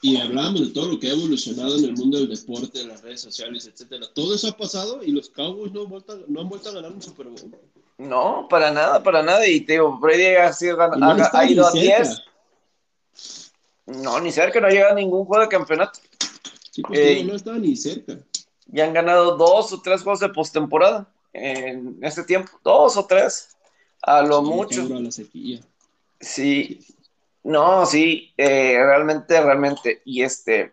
y 0.04 0.18
hablábamos 0.18 0.60
de 0.60 0.74
todo 0.74 0.92
lo 0.92 1.00
que 1.00 1.08
ha 1.08 1.14
evolucionado 1.14 1.78
en 1.78 1.86
el 1.86 1.94
mundo 1.94 2.20
del 2.20 2.28
deporte, 2.28 2.80
de 2.80 2.88
las 2.88 3.02
redes 3.02 3.22
sociales, 3.22 3.66
etcétera. 3.66 4.06
Todo 4.14 4.36
eso 4.36 4.50
ha 4.50 4.58
pasado 4.58 5.02
y 5.02 5.12
los 5.12 5.30
Cowboys 5.30 5.72
no 5.72 5.84
han 5.84 5.90
vuelto, 5.90 6.26
no 6.28 6.42
han 6.42 6.50
vuelto 6.50 6.70
a 6.70 6.74
ganar 6.74 6.92
un 6.92 7.02
Super 7.02 7.28
Bowl. 7.28 7.56
No, 7.98 8.48
para 8.50 8.72
nada, 8.72 9.02
para 9.04 9.22
nada. 9.22 9.48
Y 9.48 9.62
te 9.62 9.74
digo, 9.74 9.98
Brady 9.98 10.36
ha, 10.36 10.52
sido, 10.54 10.82
ha, 10.82 11.46
ido 11.46 11.68
a 11.68 11.72
10. 11.72 12.24
No, 13.86 14.20
ni 14.20 14.32
cerca, 14.32 14.60
no 14.60 14.68
ha 14.68 14.72
llegado 14.72 14.94
a 14.94 14.96
ningún 14.96 15.26
juego 15.26 15.44
de 15.44 15.50
campeonato. 15.50 16.00
Sí, 16.72 16.82
pues 16.82 17.00
eh, 17.00 17.24
no 17.24 17.36
estaba 17.36 17.58
ni 17.58 17.76
cerca. 17.76 18.18
Ya 18.68 18.86
han 18.86 18.94
ganado 18.94 19.38
dos 19.38 19.72
o 19.74 19.82
tres 19.82 20.02
juegos 20.02 20.20
de 20.20 20.30
postemporada 20.30 21.08
en 21.34 22.00
este 22.02 22.24
tiempo. 22.24 22.52
Dos 22.64 22.98
o 22.98 23.06
tres, 23.06 23.56
a 24.02 24.22
lo 24.22 24.42
mucho. 24.42 24.82
La. 24.88 25.12
Sí, 26.20 26.80
no, 27.44 27.86
sí, 27.86 28.34
eh, 28.38 28.78
realmente, 28.78 29.42
realmente. 29.42 30.02
Y 30.06 30.24
este. 30.24 30.72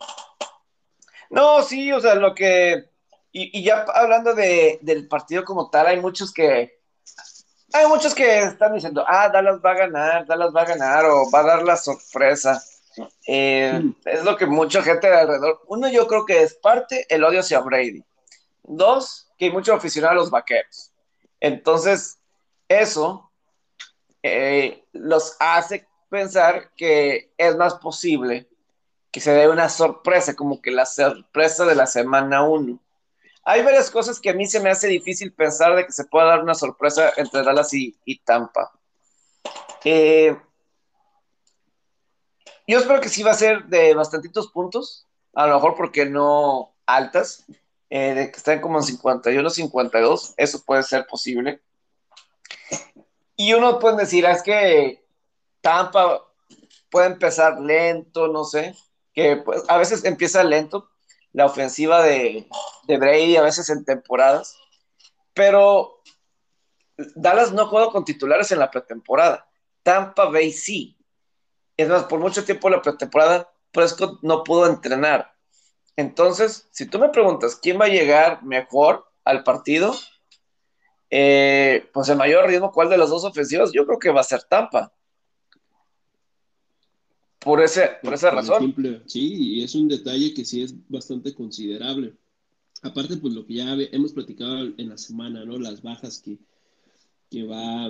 No, 1.28 1.62
sí, 1.62 1.92
o 1.92 2.00
sea, 2.00 2.14
lo 2.14 2.34
que. 2.34 2.88
Y, 3.32 3.62
ya 3.62 3.82
hablando 3.94 4.34
de, 4.34 4.78
del 4.82 5.06
partido 5.06 5.44
como 5.44 5.68
tal, 5.68 5.88
hay 5.88 6.00
muchos 6.00 6.32
que. 6.32 6.79
Hay 7.72 7.86
muchos 7.86 8.14
que 8.14 8.42
están 8.42 8.74
diciendo, 8.74 9.04
ah, 9.06 9.28
Dallas 9.28 9.60
va 9.64 9.72
a 9.72 9.74
ganar, 9.74 10.26
Dallas 10.26 10.54
va 10.54 10.62
a 10.62 10.66
ganar, 10.66 11.04
o 11.06 11.30
va 11.30 11.40
a 11.40 11.44
dar 11.44 11.62
la 11.62 11.76
sorpresa. 11.76 12.62
Eh, 13.26 13.80
mm. 13.82 13.94
Es 14.04 14.24
lo 14.24 14.36
que 14.36 14.46
mucha 14.46 14.82
gente 14.82 15.08
de 15.08 15.16
alrededor. 15.16 15.62
Uno, 15.68 15.88
yo 15.88 16.06
creo 16.06 16.26
que 16.26 16.42
es 16.42 16.54
parte 16.54 17.06
el 17.08 17.22
odio 17.24 17.40
hacia 17.40 17.60
Brady. 17.60 18.04
Dos, 18.62 19.28
que 19.38 19.46
hay 19.46 19.52
mucho 19.52 19.74
aficionado 19.74 20.12
a 20.12 20.16
los 20.16 20.30
vaqueros. 20.30 20.92
Entonces, 21.38 22.18
eso 22.68 23.30
eh, 24.22 24.84
los 24.92 25.36
hace 25.38 25.86
pensar 26.08 26.70
que 26.76 27.32
es 27.38 27.56
más 27.56 27.74
posible 27.74 28.48
que 29.10 29.20
se 29.20 29.32
dé 29.32 29.48
una 29.48 29.68
sorpresa, 29.68 30.34
como 30.34 30.60
que 30.60 30.70
la 30.70 30.86
sorpresa 30.86 31.64
de 31.64 31.74
la 31.74 31.86
semana 31.86 32.42
1. 32.42 32.78
Hay 33.44 33.62
varias 33.62 33.90
cosas 33.90 34.20
que 34.20 34.30
a 34.30 34.34
mí 34.34 34.46
se 34.46 34.60
me 34.60 34.70
hace 34.70 34.86
difícil 34.88 35.32
pensar 35.32 35.74
de 35.74 35.86
que 35.86 35.92
se 35.92 36.04
pueda 36.04 36.26
dar 36.26 36.42
una 36.42 36.54
sorpresa 36.54 37.12
entre 37.16 37.42
Dallas 37.42 37.72
y, 37.72 38.18
Tampa. 38.24 38.72
Eh, 39.84 40.36
yo 42.66 42.78
espero 42.78 43.00
que 43.00 43.08
sí 43.08 43.22
va 43.22 43.32
a 43.32 43.34
ser 43.34 43.64
de 43.64 43.94
bastantitos 43.94 44.48
puntos, 44.48 45.06
a 45.34 45.46
lo 45.46 45.54
mejor 45.54 45.74
porque 45.74 46.06
no 46.06 46.74
altas, 46.86 47.44
eh, 47.88 48.14
de 48.14 48.30
que 48.30 48.36
estén 48.36 48.60
como 48.60 48.78
en 48.78 48.84
51, 48.84 49.50
52, 49.50 50.34
eso 50.36 50.62
puede 50.64 50.82
ser 50.82 51.06
posible. 51.06 51.60
Y 53.36 53.54
uno 53.54 53.78
puede 53.78 53.96
decir, 53.96 54.26
ah, 54.26 54.32
es 54.32 54.42
que 54.42 55.02
Tampa 55.60 56.22
puede 56.90 57.06
empezar 57.06 57.58
lento, 57.58 58.28
no 58.28 58.44
sé, 58.44 58.76
que 59.14 59.36
pues, 59.36 59.62
a 59.66 59.78
veces 59.78 60.04
empieza 60.04 60.44
lento 60.44 60.90
la 61.32 61.46
ofensiva 61.46 62.02
de, 62.02 62.48
de 62.84 62.96
Brady, 62.98 63.36
a 63.36 63.42
veces 63.42 63.70
en 63.70 63.84
temporadas, 63.84 64.56
pero 65.34 66.02
Dallas 67.14 67.52
no 67.52 67.66
juega 67.66 67.90
con 67.90 68.04
titulares 68.04 68.50
en 68.52 68.58
la 68.58 68.70
pretemporada. 68.70 69.48
Tampa 69.82 70.26
Bay 70.26 70.52
sí. 70.52 70.96
Es 71.76 71.88
más, 71.88 72.04
por 72.04 72.20
mucho 72.20 72.44
tiempo 72.44 72.68
en 72.68 72.74
la 72.74 72.82
pretemporada, 72.82 73.50
Prescott 73.72 74.18
no 74.22 74.44
pudo 74.44 74.66
entrenar. 74.66 75.32
Entonces, 75.96 76.68
si 76.72 76.86
tú 76.86 76.98
me 76.98 77.08
preguntas 77.08 77.56
quién 77.56 77.80
va 77.80 77.86
a 77.86 77.88
llegar 77.88 78.42
mejor 78.42 79.06
al 79.24 79.44
partido, 79.44 79.94
eh, 81.10 81.88
pues 81.92 82.08
el 82.08 82.16
mayor 82.16 82.46
ritmo, 82.46 82.72
¿cuál 82.72 82.88
de 82.88 82.98
las 82.98 83.10
dos 83.10 83.24
ofensivas? 83.24 83.72
Yo 83.72 83.86
creo 83.86 83.98
que 83.98 84.10
va 84.10 84.20
a 84.20 84.24
ser 84.24 84.42
Tampa 84.44 84.92
por, 87.40 87.62
ese, 87.62 87.90
por 88.02 88.14
esa 88.14 88.30
razón. 88.30 88.74
sí, 89.06 89.34
y 89.34 89.64
es 89.64 89.74
un 89.74 89.88
detalle 89.88 90.34
que 90.34 90.44
sí 90.44 90.62
es 90.62 90.74
bastante 90.88 91.34
considerable. 91.34 92.14
Aparte, 92.82 93.16
pues 93.16 93.34
lo 93.34 93.46
que 93.46 93.54
ya 93.54 93.74
hemos 93.92 94.12
platicado 94.12 94.58
en 94.76 94.88
la 94.88 94.96
semana, 94.96 95.44
¿no? 95.44 95.58
Las 95.58 95.82
bajas 95.82 96.20
que, 96.20 96.38
que 97.30 97.44
va 97.44 97.86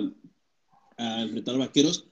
a 0.97 1.21
enfrentar 1.21 1.57
Vaqueros. 1.57 2.05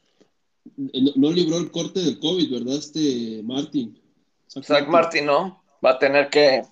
Eh, 0.78 1.14
no, 1.16 1.32
libró 1.32 1.58
el 1.58 1.72
corte 1.72 2.00
del 2.02 2.20
COVID, 2.20 2.52
¿verdad? 2.52 2.76
Este 2.76 3.42
Martin. 3.44 4.00
Zach, 4.48 4.88
Martin, 4.88 5.26
¿no? 5.26 5.64
Va 5.84 5.92
a 5.92 6.00
tener 6.00 6.30
que. 6.30 6.64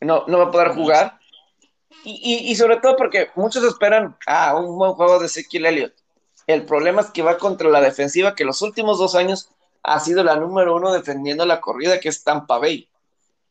No, 0.00 0.24
no 0.26 0.38
va 0.38 0.44
a 0.44 0.50
poder 0.50 0.68
jugar. 0.68 1.18
Y, 2.04 2.50
y, 2.50 2.54
sobre 2.56 2.78
todo 2.78 2.96
porque 2.96 3.28
muchos 3.34 3.64
esperan 3.64 4.16
ah, 4.26 4.56
un 4.56 4.76
buen 4.76 4.92
juego 4.92 5.18
de 5.18 5.26
Ezequiel 5.26 5.66
Elliott. 5.66 5.94
El 6.46 6.66
problema 6.66 7.00
es 7.00 7.10
que 7.10 7.22
va 7.22 7.38
contra 7.38 7.70
la 7.70 7.80
defensiva 7.80 8.34
que 8.34 8.44
los 8.44 8.60
últimos 8.60 8.98
dos 8.98 9.14
años 9.14 9.48
ha 9.84 10.00
sido 10.00 10.24
la 10.24 10.36
número 10.36 10.74
uno 10.74 10.92
defendiendo 10.92 11.44
la 11.44 11.60
corrida, 11.60 12.00
que 12.00 12.08
es 12.08 12.24
Tampa 12.24 12.58
Bay. 12.58 12.88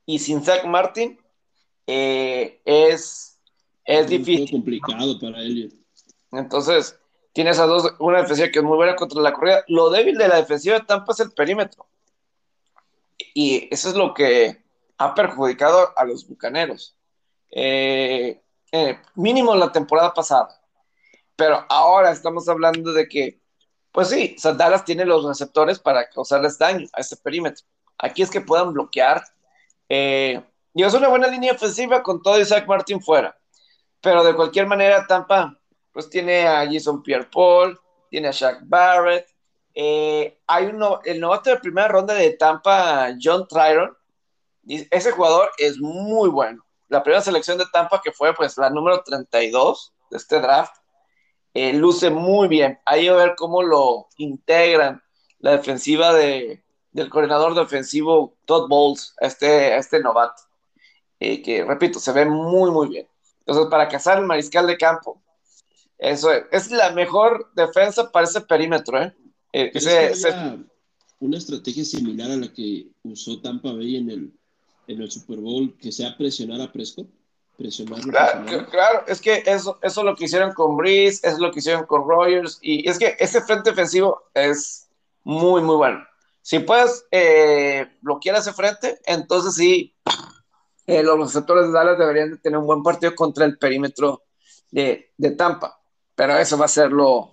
Y 0.05 0.19
sin 0.19 0.43
Zach 0.43 0.65
Martin 0.65 1.17
eh, 1.86 2.59
es, 2.65 3.39
es 3.86 4.07
difícil. 4.07 4.49
complicado 4.51 5.19
para 5.19 5.39
él. 5.39 5.71
Entonces, 6.31 6.99
tienes 7.34 7.59
a 7.59 7.67
dos, 7.67 7.93
una 7.99 8.23
defensiva 8.23 8.49
que 8.49 8.59
es 8.59 8.65
muy 8.65 8.75
buena 8.75 8.95
contra 8.95 9.21
la 9.21 9.31
corrida. 9.31 9.63
Lo 9.67 9.91
débil 9.91 10.17
de 10.17 10.27
la 10.27 10.38
defensiva 10.38 10.79
de 10.79 10.86
Tampa 10.86 11.13
es 11.13 11.19
el 11.19 11.31
perímetro. 11.31 11.86
Y 13.36 13.67
eso 13.71 13.89
es 13.89 13.95
lo 13.95 14.15
que 14.15 14.63
ha 14.97 15.13
perjudicado 15.13 15.93
a 15.95 16.03
los 16.03 16.27
bucaneros. 16.27 16.95
Eh, 17.51 18.41
eh, 18.71 18.99
mínimo 19.13 19.55
la 19.55 19.71
temporada 19.71 20.11
pasada. 20.15 20.59
Pero 21.36 21.63
ahora 21.69 22.11
estamos 22.11 22.49
hablando 22.49 22.91
de 22.91 23.07
que 23.07 23.39
pues 23.93 24.09
sí, 24.09 24.35
Dallas 24.41 24.83
tiene 24.83 25.05
los 25.05 25.23
receptores 25.23 25.77
para 25.77 26.09
causarles 26.09 26.57
daño 26.57 26.87
a 26.93 27.01
ese 27.01 27.15
perímetro. 27.15 27.63
Aquí 27.99 28.23
es 28.23 28.31
que 28.31 28.41
puedan 28.41 28.73
bloquear. 28.73 29.23
Eh, 29.87 30.43
y 30.73 30.83
es 30.83 30.93
una 30.95 31.09
buena 31.09 31.27
línea 31.27 31.53
ofensiva 31.53 32.01
con 32.01 32.21
todo 32.23 32.39
Isaac 32.39 32.67
Martin 32.67 32.99
fuera. 32.99 33.37
Pero 34.01 34.23
de 34.23 34.35
cualquier 34.35 34.65
manera, 34.65 35.05
Tampa, 35.05 35.55
pues 35.91 36.09
tiene 36.09 36.47
a 36.47 36.65
Jason 36.65 37.03
Pierre 37.03 37.29
Paul, 37.31 37.79
tiene 38.09 38.29
a 38.29 38.31
Shaq 38.31 38.61
Barrett. 38.63 39.27
Eh, 39.75 40.41
hay 40.47 40.65
uno, 40.65 40.99
el 41.05 41.19
novato 41.19 41.51
de 41.51 41.57
primera 41.57 41.87
ronda 41.87 42.15
de 42.15 42.31
Tampa, 42.31 43.13
John 43.21 43.47
Tryron. 43.47 43.95
Ese 44.67 45.11
jugador 45.11 45.51
es 45.59 45.77
muy 45.77 46.29
bueno. 46.29 46.65
La 46.87 47.03
primera 47.03 47.21
selección 47.21 47.59
de 47.59 47.65
Tampa, 47.71 48.01
que 48.03 48.11
fue 48.11 48.33
pues 48.33 48.57
la 48.57 48.71
número 48.71 49.03
32 49.03 49.93
de 50.09 50.17
este 50.17 50.41
draft, 50.41 50.75
eh, 51.54 51.74
luce 51.74 52.10
muy 52.10 52.47
bien. 52.47 52.80
Ahí 52.86 53.08
a 53.08 53.14
ver 53.14 53.36
cómo 53.38 53.62
lo 53.62 54.08
integran 54.18 55.01
la 55.39 55.51
defensiva 55.51 56.14
de, 56.14 56.64
del 56.91 57.10
coordinador 57.10 57.54
defensivo 57.56 58.36
Todd 58.45 58.68
Bowles, 58.68 59.14
este, 59.20 59.76
este 59.76 59.99
novato, 59.99 60.41
eh, 61.20 61.41
que 61.41 61.64
repito, 61.64 61.99
se 61.99 62.12
ve 62.12 62.26
muy, 62.26 62.72
muy 62.72 62.88
bien. 62.89 63.08
Entonces, 63.39 63.68
para 63.70 63.88
cazar 63.88 64.20
el 64.20 64.26
mariscal 64.26 64.68
de 64.68 64.78
campo, 64.78 65.22
eso 65.97 66.32
es, 66.32 66.72
la 66.72 66.91
mejor 66.91 67.51
defensa 67.56 68.12
para 68.12 68.26
ese 68.26 68.41
perímetro. 68.41 69.01
¿eh? 69.01 69.14
eh 69.54 69.72
una 71.20 71.38
estrategia 71.38 71.86
similar 71.86 72.32
a 72.32 72.36
la 72.36 72.51
que 72.51 72.88
usó 73.04 73.39
Tampa 73.39 73.72
Bay 73.72 73.95
en 73.95 74.10
el, 74.10 74.34
en 74.88 75.01
el 75.01 75.10
Super 75.10 75.39
Bowl, 75.39 75.74
que 75.78 75.91
sea 75.91 76.18
presionar 76.18 76.60
a 76.60 76.72
Prescott 76.72 77.08
presionarlo. 77.58 78.12
Claro, 78.70 79.04
es 79.08 79.22
que 79.22 79.43
eso, 79.45 79.80
eso 79.82 80.04
lo 80.04 80.16
que 80.16 80.26
hicieron 80.26 80.54
con 80.54 80.76
Breeze, 80.78 81.28
es 81.28 81.39
lo 81.39 81.51
que 81.51 81.60
hicieron 81.60 81.86
con 81.86 82.08
Rogers, 82.08 82.60
y 82.62 82.88
es 82.89 82.97
que 82.97 83.16
ese 83.20 83.41
frente 83.41 83.72
ofensivo 83.72 84.24
es 84.34 84.89
muy, 85.24 85.62
muy 85.62 85.76
bueno. 85.76 86.06
Si 86.41 86.60
puedes 86.60 87.06
eh, 87.12 87.88
bloquear 88.01 88.38
ese 88.38 88.54
frente, 88.54 88.99
entonces 89.06 89.56
sí, 89.56 89.95
eh, 90.86 91.01
los 91.04 91.18
receptores 91.18 91.68
de 91.68 91.72
Dallas 91.72 91.97
deberían 91.97 92.32
de 92.32 92.38
tener 92.38 92.58
un 92.58 92.68
buen 92.68 92.84
partido 92.84 93.16
contra 93.16 93.45
el 93.45 93.58
perímetro 93.58 94.24
de, 94.72 95.12
de 95.18 95.32
Tampa, 95.32 95.80
pero 96.16 96.38
eso 96.38 96.58
va 96.58 96.66
a 96.66 96.70
ser 96.70 96.91
lo 96.91 97.32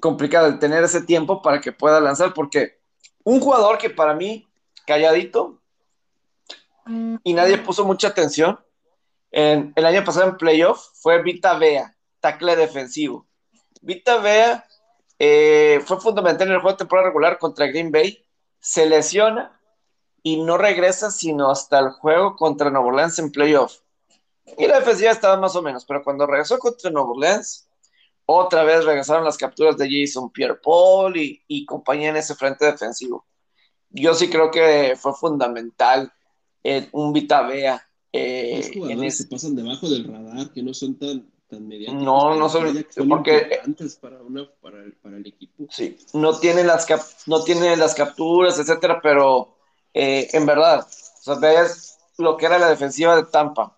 complicado, 0.00 0.46
el 0.46 0.58
tener 0.58 0.82
ese 0.82 1.02
tiempo 1.02 1.42
para 1.42 1.60
que 1.60 1.72
pueda 1.72 2.00
lanzar, 2.00 2.32
porque 2.32 2.80
un 3.24 3.40
jugador 3.40 3.76
que 3.76 3.90
para 3.90 4.14
mí, 4.14 4.48
calladito, 4.86 5.60
y 7.22 7.34
nadie 7.34 7.58
puso 7.58 7.84
mucha 7.84 8.08
atención, 8.08 8.58
en, 9.30 9.72
el 9.76 9.86
año 9.86 10.04
pasado 10.04 10.28
en 10.28 10.36
playoff 10.36 10.88
fue 10.94 11.22
Vita 11.22 11.58
Vea, 11.58 11.96
tackle 12.20 12.56
defensivo. 12.56 13.26
Vita 13.80 14.18
Vea 14.18 14.66
eh, 15.18 15.80
fue 15.84 16.00
fundamental 16.00 16.48
en 16.48 16.54
el 16.54 16.60
juego 16.60 16.72
de 16.72 16.78
temporada 16.78 17.08
regular 17.08 17.38
contra 17.38 17.66
Green 17.66 17.92
Bay, 17.92 18.24
se 18.58 18.86
lesiona 18.86 19.60
y 20.22 20.42
no 20.42 20.58
regresa 20.58 21.10
sino 21.10 21.50
hasta 21.50 21.78
el 21.78 21.90
juego 21.90 22.36
contra 22.36 22.70
Nueva 22.70 22.88
Orleans 22.88 23.18
en 23.18 23.30
playoff. 23.30 23.78
Y 24.58 24.66
la 24.66 24.80
defensiva 24.80 25.10
estaba 25.10 25.36
más 25.36 25.54
o 25.54 25.62
menos, 25.62 25.84
pero 25.84 26.02
cuando 26.02 26.26
regresó 26.26 26.58
contra 26.58 26.90
Nueva 26.90 27.10
Orleans, 27.10 27.68
otra 28.26 28.64
vez 28.64 28.84
regresaron 28.84 29.24
las 29.24 29.36
capturas 29.36 29.76
de 29.76 29.88
Jason 29.90 30.30
Pierre 30.30 30.56
Paul 30.56 31.16
y, 31.16 31.42
y 31.46 31.64
compañía 31.64 32.10
en 32.10 32.16
ese 32.16 32.34
frente 32.34 32.64
defensivo. 32.64 33.26
Yo 33.90 34.14
sí 34.14 34.30
creo 34.30 34.50
que 34.50 34.96
fue 34.96 35.14
fundamental 35.14 36.12
eh, 36.62 36.88
un 36.92 37.12
Vita 37.12 37.42
Vea 37.42 37.89
eh, 38.12 38.70
jugadores 38.74 39.18
que 39.18 39.30
pasan 39.30 39.54
debajo 39.54 39.88
del 39.88 40.04
radar, 40.04 40.52
que 40.52 40.62
no 40.62 40.74
son 40.74 40.98
tan, 40.98 41.30
tan 41.48 41.66
mediáticos. 41.66 42.02
No, 42.02 42.34
no 42.34 42.48
son, 42.48 42.84
porque 43.08 43.60
para, 44.00 44.22
una, 44.22 44.48
para, 44.60 44.82
el, 44.82 44.92
para 44.94 45.16
el 45.16 45.26
equipo. 45.26 45.66
Sí, 45.70 45.96
no 46.14 46.38
tienen 46.38 46.66
las, 46.66 46.86
cap, 46.86 47.00
no 47.26 47.42
tienen 47.44 47.78
las 47.78 47.94
capturas, 47.94 48.58
etcétera, 48.58 49.00
pero 49.02 49.56
eh, 49.94 50.28
en 50.32 50.46
verdad, 50.46 50.80
o 50.80 51.22
sea, 51.22 51.34
veas 51.36 51.98
lo 52.18 52.36
que 52.36 52.46
era 52.46 52.58
la 52.58 52.70
defensiva 52.70 53.16
de 53.16 53.24
Tampa. 53.24 53.76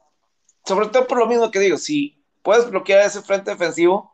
Sobre 0.64 0.88
todo 0.88 1.06
por 1.06 1.18
lo 1.18 1.26
mismo 1.26 1.50
que 1.50 1.58
digo, 1.58 1.76
si 1.76 2.24
puedes 2.42 2.68
bloquear 2.70 3.06
ese 3.06 3.22
frente 3.22 3.50
defensivo, 3.50 4.12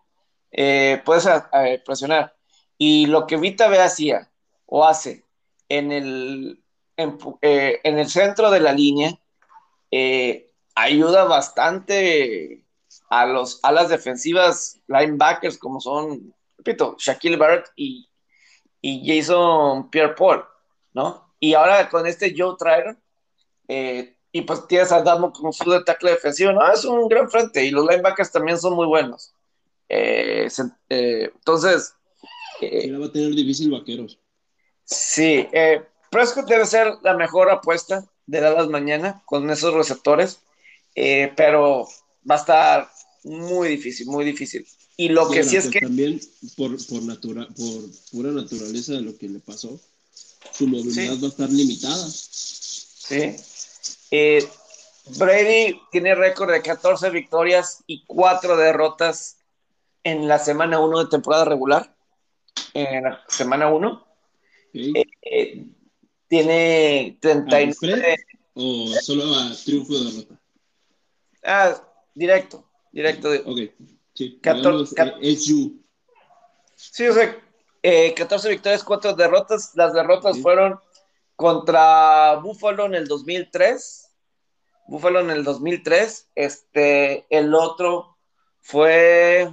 eh, 0.50 1.02
puedes 1.04 1.28
presionar. 1.84 2.34
Y 2.78 3.06
lo 3.06 3.26
que 3.26 3.36
Vita 3.36 3.68
B 3.68 3.80
hacía 3.80 4.30
o 4.66 4.84
hace 4.84 5.24
en 5.68 5.92
el, 5.92 6.62
en, 6.96 7.18
eh, 7.42 7.80
en 7.84 7.98
el 7.98 8.08
centro 8.08 8.50
de 8.50 8.60
la 8.60 8.72
línea, 8.72 9.18
ayuda 10.74 11.24
bastante 11.24 12.64
a 13.10 13.26
los 13.26 13.60
alas 13.62 13.88
defensivas 13.88 14.78
linebackers 14.86 15.58
como 15.58 15.80
son, 15.80 16.34
repito, 16.58 16.96
Shaquille 16.98 17.36
Barrett 17.36 17.66
y, 17.76 18.08
y 18.80 19.02
Jason 19.06 19.90
Pierre-Paul, 19.90 20.44
¿no? 20.92 21.32
Y 21.40 21.54
ahora 21.54 21.88
con 21.88 22.06
este 22.06 22.34
Joe 22.36 22.56
Trailer, 22.58 22.96
eh, 23.68 24.16
y 24.30 24.42
pues 24.42 24.66
tienes 24.66 24.92
a 24.92 25.02
Damo 25.02 25.32
como 25.32 25.52
su 25.52 25.70
de 25.70 25.82
tackle 25.84 26.12
defensivo, 26.12 26.52
¿no? 26.52 26.70
Es 26.70 26.84
un 26.84 27.08
gran 27.08 27.30
frente 27.30 27.64
y 27.64 27.70
los 27.70 27.86
linebackers 27.86 28.30
también 28.30 28.58
son 28.58 28.74
muy 28.74 28.86
buenos. 28.86 29.32
Eh, 29.88 30.48
eh, 30.90 31.30
entonces... 31.34 31.94
Va 32.60 33.06
a 33.06 33.12
tener 33.12 33.30
difícil 33.34 33.70
vaqueros. 33.70 34.18
Sí, 34.84 35.48
Prescott 36.10 36.46
debe 36.46 36.66
ser 36.66 36.94
la 37.02 37.14
mejor 37.14 37.50
apuesta 37.50 38.04
de 38.28 38.40
Dallas 38.40 38.68
mañana 38.68 39.22
con 39.24 39.50
esos 39.50 39.74
receptores, 39.74 40.38
pero 40.94 41.88
va 42.28 42.36
a 42.36 42.38
estar 42.38 42.90
muy 43.24 43.68
difícil, 43.68 44.06
muy 44.06 44.24
difícil. 44.24 44.64
Y 44.96 45.08
lo 45.08 45.28
que 45.30 45.44
sí 45.44 45.56
es 45.56 45.68
que... 45.68 45.80
También 45.80 46.20
por, 46.56 46.76
por, 46.86 47.20
por 47.20 47.48
pura 48.10 48.30
naturaleza 48.32 48.92
de 48.94 49.00
lo 49.00 49.16
que 49.16 49.28
le 49.28 49.38
pasó, 49.38 49.78
su 50.52 50.66
movilidad 50.66 51.18
va 51.22 51.26
a 51.26 51.30
estar 51.30 51.50
limitada. 51.50 52.08
Sí. 52.08 53.36
Eh, 54.10 54.46
Brady 55.16 55.80
tiene 55.90 56.14
récord 56.14 56.50
de 56.50 56.62
14 56.62 57.10
victorias 57.10 57.82
y 57.86 58.04
4 58.06 58.56
derrotas 58.56 59.36
en 60.04 60.28
la 60.28 60.38
semana 60.38 60.80
1 60.80 61.04
de 61.04 61.10
temporada 61.10 61.44
regular. 61.44 61.94
En 62.74 63.04
la 63.04 63.24
semana 63.28 63.70
1. 63.70 64.06
Eh, 64.74 65.04
eh, 65.22 65.64
tiene 66.28 67.18
39. 67.20 68.16
¿O 68.54 68.88
solo 69.00 69.34
a 69.34 69.52
triunfo 69.64 69.94
de 69.94 70.04
derrota? 70.12 70.40
Ah, 71.44 71.82
directo. 72.14 72.64
Directo. 72.92 73.30
Ok, 73.46 73.58
sí. 74.14 74.38
14, 74.42 74.94
es 75.22 75.46
you. 75.46 75.82
Sí, 76.74 77.06
o 77.06 77.14
sea, 77.14 77.36
14 78.16 78.50
victorias, 78.50 78.84
4 78.84 79.14
derrotas. 79.14 79.72
Las 79.74 79.92
derrotas 79.92 80.40
fueron 80.40 80.78
contra 81.36 82.36
Buffalo 82.36 82.86
en 82.86 82.94
el 82.94 83.06
2003. 83.06 84.10
Buffalo 84.88 85.20
en 85.20 85.30
el 85.30 85.44
2003. 85.44 86.28
Este, 86.34 87.26
el 87.30 87.54
otro 87.54 88.16
fue 88.60 89.50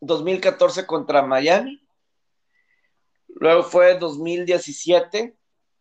2014 0.00 0.86
contra 0.86 1.22
Miami. 1.22 1.80
Luego 3.40 3.62
fue 3.62 3.98
2017 3.98 5.34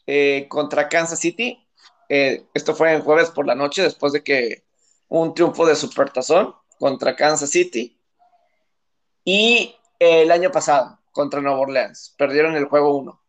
eh, 0.07 0.47
contra 0.49 0.88
Kansas 0.88 1.20
City. 1.20 1.68
Eh, 2.07 2.45
esto 2.53 2.74
fue 2.74 2.93
en 2.93 3.01
jueves 3.01 3.32
por 3.32 3.45
la 3.45 3.53
noche, 3.53 3.82
después 3.82 4.14
de 4.14 4.24
que 4.24 4.64
un 5.10 5.34
triunfo 5.34 5.66
de 5.66 5.76
Supertazón 5.76 6.55
contra 6.80 7.18
Kansas 7.18 7.49
City. 7.49 7.99
Y 9.26 9.76
el 9.99 10.32
año 10.32 10.51
pasado 10.51 10.99
contra 11.12 11.41
Nueva 11.41 11.60
Orleans. 11.60 12.16
Perdieron 12.18 12.55
el 12.55 12.64
juego 12.64 12.95
1 12.95 13.22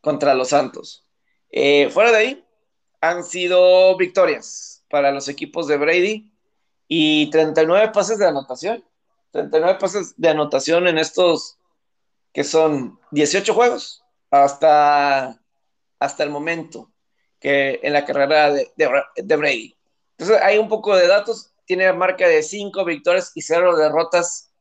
contra 0.00 0.34
los 0.34 0.50
Santos. 0.50 1.04
Eh, 1.50 1.90
fuera 1.90 2.12
de 2.12 2.16
ahí, 2.16 2.44
han 3.00 3.24
sido 3.24 3.96
victorias 3.96 4.84
para 4.88 5.10
los 5.10 5.28
equipos 5.28 5.66
de 5.66 5.78
Brady 5.78 6.32
y 6.86 7.28
39 7.30 7.90
pases 7.92 8.20
de 8.20 8.26
anotación. 8.26 8.84
39 9.32 9.78
pases 9.80 10.14
de 10.16 10.28
anotación 10.28 10.86
en 10.86 10.98
estos 10.98 11.57
que 12.38 12.44
son 12.44 13.00
18 13.10 13.52
juegos 13.52 14.04
hasta, 14.30 15.42
hasta 15.98 16.22
el 16.22 16.30
momento 16.30 16.88
que 17.40 17.80
en 17.82 17.92
la 17.92 18.04
carrera 18.04 18.52
de, 18.52 18.70
de 18.76 19.36
Brady. 19.36 19.76
Entonces, 20.16 20.40
hay 20.40 20.56
un 20.56 20.68
poco 20.68 20.94
de 20.94 21.08
datos. 21.08 21.52
Tiene 21.64 21.92
marca 21.92 22.28
de 22.28 22.44
5 22.44 22.84
victorias 22.84 23.32
y 23.34 23.42
0 23.42 23.76
derrotas 23.76 24.52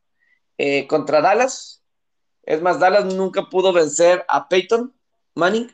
eh, 0.58 0.88
contra 0.88 1.22
Dallas. 1.22 1.84
Es 2.42 2.64
más, 2.64 2.80
Dallas 2.80 3.14
nunca 3.14 3.44
pudo 3.44 3.72
vencer 3.72 4.26
a 4.28 4.50
Peyton 4.50 4.92
Manning 5.36 5.70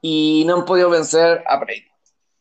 y 0.00 0.44
no 0.46 0.54
han 0.56 0.64
podido 0.64 0.88
vencer 0.88 1.44
a 1.46 1.58
Brady 1.58 1.84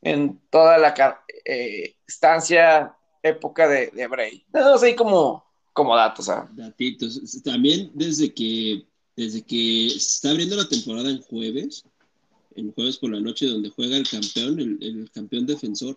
en 0.04 0.40
toda 0.50 0.78
la 0.78 0.96
eh, 1.44 1.98
estancia, 2.08 2.96
época 3.22 3.68
de, 3.68 3.88
de 3.88 4.08
Brady. 4.08 4.46
No, 4.54 4.78
sé, 4.78 4.96
como, 4.96 5.47
como 5.78 5.96
datos. 5.96 6.28
¿ah? 6.28 6.50
Datitos. 6.54 7.22
También 7.44 7.92
desde 7.94 8.34
que, 8.34 8.86
desde 9.16 9.44
que 9.44 9.90
se 9.92 9.98
está 9.98 10.32
abriendo 10.32 10.56
la 10.56 10.68
temporada 10.68 11.10
en 11.10 11.22
jueves, 11.22 11.86
en 12.56 12.74
jueves 12.74 12.98
por 12.98 13.12
la 13.12 13.22
noche, 13.22 13.46
donde 13.46 13.70
juega 13.70 13.96
el 13.96 14.10
campeón, 14.10 14.60
el, 14.60 14.78
el 14.82 15.12
campeón 15.12 15.46
defensor, 15.46 15.96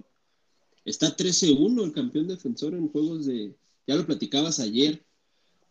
Está 0.84 1.14
13-1 1.14 1.84
el 1.84 1.92
campeón 1.92 2.28
defensor 2.28 2.74
en 2.74 2.88
juegos 2.88 3.26
de. 3.26 3.54
Ya 3.86 3.96
lo 3.96 4.06
platicabas 4.06 4.60
ayer. 4.60 5.04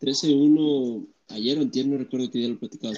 13-1 0.02 1.08
ayer 1.30 1.60
o 1.60 1.62
entiendo, 1.62 1.94
no 1.94 2.04
recuerdo 2.04 2.32
que 2.32 2.42
ya 2.42 2.48
lo 2.48 2.60
platicabas. 2.60 2.98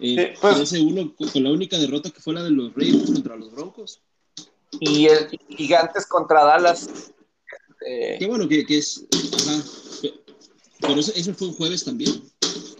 Eh, 0.00 0.34
13-1 0.40 1.14
pues. 1.16 1.30
con 1.32 1.44
la 1.44 1.50
única 1.50 1.78
derrota 1.78 2.10
que 2.10 2.20
fue 2.20 2.34
la 2.34 2.42
de 2.42 2.50
los 2.50 2.74
Ravens 2.74 3.10
contra 3.10 3.36
los 3.36 3.52
Broncos. 3.52 4.02
Y 4.80 5.06
el 5.06 5.28
Gigantes 5.48 6.06
contra 6.06 6.44
Dallas. 6.44 7.12
Eh, 7.86 8.16
Qué 8.18 8.26
bueno 8.26 8.48
que, 8.48 8.66
que 8.66 8.78
es. 8.78 9.06
Ajá. 9.34 9.87
Pero 10.80 11.00
eso, 11.00 11.12
eso, 11.14 11.34
fue 11.34 11.48
un 11.48 11.54
jueves 11.54 11.84
también. 11.84 12.22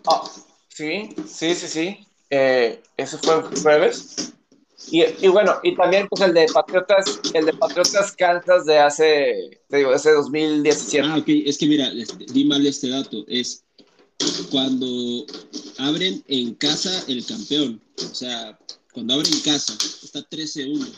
Ah, 0.06 0.22
sí, 0.68 1.14
sí, 1.26 1.54
sí, 1.54 1.68
sí. 1.68 2.06
Eh, 2.30 2.80
eso 2.96 3.18
fue 3.18 3.38
un 3.38 3.56
jueves. 3.62 4.32
Y, 4.90 5.28
bueno, 5.28 5.56
y 5.62 5.74
también 5.74 6.08
pues 6.08 6.22
el 6.22 6.32
de 6.32 6.46
Patriotas, 6.46 7.20
el 7.34 7.44
de 7.44 7.52
Patriotas 7.52 8.12
Kansas 8.12 8.64
de 8.64 8.78
hace, 8.78 9.60
te 9.68 9.78
digo, 9.78 9.92
ese 9.92 10.12
2017. 10.12 11.06
Ah, 11.06 11.18
ok, 11.18 11.28
es 11.28 11.58
que 11.58 11.66
mira, 11.66 11.90
di 12.32 12.44
mal 12.44 12.66
este 12.66 12.88
dato, 12.88 13.24
es 13.28 13.64
cuando 14.50 15.26
abren 15.78 16.24
en 16.28 16.54
casa 16.54 17.04
el 17.06 17.24
campeón, 17.26 17.82
o 17.98 18.14
sea, 18.14 18.58
cuando 18.92 19.14
abren 19.14 19.32
en 19.32 19.40
casa, 19.40 19.76
está 20.02 20.20
13-1. 20.30 20.88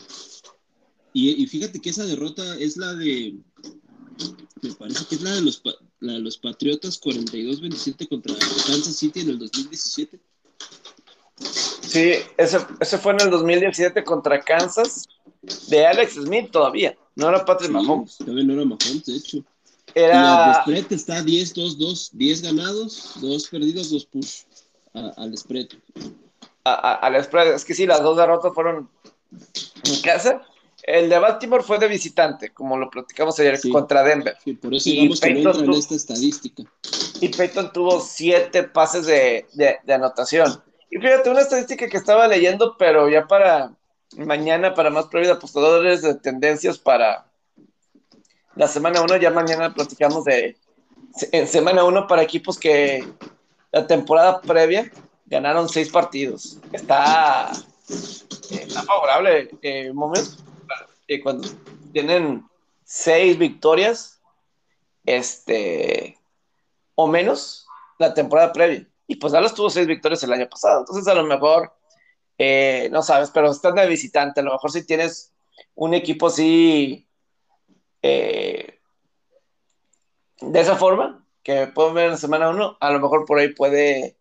Y, 1.12 1.42
y, 1.42 1.46
fíjate 1.48 1.80
que 1.80 1.90
esa 1.90 2.04
derrota 2.04 2.56
es 2.58 2.76
la 2.76 2.94
de, 2.94 3.34
me 4.62 4.72
parece 4.74 5.04
que 5.06 5.16
es 5.16 5.22
la 5.22 5.34
de 5.34 5.40
los, 5.40 5.60
la 6.00 6.14
de 6.14 6.20
los 6.20 6.38
Patriotas 6.38 7.00
42-27 7.00 8.08
contra 8.08 8.34
Kansas 8.34 8.96
City 8.96 9.20
en 9.20 9.30
el 9.30 9.38
2017. 9.38 10.18
Sí, 11.40 12.14
ese, 12.36 12.58
ese 12.78 12.98
fue 12.98 13.12
en 13.12 13.20
el 13.22 13.30
2017 13.30 14.04
contra 14.04 14.40
Kansas, 14.40 15.08
de 15.68 15.86
Alex 15.86 16.14
Smith 16.14 16.50
todavía, 16.50 16.96
no 17.14 17.28
era 17.28 17.44
Patrick 17.44 17.70
Mahomes. 17.70 18.18
Todavía 18.18 18.44
no 18.44 18.52
era 18.54 18.64
Mahomes, 18.64 19.04
de 19.06 19.16
hecho. 19.16 19.44
Era... 19.94 20.64
Y 20.66 20.70
el 20.70 20.82
spread 20.82 20.92
está 20.92 21.20
10-2-2, 21.20 22.10
10 22.12 22.42
ganados, 22.42 23.12
2 23.20 23.48
perdidos, 23.48 23.90
2 23.90 24.04
push 24.06 24.42
al 24.92 25.36
spread. 25.36 25.68
al 26.64 27.24
spread, 27.24 27.54
es 27.54 27.64
que 27.64 27.74
sí, 27.74 27.86
las 27.86 28.02
dos 28.02 28.16
derrotas 28.16 28.52
fueron 28.54 28.88
en 29.84 30.00
casa. 30.02 30.42
El 30.82 31.08
de 31.08 31.18
Baltimore 31.18 31.62
fue 31.62 31.78
de 31.78 31.88
visitante, 31.88 32.50
como 32.50 32.76
lo 32.76 32.88
platicamos 32.90 33.38
ayer, 33.38 33.58
contra 33.70 34.02
Denver. 34.02 34.36
Sí, 34.42 34.54
por 34.54 34.74
eso 34.74 34.88
y 34.88 35.08
que 35.18 35.34
no 35.34 35.50
entra 35.50 35.64
en 35.64 35.72
esta 35.72 35.94
estadística. 35.94 36.62
Y 37.20 37.28
Peyton 37.28 37.72
tuvo 37.72 38.00
7 38.00 38.64
pases 38.64 39.06
de, 39.06 39.46
de, 39.52 39.78
de 39.82 39.94
anotación. 39.94 40.62
Y 40.90 40.98
fíjate, 40.98 41.30
una 41.30 41.42
estadística 41.42 41.88
que 41.88 41.96
estaba 41.96 42.26
leyendo, 42.26 42.76
pero 42.78 43.08
ya 43.08 43.26
para 43.26 43.72
mañana, 44.16 44.74
para 44.74 44.90
más 44.90 45.06
previa 45.06 45.32
apostadores 45.32 46.02
de 46.02 46.14
tendencias 46.14 46.78
para 46.78 47.26
la 48.56 48.66
semana 48.66 49.02
1, 49.02 49.16
ya 49.18 49.30
mañana 49.30 49.72
platicamos 49.72 50.24
de 50.24 50.56
en 51.32 51.46
semana 51.46 51.84
1 51.84 52.06
para 52.06 52.22
equipos 52.22 52.58
que 52.58 53.06
la 53.72 53.86
temporada 53.86 54.40
previa 54.40 54.90
ganaron 55.26 55.68
seis 55.68 55.88
partidos. 55.90 56.58
Está, 56.72 57.52
está 58.50 58.82
favorable 58.82 59.50
eh, 59.62 59.92
momento 59.92 60.49
eh, 61.10 61.20
cuando 61.20 61.48
tienen 61.92 62.48
seis 62.84 63.36
victorias 63.36 64.20
este 65.04 66.16
o 66.94 67.08
menos 67.08 67.66
la 67.98 68.14
temporada 68.14 68.52
previa. 68.52 68.86
Y 69.08 69.16
pues 69.16 69.32
Dallas 69.32 69.54
tuvo 69.54 69.70
seis 69.70 69.88
victorias 69.88 70.22
el 70.22 70.32
año 70.32 70.48
pasado. 70.48 70.80
Entonces, 70.80 71.08
a 71.08 71.14
lo 71.14 71.24
mejor, 71.24 71.72
eh, 72.38 72.88
no 72.92 73.02
sabes, 73.02 73.30
pero 73.30 73.50
estás 73.50 73.74
de 73.74 73.88
visitante. 73.88 74.38
A 74.38 74.44
lo 74.44 74.52
mejor 74.52 74.70
si 74.70 74.86
tienes 74.86 75.32
un 75.74 75.94
equipo 75.94 76.28
así, 76.28 77.08
eh, 78.02 78.78
de 80.40 80.60
esa 80.60 80.76
forma, 80.76 81.26
que 81.42 81.66
pueden 81.66 81.94
ver 81.94 82.10
en 82.10 82.18
semana 82.18 82.50
1, 82.50 82.76
a 82.78 82.90
lo 82.92 83.00
mejor 83.00 83.24
por 83.26 83.40
ahí 83.40 83.52
puede, 83.52 84.16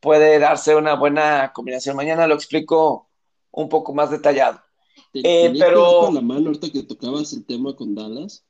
puede 0.00 0.38
darse 0.38 0.76
una 0.76 0.96
buena 0.96 1.52
combinación. 1.54 1.96
Mañana 1.96 2.26
lo 2.26 2.34
explico 2.34 3.08
un 3.52 3.70
poco 3.70 3.94
más 3.94 4.10
detallado. 4.10 4.65
Eh, 5.24 5.54
pero... 5.58 6.10
la 6.12 6.20
mano 6.20 6.46
ahorita 6.46 6.70
que 6.70 6.82
tocabas 6.82 7.32
el 7.32 7.44
tema 7.44 7.74
con 7.76 7.94
Dallas, 7.94 8.44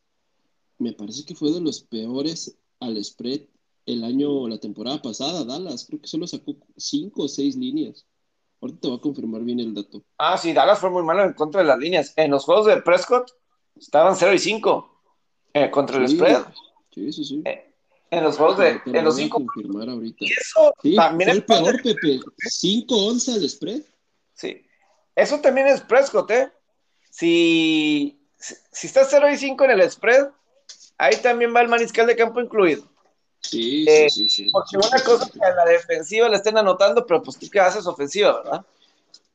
me 0.78 0.92
parece 0.92 1.24
que 1.24 1.34
fue 1.34 1.52
de 1.52 1.60
los 1.60 1.80
peores 1.80 2.56
al 2.80 3.02
spread 3.02 3.42
el 3.86 4.04
año, 4.04 4.48
la 4.48 4.58
temporada 4.58 5.00
pasada, 5.00 5.44
Dallas. 5.44 5.86
Creo 5.86 6.00
que 6.00 6.08
solo 6.08 6.26
sacó 6.26 6.56
cinco 6.76 7.24
o 7.24 7.28
seis 7.28 7.56
líneas. 7.56 8.06
Ahorita 8.60 8.80
te 8.80 8.88
voy 8.88 8.96
a 8.96 9.00
confirmar 9.00 9.42
bien 9.42 9.60
el 9.60 9.74
dato. 9.74 10.02
Ah, 10.18 10.36
sí, 10.36 10.52
Dallas 10.52 10.78
fue 10.78 10.90
muy 10.90 11.02
malo 11.02 11.22
en 11.22 11.34
contra 11.34 11.60
de 11.60 11.68
las 11.68 11.78
líneas. 11.78 12.12
En 12.16 12.30
los 12.30 12.44
juegos 12.44 12.66
de 12.66 12.82
Prescott 12.82 13.30
estaban 13.76 14.16
0 14.16 14.34
y 14.34 14.38
5 14.38 15.02
eh, 15.54 15.70
contra 15.70 15.98
el 15.98 16.08
spread. 16.08 16.44
Sí, 16.92 17.12
sí, 17.12 17.24
sí. 17.24 17.42
Eh, 17.44 17.72
en 18.10 18.24
los 18.24 18.36
juegos 18.36 18.58
de. 18.58 18.80
en 18.86 19.04
los 19.04 19.16
5. 19.16 19.36
confirmar 19.36 19.88
ahorita. 19.88 20.24
Y 20.24 20.32
eso 20.32 20.74
también 20.96 21.30
es. 21.30 21.36
el 21.36 21.44
peor, 21.44 21.82
Pepe. 21.82 22.20
5-11 22.62 23.34
al 23.34 23.48
spread. 23.48 23.82
Sí. 24.34 24.62
Eso 25.14 25.40
también 25.40 25.66
es 25.66 25.80
Prescott, 25.82 26.30
¿eh? 26.30 26.52
Si, 27.16 28.20
si 28.36 28.86
está 28.86 29.06
0 29.06 29.30
y 29.30 29.38
5 29.38 29.64
en 29.64 29.70
el 29.70 29.90
spread, 29.90 30.26
ahí 30.98 31.16
también 31.22 31.54
va 31.56 31.62
el 31.62 31.68
mariscal 31.68 32.06
de 32.06 32.14
campo 32.14 32.42
incluido. 32.42 32.86
Sí, 33.40 33.84
sí, 33.84 33.88
eh, 33.88 34.10
sí, 34.10 34.28
sí. 34.28 34.50
Porque 34.52 34.76
una 34.76 35.02
cosa 35.02 35.30
que 35.30 35.42
a 35.42 35.54
la 35.54 35.64
defensiva 35.64 36.28
le 36.28 36.36
estén 36.36 36.58
anotando, 36.58 37.06
pero 37.06 37.22
pues 37.22 37.38
tú 37.38 37.48
qué 37.48 37.58
haces 37.58 37.86
ofensiva, 37.86 38.42
¿verdad? 38.42 38.66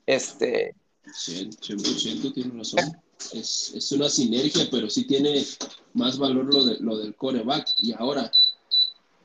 Este. 0.06 0.76
100%, 1.08 2.34
tiene 2.36 2.56
razón. 2.56 3.02
Es, 3.34 3.72
es, 3.74 3.92
una 3.92 4.10
sinergia, 4.10 4.68
pero 4.70 4.88
sí 4.88 5.08
tiene 5.08 5.44
más 5.94 6.20
valor 6.20 6.54
lo, 6.54 6.64
de, 6.64 6.78
lo 6.82 6.98
del 7.00 7.16
coreback. 7.16 7.68
Y 7.80 7.94
ahora, 7.94 8.32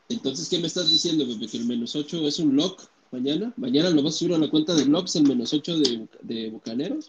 entonces, 0.08 0.48
¿qué 0.48 0.58
me 0.60 0.68
estás 0.68 0.88
diciendo, 0.88 1.26
Pepe? 1.26 1.50
¿Que 1.50 1.58
el 1.58 1.66
menos 1.66 1.94
8 1.94 2.26
es 2.26 2.38
un 2.38 2.56
lock 2.56 2.88
mañana? 3.16 3.52
¿Mañana 3.56 3.90
lo 3.90 4.02
vas 4.02 4.14
a 4.14 4.18
subir 4.18 4.34
a 4.34 4.38
la 4.38 4.50
cuenta 4.50 4.74
de 4.74 4.84
locks, 4.84 5.16
el 5.16 5.24
menos 5.24 5.52
8 5.52 5.78
de, 5.78 6.06
de 6.22 6.50
Bucaneros? 6.50 7.08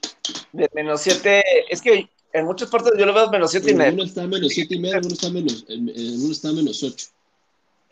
De 0.53 0.69
menos 0.73 1.01
7, 1.01 1.43
es 1.69 1.81
que 1.81 2.09
en 2.33 2.45
muchas 2.45 2.69
partes 2.69 2.93
yo 2.97 3.05
lo 3.05 3.13
veo 3.13 3.29
menos 3.29 3.51
7 3.51 3.71
y 3.71 3.73
medio. 3.73 3.93
Uno 3.93 4.03
está 4.03 4.25
menos 4.27 4.51
7 4.53 4.75
y 4.75 4.79
medio, 4.79 4.99
uno 4.99 5.13
está 5.13 5.29
menos, 5.29 5.65
uno 5.67 6.31
está 6.31 6.51
menos 6.51 6.83
8. 6.83 7.07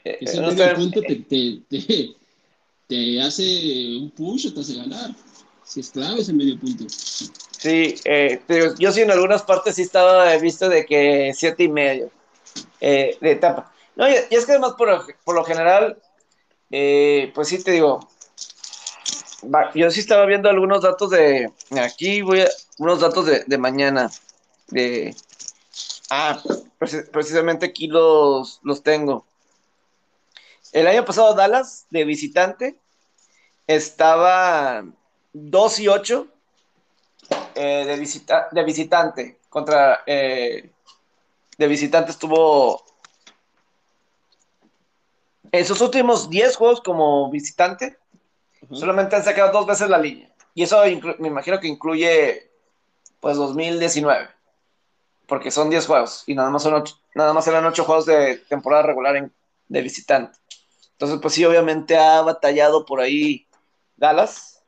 Eh, 0.06 0.18
Ese 0.22 0.42
medio 0.42 0.76
punto 0.76 1.02
te, 1.02 1.16
te, 1.16 1.62
te, 1.70 2.16
te, 2.88 3.22
hace 3.22 3.98
un 3.98 4.12
push 4.12 4.48
o 4.48 4.54
te 4.54 4.62
hace 4.62 4.76
ganar. 4.76 5.12
Si 5.64 5.80
es 5.80 5.90
clave 5.90 6.22
ese 6.22 6.32
medio 6.32 6.60
punto. 6.60 6.86
Sí, 6.88 7.96
eh, 8.06 8.40
pero 8.46 8.76
yo 8.78 8.92
sí 8.92 9.02
en 9.02 9.12
algunas 9.12 9.42
partes 9.44 9.76
sí 9.76 9.82
estaba 9.82 10.36
visto 10.38 10.70
de 10.70 10.86
que 10.86 11.34
7 11.36 11.64
y 11.64 11.70
medio 11.70 12.12
eh, 12.80 13.18
de 13.20 13.32
etapa. 13.32 13.72
No, 13.96 14.08
y, 14.08 14.14
es 14.30 14.46
que 14.46 14.52
además 14.52 14.74
por, 14.78 15.06
por 15.24 15.36
lo 15.36 15.44
general, 15.44 15.98
eh, 16.72 17.32
pues 17.34 17.48
sí 17.48 17.64
te 17.64 17.72
digo, 17.72 18.08
yo 19.74 19.92
sí 19.92 20.00
estaba 20.00 20.26
viendo 20.26 20.50
algunos 20.50 20.82
datos 20.82 21.10
de, 21.12 21.52
aquí 21.80 22.22
voy 22.22 22.42
a, 22.42 22.48
unos 22.78 23.00
datos 23.00 23.26
de, 23.26 23.58
mañana, 23.58 24.12
de, 24.68 25.16
ah, 26.10 26.42
precisamente 27.12 27.68
aquí 27.68 27.88
los, 27.88 28.60
los 28.64 28.84
tengo. 28.84 29.26
El 30.72 30.88
año 30.88 31.06
pasado 31.06 31.34
Dallas, 31.34 31.86
de 31.90 32.04
visitante, 32.04 32.78
estaba 33.68 34.86
2 35.34 35.80
y 35.80 35.88
8 35.88 36.28
eh, 37.56 37.84
de, 37.86 37.98
visita, 37.98 38.48
de 38.52 38.64
visitante 38.64 39.40
contra 39.50 40.04
eh, 40.06 40.70
de 41.58 41.68
visitante 41.68 42.12
estuvo 42.12 42.84
en 45.60 45.66
sus 45.66 45.82
últimos 45.82 46.30
10 46.30 46.56
juegos 46.56 46.82
como 46.82 47.30
visitante 47.30 47.98
solamente 48.72 49.16
han 49.16 49.24
sacado 49.24 49.52
dos 49.52 49.68
veces 49.68 49.90
la 49.90 49.98
línea 49.98 50.30
y 50.54 50.64
eso 50.64 50.82
me 51.20 51.28
imagino 51.28 51.60
que 51.60 51.68
incluye 51.68 52.50
pues 53.20 53.38
2019 53.38 54.30
porque 55.28 55.52
son 55.52 55.70
10 55.70 55.86
juegos 55.86 56.24
y 56.28 56.36
nada 56.36 56.50
más 56.50 56.64
son 56.64 56.84
nada 57.14 57.34
más 57.34 57.48
eran 57.48 57.66
8 57.66 57.84
juegos 57.84 58.06
de 58.06 58.38
temporada 58.50 58.84
regular 58.84 59.32
de 59.68 59.82
visitante 59.82 60.38
entonces 60.94 61.20
pues 61.22 61.34
sí 61.34 61.46
obviamente 61.46 61.98
ha 61.98 62.22
batallado 62.22 62.86
por 62.86 63.02
ahí 63.02 63.48
Dallas 63.98 64.64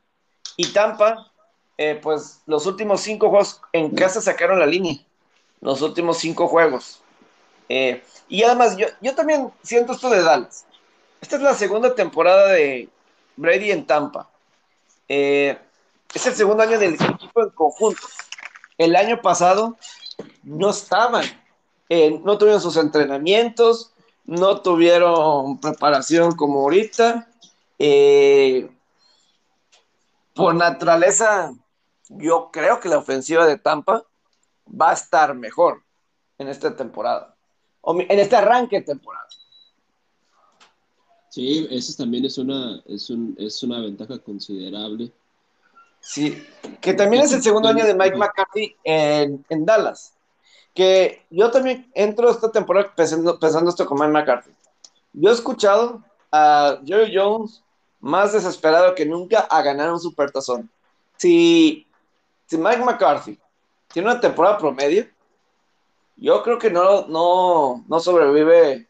y 0.56 0.72
Tampa 0.74 1.32
eh, 1.78 2.00
pues 2.02 2.42
los 2.48 2.66
últimos 2.66 3.02
cinco 3.02 3.30
juegos 3.30 3.62
en 3.72 3.92
casa 3.92 4.20
sacaron 4.20 4.60
la 4.60 4.66
línea. 4.66 4.98
Los 5.62 5.82
últimos 5.82 6.18
cinco 6.18 6.48
juegos. 6.48 7.02
Eh, 7.70 8.04
y 8.28 8.44
además, 8.44 8.76
yo, 8.78 8.88
yo 9.02 9.14
también 9.14 9.52
siento 9.62 9.94
esto 9.94 10.10
de 10.10 10.24
Dallas. 10.24 10.66
Esta 11.22 11.36
es 11.38 11.42
la 11.42 11.56
segunda 11.56 11.96
temporada 11.96 12.52
de 12.52 12.90
Brady 13.36 13.72
en 13.72 13.86
Tampa. 13.86 14.30
Eh, 15.08 15.58
es 16.14 16.26
el 16.26 16.36
segundo 16.36 16.64
año 16.64 16.80
del 16.80 16.94
equipo 16.94 17.42
en 17.42 17.50
conjunto. 17.50 18.08
El 18.78 18.96
año 18.96 19.22
pasado 19.22 19.78
no 20.44 20.70
estaban, 20.70 21.26
no 21.90 22.38
tuvieron 22.38 22.62
sus 22.62 22.78
entrenamientos, 22.78 23.92
no 24.26 24.62
tuvieron 24.62 25.60
preparación 25.60 26.36
como 26.36 26.60
ahorita. 26.60 27.28
por 30.36 30.54
naturaleza, 30.54 31.52
yo 32.10 32.50
creo 32.52 32.80
que 32.80 32.90
la 32.90 33.00
ofensiva 33.00 33.46
de 33.46 33.58
Tampa 33.58 34.04
va 34.70 34.92
a 34.92 34.94
estar 34.94 35.34
mejor 35.34 35.84
en 36.38 36.48
esta 36.48 36.76
temporada, 36.76 37.36
en 37.84 38.20
este 38.20 38.36
arranque 38.36 38.78
de 38.78 38.86
temporada. 38.86 39.28
Sí, 41.30 41.68
eso 41.70 41.94
también 41.98 42.26
es 42.26 42.38
una, 42.38 42.82
es, 42.86 43.10
un, 43.10 43.36
es 43.38 43.62
una 43.64 43.82
ventaja 43.82 44.18
considerable. 44.20 45.12
Sí, 46.00 46.42
que 46.80 46.94
también 46.94 47.24
es 47.24 47.34
el 47.34 47.42
segundo 47.42 47.70
año 47.70 47.86
de 47.86 47.94
Mike 47.94 48.16
McCarthy 48.16 48.76
en, 48.84 49.46
en 49.50 49.66
Dallas. 49.66 50.14
Que 50.74 51.26
yo 51.30 51.52
también 51.52 51.90
entro 51.94 52.30
esta 52.30 52.52
temporada 52.52 52.94
pensando, 52.96 53.40
pensando 53.40 53.70
esto 53.70 53.86
con 53.86 54.00
Mike 54.00 54.12
McCarthy. 54.12 54.52
Yo 55.14 55.30
he 55.30 55.34
escuchado 55.34 56.04
a 56.32 56.80
Jerry 56.86 57.12
Jones 57.16 57.64
más 58.00 58.34
desesperado 58.34 58.94
que 58.96 59.06
nunca 59.06 59.40
a 59.40 59.62
ganar 59.62 59.92
un 59.92 60.00
supertazón. 60.00 60.70
Si 61.18 61.88
si 62.48 62.58
Mike 62.58 62.84
McCarthy 62.84 63.38
tiene 63.92 64.10
una 64.10 64.20
temporada 64.20 64.58
promedio, 64.58 65.06
yo 66.16 66.42
creo 66.42 66.58
que 66.58 66.72
no, 66.72 67.06
no, 67.08 67.84
no 67.88 68.00
sobrevive 68.00 68.88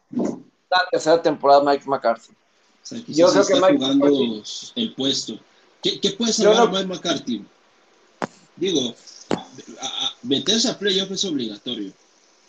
la 0.70 0.88
tercera 0.91 1.22
temporada 1.22 1.63
Mike 1.63 1.86
McCarthy. 1.88 2.34
yo 3.07 3.32
creo 3.32 3.45
que 3.45 3.55
Mike 3.55 3.78
jugando 3.78 4.05
McCarthy, 4.05 4.72
el 4.76 4.93
puesto. 4.95 5.39
¿Qué, 5.82 5.99
qué 5.99 6.11
puede 6.11 6.34
salvar 6.34 6.70
Mike 6.72 6.88
McCarthy? 6.88 7.45
Digo, 8.55 8.95
meterse 10.24 10.70
a 10.70 10.78
playoff 10.78 11.11
es 11.11 11.26
obligatorio. 11.26 11.91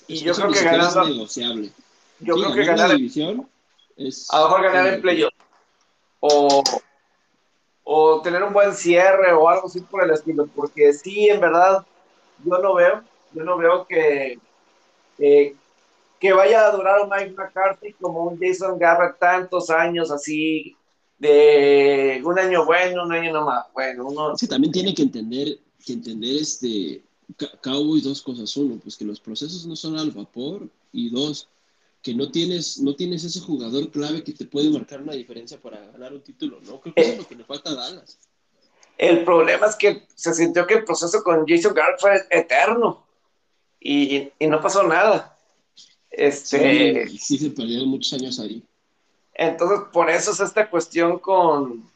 Y 0.06 0.20
yo 0.20 0.34
creo 0.34 0.50
que 0.50 0.64
ganar 0.64 0.88
es 0.88 1.08
negociable. 1.08 1.72
Yo 2.20 2.34
creo 2.34 2.52
que 2.52 2.64
ganar 2.64 2.88
la 2.88 2.94
división 2.94 3.48
es 3.96 4.28
a 4.30 4.40
lo 4.40 4.44
mejor 4.48 4.62
ganar 4.62 4.94
en 4.94 5.02
playoff 5.02 5.34
o 6.20 6.62
o 7.90 8.20
tener 8.20 8.42
un 8.42 8.52
buen 8.52 8.74
cierre 8.74 9.32
o 9.32 9.48
algo 9.48 9.66
así 9.66 9.80
por 9.80 10.04
el 10.04 10.10
estilo, 10.10 10.46
porque 10.54 10.92
sí, 10.92 11.30
en 11.30 11.40
verdad, 11.40 11.86
yo 12.44 12.58
no 12.58 12.74
veo, 12.74 13.02
yo 13.32 13.44
no 13.44 13.56
veo 13.56 13.86
que, 13.86 14.38
que 16.18 16.32
vaya 16.32 16.66
a 16.66 16.72
durar 16.72 17.00
un 17.00 17.10
Mike 17.10 17.34
McCarthy 17.36 17.92
como 17.94 18.24
un 18.24 18.38
Jason 18.40 18.78
Garrett 18.78 19.18
tantos 19.18 19.70
años 19.70 20.10
así, 20.10 20.76
de 21.18 22.20
un 22.24 22.38
año 22.38 22.64
bueno, 22.64 23.04
un 23.04 23.12
año 23.12 23.32
no 23.32 23.44
más 23.44 23.66
bueno. 23.72 24.06
Uno... 24.06 24.36
Sí, 24.36 24.46
también 24.46 24.72
tiene 24.72 24.94
que 24.94 25.02
entender, 25.02 25.58
que 25.84 25.92
entender 25.92 26.36
este 26.36 27.02
Cowboys 27.60 28.04
dos 28.04 28.22
cosas. 28.22 28.56
Uno, 28.56 28.78
pues 28.82 28.96
que 28.96 29.04
los 29.04 29.20
procesos 29.20 29.66
no 29.66 29.76
son 29.76 29.98
al 29.98 30.10
vapor 30.10 30.68
y 30.92 31.10
dos, 31.10 31.48
que 32.02 32.14
no 32.14 32.30
tienes, 32.30 32.78
no 32.80 32.94
tienes 32.94 33.24
ese 33.24 33.40
jugador 33.40 33.90
clave 33.90 34.22
que 34.22 34.32
te 34.32 34.44
puede 34.44 34.70
marcar 34.70 35.02
una 35.02 35.12
diferencia 35.12 35.60
para 35.60 35.80
ganar 35.86 36.12
un 36.12 36.22
título, 36.22 36.60
¿no? 36.62 36.80
Creo 36.80 36.94
que 36.94 37.00
eso 37.00 37.12
es 37.12 37.18
lo 37.18 37.28
que 37.28 37.34
le 37.36 37.44
falta 37.44 37.70
a 37.70 37.74
Dallas. 37.74 38.18
El 38.96 39.24
problema 39.24 39.66
es 39.66 39.76
que 39.76 40.06
se 40.14 40.34
sintió 40.34 40.66
que 40.66 40.74
el 40.74 40.84
proceso 40.84 41.22
con 41.22 41.46
Jason 41.46 41.74
Garrett 41.74 42.00
fue 42.00 42.26
eterno 42.30 43.06
y, 43.78 44.32
y 44.38 44.46
no 44.48 44.60
pasó 44.60 44.82
nada. 44.82 45.37
Este, 46.10 47.06
sí, 47.08 47.18
sí, 47.18 47.38
se 47.38 47.50
perdieron 47.50 47.88
muchos 47.88 48.12
años 48.14 48.38
ahí. 48.40 48.62
Entonces, 49.34 49.80
por 49.92 50.10
eso 50.10 50.32
es 50.32 50.40
esta 50.40 50.68
cuestión 50.68 51.18
con, 51.18 51.88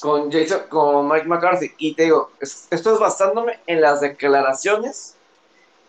con, 0.00 0.30
Jason, 0.30 0.62
con 0.68 1.08
Mike 1.08 1.26
McCarthy. 1.26 1.72
Y 1.78 1.94
te 1.94 2.04
digo, 2.04 2.30
esto 2.40 2.94
es 2.94 3.00
basándome 3.00 3.60
en 3.66 3.80
las 3.80 4.00
declaraciones, 4.00 5.14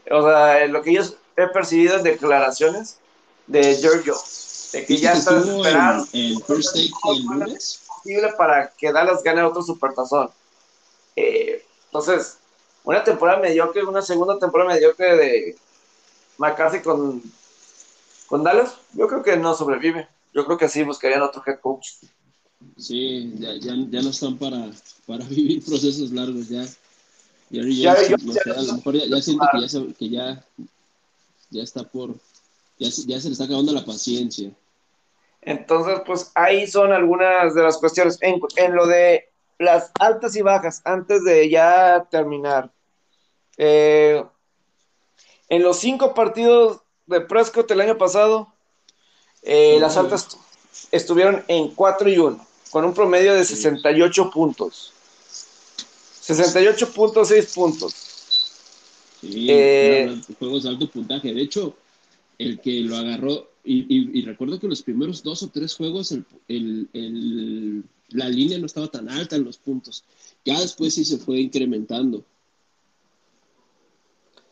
o 0.09 0.21
sea, 0.21 0.65
lo 0.67 0.81
que 0.81 0.93
yo 0.93 1.01
he 1.35 1.47
percibido 1.47 1.97
en 1.97 2.03
declaraciones 2.03 2.99
de 3.47 3.75
Giorgio, 3.75 4.15
de 4.71 4.85
que 4.85 4.97
ya 4.97 5.13
está 5.13 5.37
esperando 5.37 6.07
el, 6.13 6.41
first 6.43 6.73
take 6.73 6.91
el 7.11 7.25
lunes 7.25 7.81
posible 7.87 8.33
para 8.37 8.69
que 8.77 8.91
Dallas 8.91 9.23
gane 9.23 9.43
otro 9.43 9.61
supertazón. 9.61 10.29
Eh, 11.15 11.65
entonces, 11.87 12.37
una 12.83 13.03
temporada 13.03 13.39
mediocre, 13.39 13.83
una 13.83 14.01
segunda 14.01 14.37
temporada 14.39 14.73
mediocre 14.73 15.17
de 15.17 15.55
McCarthy 16.37 16.81
con 16.81 17.21
con 18.27 18.43
Dallas, 18.43 18.77
yo 18.93 19.07
creo 19.07 19.23
que 19.23 19.37
no 19.37 19.53
sobrevive. 19.53 20.07
Yo 20.33 20.45
creo 20.45 20.57
que 20.57 20.69
sí 20.69 20.83
buscarían 20.83 21.21
otro 21.21 21.43
head 21.45 21.59
coach. 21.59 21.87
Sí, 22.77 23.33
ya, 23.37 23.53
ya, 23.55 23.73
ya 23.89 24.01
no 24.01 24.09
están 24.09 24.37
para, 24.37 24.69
para 25.05 25.25
vivir 25.29 25.63
procesos 25.63 26.11
largos, 26.11 26.47
ya. 26.49 26.65
Ya, 27.49 27.93
Ya, 28.07 28.17
no 28.23 28.33
sé, 28.33 28.51
a 28.51 28.61
lo 28.63 28.73
mejor 28.73 28.95
ya, 28.95 29.05
ya 29.05 29.21
siento 29.21 29.47
que 29.49 29.61
ya, 29.61 29.69
se- 29.69 29.93
que 29.93 30.09
ya, 30.09 30.43
ya 31.49 31.63
está 31.63 31.83
por, 31.83 32.15
ya, 32.79 32.89
ya 33.07 33.19
se 33.19 33.27
le 33.27 33.33
está 33.33 33.45
acabando 33.45 33.73
la 33.73 33.85
paciencia. 33.85 34.51
Entonces, 35.41 36.01
pues 36.05 36.31
ahí 36.35 36.65
son 36.67 36.91
algunas 36.91 37.53
de 37.53 37.63
las 37.63 37.77
cuestiones. 37.77 38.17
En, 38.21 38.39
en 38.57 38.75
lo 38.75 38.87
de 38.87 39.25
las 39.59 39.93
altas 39.97 40.35
y 40.35 40.41
bajas, 40.41 40.81
antes 40.85 41.23
de 41.23 41.49
ya 41.49 42.07
terminar. 42.09 42.71
eh, 43.57 44.23
en 45.49 45.63
los 45.63 45.79
cinco 45.79 46.13
partidos 46.13 46.79
de 47.05 47.21
Prescott 47.21 47.69
el 47.71 47.81
año 47.81 47.97
pasado, 47.97 48.47
eh, 49.43 49.77
las 49.79 49.95
altas 49.97 50.37
estuvieron 50.91 51.43
en 51.47 51.69
4 51.75 52.09
y 52.09 52.17
1, 52.17 52.45
con 52.71 52.85
un 52.85 52.93
promedio 52.93 53.33
de 53.33 53.45
68 53.45 54.31
puntos. 54.31 54.91
68.6 56.21 57.53
puntos. 57.53 57.93
Sí, 59.21 59.47
Eh, 59.49 60.21
juegos 60.39 60.63
de 60.63 60.69
alto 60.69 60.89
puntaje. 60.89 61.33
De 61.33 61.41
hecho, 61.41 61.75
el 62.37 62.59
que 62.59 62.81
lo 62.81 62.97
agarró, 62.97 63.49
y, 63.63 63.79
y- 63.95 64.19
y 64.19 64.21
recuerdo 64.23 64.59
que 64.59 64.67
los 64.67 64.81
primeros 64.81 65.23
dos 65.23 65.41
o 65.43 65.49
tres 65.49 65.75
juegos 65.75 66.11
el, 66.11 66.25
el- 66.47 66.89
el- 66.93 67.83
la 68.09 68.29
línea 68.29 68.57
no 68.59 68.65
estaba 68.65 68.87
tan 68.87 69.09
alta 69.09 69.35
en 69.35 69.43
los 69.43 69.57
puntos. 69.57 70.03
Ya 70.43 70.59
después 70.59 70.93
sí 70.95 71.05
se 71.05 71.17
fue 71.17 71.39
incrementando. 71.39 72.23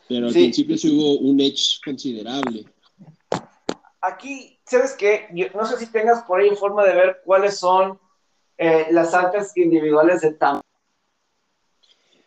Pero 0.07 0.27
al 0.27 0.33
Sí. 0.33 0.39
principio 0.39 0.77
sí 0.77 0.89
hubo 0.95 1.19
un 1.19 1.39
edge 1.39 1.79
considerable. 1.83 2.65
Aquí, 4.01 4.59
¿sabes 4.65 4.93
qué? 4.93 5.27
Yo 5.33 5.45
no 5.55 5.65
sé 5.65 5.77
si 5.77 5.87
tengas 5.91 6.23
por 6.23 6.41
ahí 6.41 6.49
forma 6.55 6.83
de 6.85 6.93
ver 6.93 7.21
cuáles 7.23 7.57
son 7.57 7.97
eh, 8.57 8.87
las 8.91 9.13
altas 9.13 9.55
individuales 9.57 10.21
de 10.21 10.33
Tampa. 10.33 10.61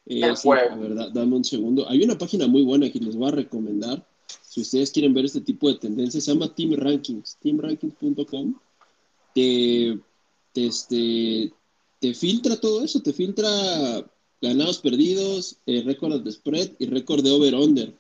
Eh, 0.07 0.21
El 0.23 0.37
sí, 0.37 0.49
la 0.49 0.75
verdad, 0.77 1.11
dame 1.13 1.37
un 1.37 1.45
segundo. 1.45 1.89
Hay 1.89 2.03
una 2.03 2.17
página 2.17 2.47
muy 2.47 2.63
buena 2.63 2.91
que 2.91 2.99
les 2.99 3.17
voy 3.17 3.29
a 3.29 3.33
recomendar. 3.33 4.07
Si 4.43 4.61
ustedes 4.61 4.91
quieren 4.91 5.13
ver 5.13 5.25
este 5.27 5.41
tipo 5.41 5.69
de 5.69 5.79
tendencias, 5.79 6.25
se 6.25 6.33
llama 6.33 6.55
Team 6.55 6.73
Rankings, 6.75 7.37
teamrankings.com. 7.43 8.55
Te, 9.35 9.99
te, 10.53 10.67
este, 10.67 11.53
te 12.01 12.15
filtra 12.15 12.57
todo 12.59 12.83
eso, 12.85 13.03
te 13.03 13.13
filtra 13.13 13.47
ganados, 14.41 14.79
perdidos, 14.79 15.57
eh, 15.67 15.83
récord 15.85 16.23
de 16.23 16.33
spread 16.33 16.71
y 16.79 16.87
récord 16.87 17.23
de 17.25 17.31
over-under. 17.31 17.95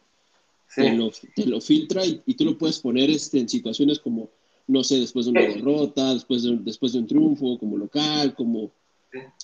Te, 0.74 0.92
lo, 0.94 1.10
te 1.34 1.46
lo 1.46 1.60
filtra 1.60 2.04
y, 2.04 2.20
y 2.26 2.34
tú 2.34 2.44
lo 2.44 2.58
puedes 2.58 2.78
poner 2.80 3.08
este, 3.08 3.38
en 3.38 3.48
situaciones 3.48 3.98
como, 3.98 4.28
no 4.66 4.84
sé, 4.84 4.98
después 5.00 5.24
de 5.26 5.32
una 5.32 5.42
Sí. 5.46 5.54
derrota, 5.54 6.12
después 6.12 6.42
de, 6.42 6.56
después 6.60 6.92
de 6.92 6.98
un 6.98 7.06
triunfo, 7.06 7.58
como 7.58 7.78
local, 7.78 8.34
como, 8.34 8.70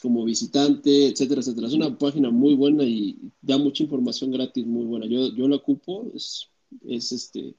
como 0.02 0.24
visitante, 0.24 1.06
etcétera, 1.06 1.40
etcétera. 1.40 1.68
Es 1.68 1.72
una 1.74 1.96
página 1.96 2.30
muy 2.30 2.54
buena 2.54 2.84
y 2.84 3.16
da 3.40 3.56
mucha 3.56 3.82
información 3.84 4.30
gratis, 4.32 4.66
muy 4.66 4.84
buena. 4.84 5.06
Yo, 5.06 5.32
yo 5.34 5.48
la 5.48 5.56
ocupo, 5.56 6.10
es, 6.14 6.48
es 6.86 7.12
este 7.12 7.54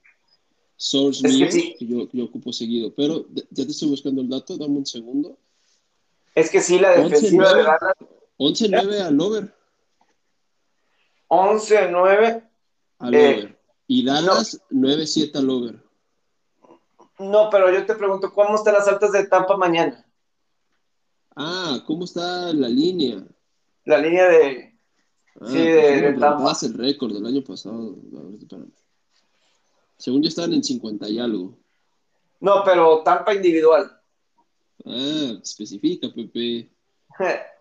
source 0.76 1.26
Es 1.26 1.32
que 1.32 1.38
mío 1.38 1.50
sí. 1.50 1.74
que 1.78 1.86
yo, 1.86 2.08
yo 2.12 2.24
ocupo 2.26 2.52
seguido. 2.52 2.92
Pero 2.94 3.26
ya 3.50 3.64
te 3.64 3.72
estoy 3.72 3.88
buscando 3.88 4.20
el 4.22 4.28
dato, 4.28 4.56
dame 4.56 4.76
un 4.78 4.86
segundo. 4.86 5.36
Es 6.36 6.50
que 6.50 6.60
sí, 6.60 6.78
la 6.78 6.90
defensiva 7.00 7.44
11-9. 7.50 7.56
de 7.56 7.62
Dallas, 7.62 7.96
11-9 8.38 9.00
al 9.00 9.20
over. 9.20 9.54
11-9. 11.28 12.42
Al 12.98 13.14
Eh, 13.14 13.34
over. 13.38 13.58
Y 13.86 14.04
Dallas 14.04 14.60
9-7 14.70 15.36
al 15.38 15.50
over. 15.50 15.84
No, 17.18 17.48
pero 17.50 17.70
yo 17.72 17.84
te 17.86 17.94
pregunto, 17.94 18.32
¿cómo 18.32 18.56
están 18.56 18.74
las 18.74 18.88
altas 18.88 19.12
de 19.12 19.26
Tampa 19.26 19.56
mañana? 19.56 20.04
Ah, 21.36 21.82
¿cómo 21.86 22.04
está 22.04 22.52
la 22.52 22.68
línea? 22.68 23.24
La 23.84 23.98
línea 23.98 24.28
de... 24.28 24.74
Ah, 25.40 25.46
Sí, 25.48 25.58
de- 25.58 25.74
pues 25.74 25.84
de 25.86 25.90
me 25.94 26.00
Tampa. 26.12 26.26
preguntabas 26.28 26.62
el 26.64 26.74
récord 26.74 27.12
del 27.12 27.26
año 27.26 27.42
pasado. 27.44 27.96
A 28.16 28.22
ver, 28.22 28.34
espérame. 28.40 28.70
Según 29.96 30.22
yo 30.22 30.28
estaban 30.28 30.52
en 30.54 30.64
50 30.64 31.08
y 31.08 31.18
algo. 31.18 31.56
No, 32.40 32.62
pero 32.64 33.02
Tampa 33.02 33.34
individual. 33.34 33.90
Ah, 34.86 35.38
especifica, 35.42 36.08
Pepe. 36.14 36.70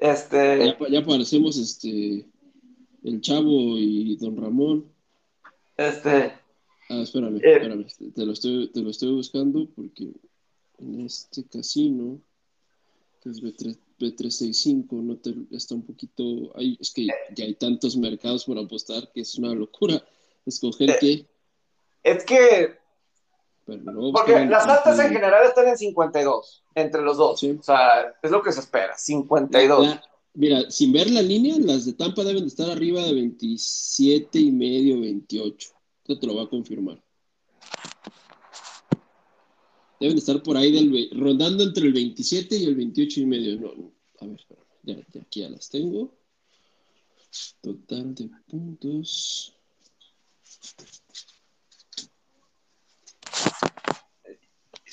Este... 0.00 0.58
Ya, 0.58 0.76
ya 0.90 1.04
parecemos 1.04 1.56
este 1.56 2.26
el 3.04 3.20
Chavo 3.20 3.78
y 3.78 4.16
Don 4.16 4.36
Ramón. 4.36 4.86
Este... 5.76 6.32
Ah, 6.88 7.00
espérame, 7.02 7.36
Eh. 7.36 7.52
espérame. 7.54 7.86
Te, 7.98 8.10
te 8.10 8.26
lo 8.26 8.32
estoy, 8.32 8.68
te 8.68 8.80
lo 8.80 8.90
estoy 8.90 9.12
buscando 9.12 9.68
porque 9.74 10.08
en 10.78 11.00
este 11.06 11.44
casino, 11.44 12.20
que 13.22 13.30
es 13.30 13.42
B3, 13.42 13.76
B365, 13.98 14.86
no 15.02 15.16
te, 15.16 15.34
está 15.52 15.74
un 15.74 15.82
poquito. 15.82 16.52
Ay, 16.56 16.76
es 16.80 16.90
que 16.92 17.06
ya 17.34 17.44
hay 17.44 17.54
tantos 17.54 17.96
mercados 17.96 18.44
por 18.44 18.58
apostar 18.58 19.10
que 19.12 19.20
es 19.22 19.36
una 19.38 19.54
locura 19.54 20.04
escoger 20.44 20.90
Eh. 20.90 20.96
qué. 21.00 21.26
Es 22.02 22.24
que 22.24 22.78
Pero 23.64 24.12
Porque 24.12 24.44
las 24.46 24.66
altas 24.66 24.98
en 24.98 25.06
en- 25.06 25.12
general 25.12 25.46
están 25.46 25.68
en 25.68 25.76
52, 25.78 26.64
entre 26.74 27.02
los 27.02 27.16
dos. 27.16 27.38
Sí. 27.40 27.56
O 27.58 27.62
sea, 27.62 28.12
es 28.22 28.30
lo 28.30 28.42
que 28.42 28.52
se 28.52 28.60
espera, 28.60 28.96
52. 28.98 29.86
La- 29.86 30.02
mira, 30.34 30.70
sin 30.70 30.92
ver 30.92 31.10
la 31.10 31.22
línea, 31.22 31.56
las 31.60 31.84
de 31.86 31.92
Tampa 31.92 32.24
deben 32.24 32.42
de 32.42 32.48
estar 32.48 32.68
arriba 32.70 33.02
de 33.02 33.14
27 33.14 34.38
y 34.40 34.50
medio, 34.50 35.00
28. 35.00 35.70
Esto 36.02 36.18
te 36.18 36.26
lo 36.26 36.34
va 36.36 36.42
a 36.42 36.48
confirmar. 36.48 37.00
Deben 40.00 40.16
de 40.16 40.20
estar 40.20 40.42
por 40.42 40.56
ahí 40.56 40.72
del, 40.72 41.10
rondando 41.12 41.62
entre 41.62 41.86
el 41.86 41.92
27 41.92 42.56
y 42.56 42.64
el 42.64 42.74
28 42.74 43.20
y 43.20 43.26
medio. 43.26 43.60
No, 43.60 43.72
no, 43.74 43.92
a 44.20 44.26
ver. 44.26 44.40
Ya, 44.82 44.96
ya, 45.12 45.20
aquí 45.22 45.40
ya 45.40 45.48
las 45.48 45.70
tengo. 45.70 46.12
Total 47.60 48.12
de 48.16 48.28
puntos. 48.48 49.54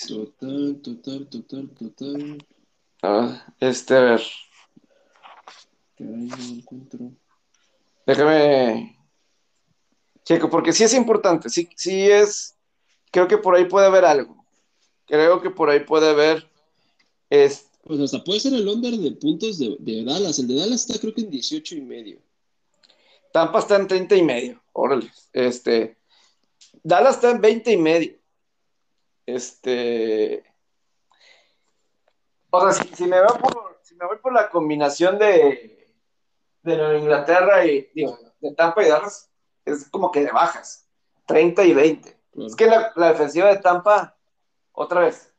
Total, 0.07 0.81
total, 0.81 1.27
total, 1.27 1.69
total. 1.77 2.45
Ah, 3.01 3.53
este, 3.59 3.95
a 3.95 4.01
ver, 4.01 4.21
Caray, 5.97 6.15
no 6.15 6.37
lo 6.37 6.43
encuentro. 6.43 7.11
déjame. 8.05 8.95
Checo, 10.23 10.49
porque 10.49 10.73
sí 10.73 10.83
es 10.83 10.93
importante, 10.93 11.49
sí, 11.49 11.69
sí 11.75 12.09
es. 12.09 12.55
Creo 13.11 13.27
que 13.27 13.37
por 13.37 13.55
ahí 13.55 13.65
puede 13.65 13.87
haber 13.87 14.05
algo. 14.05 14.45
Creo 15.05 15.41
que 15.41 15.49
por 15.49 15.69
ahí 15.69 15.81
puede 15.81 16.09
haber. 16.09 16.49
Es, 17.29 17.67
Pues 17.83 17.99
hasta 17.99 18.23
puede 18.23 18.39
ser 18.39 18.53
el 18.53 18.67
under 18.67 18.93
de 18.95 19.11
puntos 19.13 19.57
de, 19.59 19.75
de 19.79 20.03
Dallas. 20.03 20.39
El 20.39 20.47
de 20.47 20.55
Dallas 20.55 20.81
está 20.87 20.99
creo 20.99 21.13
que 21.13 21.21
en 21.21 21.31
18 21.31 21.75
y 21.75 21.81
medio. 21.81 22.19
Tampa 23.33 23.59
está 23.59 23.75
en 23.77 23.87
30 23.87 24.15
y 24.15 24.23
medio. 24.23 24.61
Órale. 24.73 25.11
Este. 25.33 25.97
Dallas 26.83 27.15
está 27.15 27.31
en 27.31 27.41
20 27.41 27.71
y 27.71 27.77
medio. 27.77 28.18
Este. 29.35 30.43
O 32.49 32.61
sea, 32.61 32.71
si, 32.83 32.95
si 32.95 33.05
me 33.05 33.21
voy 33.21 33.37
por, 33.37 33.79
si 33.83 33.95
me 33.95 34.05
voy 34.05 34.17
por 34.17 34.33
la 34.33 34.49
combinación 34.49 35.19
de, 35.19 35.87
de 36.63 36.77
Nueva 36.77 36.97
Inglaterra 36.97 37.65
y 37.65 37.89
digo, 37.93 38.17
de 38.39 38.53
Tampa 38.55 38.83
y 38.83 38.89
Dallas, 38.89 39.29
es 39.65 39.89
como 39.89 40.11
que 40.11 40.23
de 40.23 40.31
bajas. 40.31 40.87
30 41.27 41.63
y 41.63 41.73
20. 41.73 42.19
Claro. 42.31 42.47
Es 42.47 42.55
que 42.55 42.65
la, 42.65 42.91
la 42.95 43.09
defensiva 43.09 43.49
de 43.49 43.57
Tampa, 43.57 44.17
otra 44.71 45.01
vez, 45.01 45.31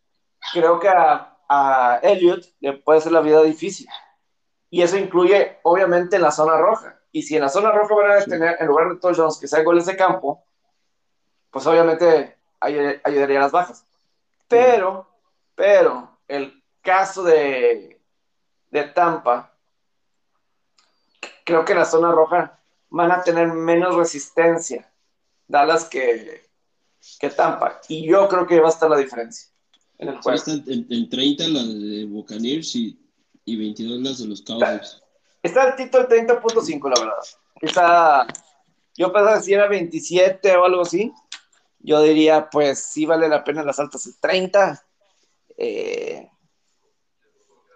creo 0.52 0.78
que 0.78 0.88
a, 0.88 1.36
a 1.48 1.98
Elliot 2.02 2.44
le 2.60 2.74
puede 2.74 3.00
hacer 3.00 3.10
la 3.10 3.20
vida 3.20 3.42
difícil. 3.42 3.88
Y 4.70 4.82
eso 4.82 4.96
incluye, 4.96 5.58
obviamente, 5.64 6.20
la 6.20 6.30
zona 6.30 6.56
roja. 6.56 7.00
Y 7.10 7.22
si 7.22 7.34
en 7.34 7.42
la 7.42 7.48
zona 7.48 7.72
roja 7.72 7.92
van 7.96 8.12
a 8.12 8.24
tener, 8.24 8.56
en 8.60 8.68
lugar 8.68 8.88
de 8.88 9.00
touchdowns, 9.00 9.40
que 9.40 9.48
sean 9.48 9.64
goles 9.64 9.86
de 9.86 9.96
campo, 9.96 10.44
pues 11.50 11.66
obviamente 11.66 12.39
ayudaría 12.60 13.38
a 13.38 13.42
las 13.42 13.52
bajas. 13.52 13.86
Pero, 14.48 15.08
pero, 15.54 16.18
el 16.28 16.62
caso 16.82 17.22
de, 17.22 18.00
de 18.70 18.82
Tampa, 18.84 19.54
creo 21.44 21.64
que 21.64 21.74
la 21.74 21.84
zona 21.84 22.12
roja 22.12 22.58
van 22.90 23.12
a 23.12 23.22
tener 23.22 23.48
menos 23.48 23.94
resistencia 23.96 24.90
Dallas 25.46 25.84
que, 25.84 26.48
que 27.18 27.30
Tampa. 27.30 27.80
Y 27.88 28.08
yo 28.08 28.28
creo 28.28 28.46
que 28.46 28.60
va 28.60 28.68
a 28.68 28.72
estar 28.72 28.90
la 28.90 28.96
diferencia 28.96 29.50
en 29.98 30.08
el 30.08 30.14
Sí, 30.16 30.22
juego. 30.22 30.36
están 30.36 30.64
en, 30.66 30.86
en 30.90 31.08
30 31.08 31.48
las 31.48 31.66
de 31.68 32.04
Buccaneers 32.08 32.74
y, 32.76 32.98
y 33.44 33.56
22 33.56 34.00
las 34.00 34.18
de 34.18 34.28
los 34.28 34.42
Cowboys. 34.42 35.00
Está 35.42 35.68
el 35.68 35.76
título 35.76 36.06
del 36.06 36.26
30.5, 36.26 36.94
la 36.94 37.00
verdad. 37.00 37.22
Está, 37.60 38.26
yo 38.96 39.12
pensaba 39.12 39.36
que 39.38 39.42
si 39.42 39.54
era 39.54 39.68
27 39.68 40.56
o 40.56 40.64
algo 40.64 40.82
así, 40.82 41.12
yo 41.82 42.02
diría, 42.02 42.50
pues 42.50 42.78
sí 42.78 43.06
vale 43.06 43.28
la 43.28 43.42
pena 43.42 43.64
las 43.64 43.78
altas 43.78 44.06
el 44.06 44.18
30. 44.18 44.86
Eh, 45.56 46.30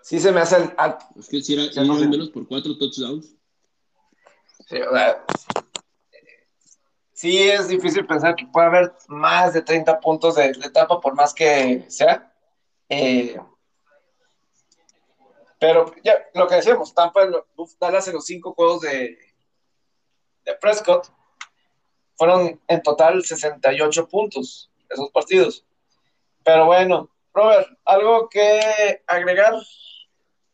sí 0.02 0.20
se 0.20 0.32
me 0.32 0.40
hace 0.40 0.56
alto. 0.76 1.06
Es 1.18 1.28
que 1.28 1.40
si 1.40 1.54
era, 1.54 1.84
no, 1.84 1.98
sí. 1.98 2.06
menos 2.06 2.30
por 2.30 2.46
cuatro 2.46 2.76
touchdowns. 2.76 3.34
Sí, 4.66 4.76
o 4.80 4.92
sea, 4.92 5.24
sí 7.12 7.38
es 7.38 7.68
difícil 7.68 8.06
pensar 8.06 8.34
que 8.34 8.46
pueda 8.46 8.66
haber 8.66 8.92
más 9.08 9.54
de 9.54 9.62
30 9.62 10.00
puntos 10.00 10.36
de, 10.36 10.46
etapa, 10.46 11.00
por 11.00 11.14
más 11.14 11.34
que 11.34 11.84
sea. 11.88 12.32
Eh, 12.88 13.38
pero 15.58 15.94
ya, 16.02 16.14
lo 16.34 16.46
que 16.46 16.56
decíamos, 16.56 16.94
Tampa, 16.94 17.26
Dallas 17.80 18.08
en 18.08 18.14
los 18.14 18.26
cinco 18.26 18.52
juegos 18.52 18.82
de, 18.82 19.18
de 20.44 20.54
Prescott 20.60 21.10
fueron 22.16 22.60
en 22.68 22.82
total 22.82 23.22
68 23.22 24.08
puntos 24.08 24.70
esos 24.88 25.10
partidos. 25.10 25.64
Pero 26.44 26.66
bueno, 26.66 27.10
Robert, 27.32 27.68
¿algo 27.84 28.28
que 28.28 28.60
agregar? 29.06 29.54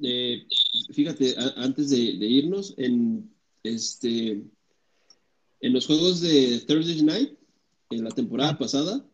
Eh, 0.02 0.46
fíjate, 0.92 1.34
antes 1.56 1.90
de, 1.90 1.96
irnos, 1.96 2.74
en 2.78 3.30
este 3.62 4.42
en 5.62 5.74
los 5.74 5.86
juegos 5.86 6.22
de 6.22 6.60
Thursday 6.66 7.02
Night, 7.02 7.38
en 7.90 8.04
la 8.04 8.10
temporada 8.10 8.56
pasada, 8.56 9.04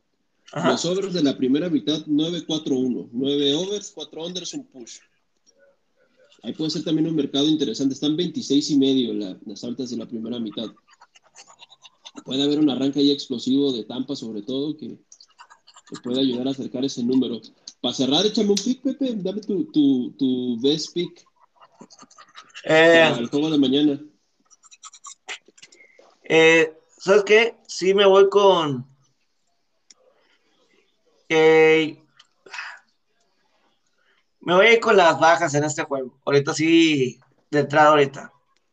los 0.54 0.84
overs 0.84 1.12
de 1.12 1.24
la 1.24 1.36
primera 1.36 1.68
mitad 1.68 2.04
9-4-1, 2.06 3.08
9 3.10 3.54
overs, 3.54 3.90
4 3.92 4.26
unders, 4.26 4.54
un 4.54 4.64
push. 4.66 4.98
Ahí 6.42 6.52
puede 6.52 6.70
ser 6.70 6.84
también 6.84 7.08
un 7.08 7.16
mercado 7.16 7.48
interesante. 7.48 7.94
Están 7.94 8.16
26 8.16 8.70
y 8.70 8.78
medio 8.78 9.12
las 9.44 9.64
altas 9.64 9.90
de 9.90 9.96
la 9.96 10.06
primera 10.06 10.38
mitad. 10.38 10.68
Puede 12.24 12.42
haber 12.42 12.58
un 12.58 12.70
arranque 12.70 13.00
ahí 13.00 13.10
explosivo 13.10 13.72
de 13.72 13.84
Tampa, 13.84 14.16
sobre 14.16 14.42
todo, 14.42 14.76
que, 14.76 14.98
puede 16.02 16.20
ayudar 16.20 16.48
a 16.48 16.50
acercar 16.50 16.84
ese 16.84 17.02
número. 17.02 17.40
Para 17.80 17.94
cerrar, 17.94 18.26
échame 18.26 18.50
un 18.50 18.56
pick, 18.56 18.82
Pepe. 18.82 19.14
Dame 19.16 19.40
tu, 19.40 19.64
tu, 19.70 20.12
tu 20.18 20.60
best 20.60 20.92
pick. 20.92 21.24
Eh, 22.64 23.14
el 23.18 23.28
juego 23.28 23.50
de 23.50 23.58
mañana. 23.58 24.00
Eh, 26.24 26.76
¿Sabes 26.98 27.22
qué? 27.24 27.56
Sí, 27.68 27.94
me 27.94 28.06
voy 28.06 28.28
con. 28.28 28.84
Eh, 31.28 32.02
me 34.40 34.54
voy 34.54 34.66
a 34.66 34.72
ir 34.72 34.80
con 34.80 34.96
las 34.96 35.18
bajas 35.20 35.54
en 35.54 35.64
este 35.64 35.84
juego. 35.84 36.18
Ahorita 36.24 36.54
sí, 36.54 37.20
de 37.50 37.60
entrada 37.60 37.90
ahorita. 37.90 38.32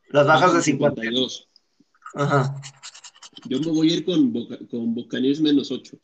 Las 0.10 0.26
bajas 0.26 0.54
de 0.54 0.62
52. 0.62 1.50
Ajá. 2.16 2.56
Yo 3.46 3.60
me 3.60 3.72
voy 3.72 3.92
a 3.92 3.94
ir 3.96 4.06
con, 4.06 4.32
con 4.70 4.96
Buccaneers 4.96 5.42
menos 5.42 5.72
8. 5.72 5.98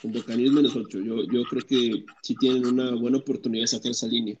Con 0.00 0.12
Buccaneers 0.12 0.52
menos 0.52 0.76
8. 0.76 0.98
Yo, 1.00 1.24
yo 1.24 1.42
creo 1.44 1.66
que 1.66 2.04
sí 2.22 2.36
tienen 2.36 2.66
una 2.66 2.94
buena 2.94 3.18
oportunidad 3.18 3.64
de 3.64 3.68
sacar 3.68 3.90
esa 3.90 4.06
línea. 4.06 4.36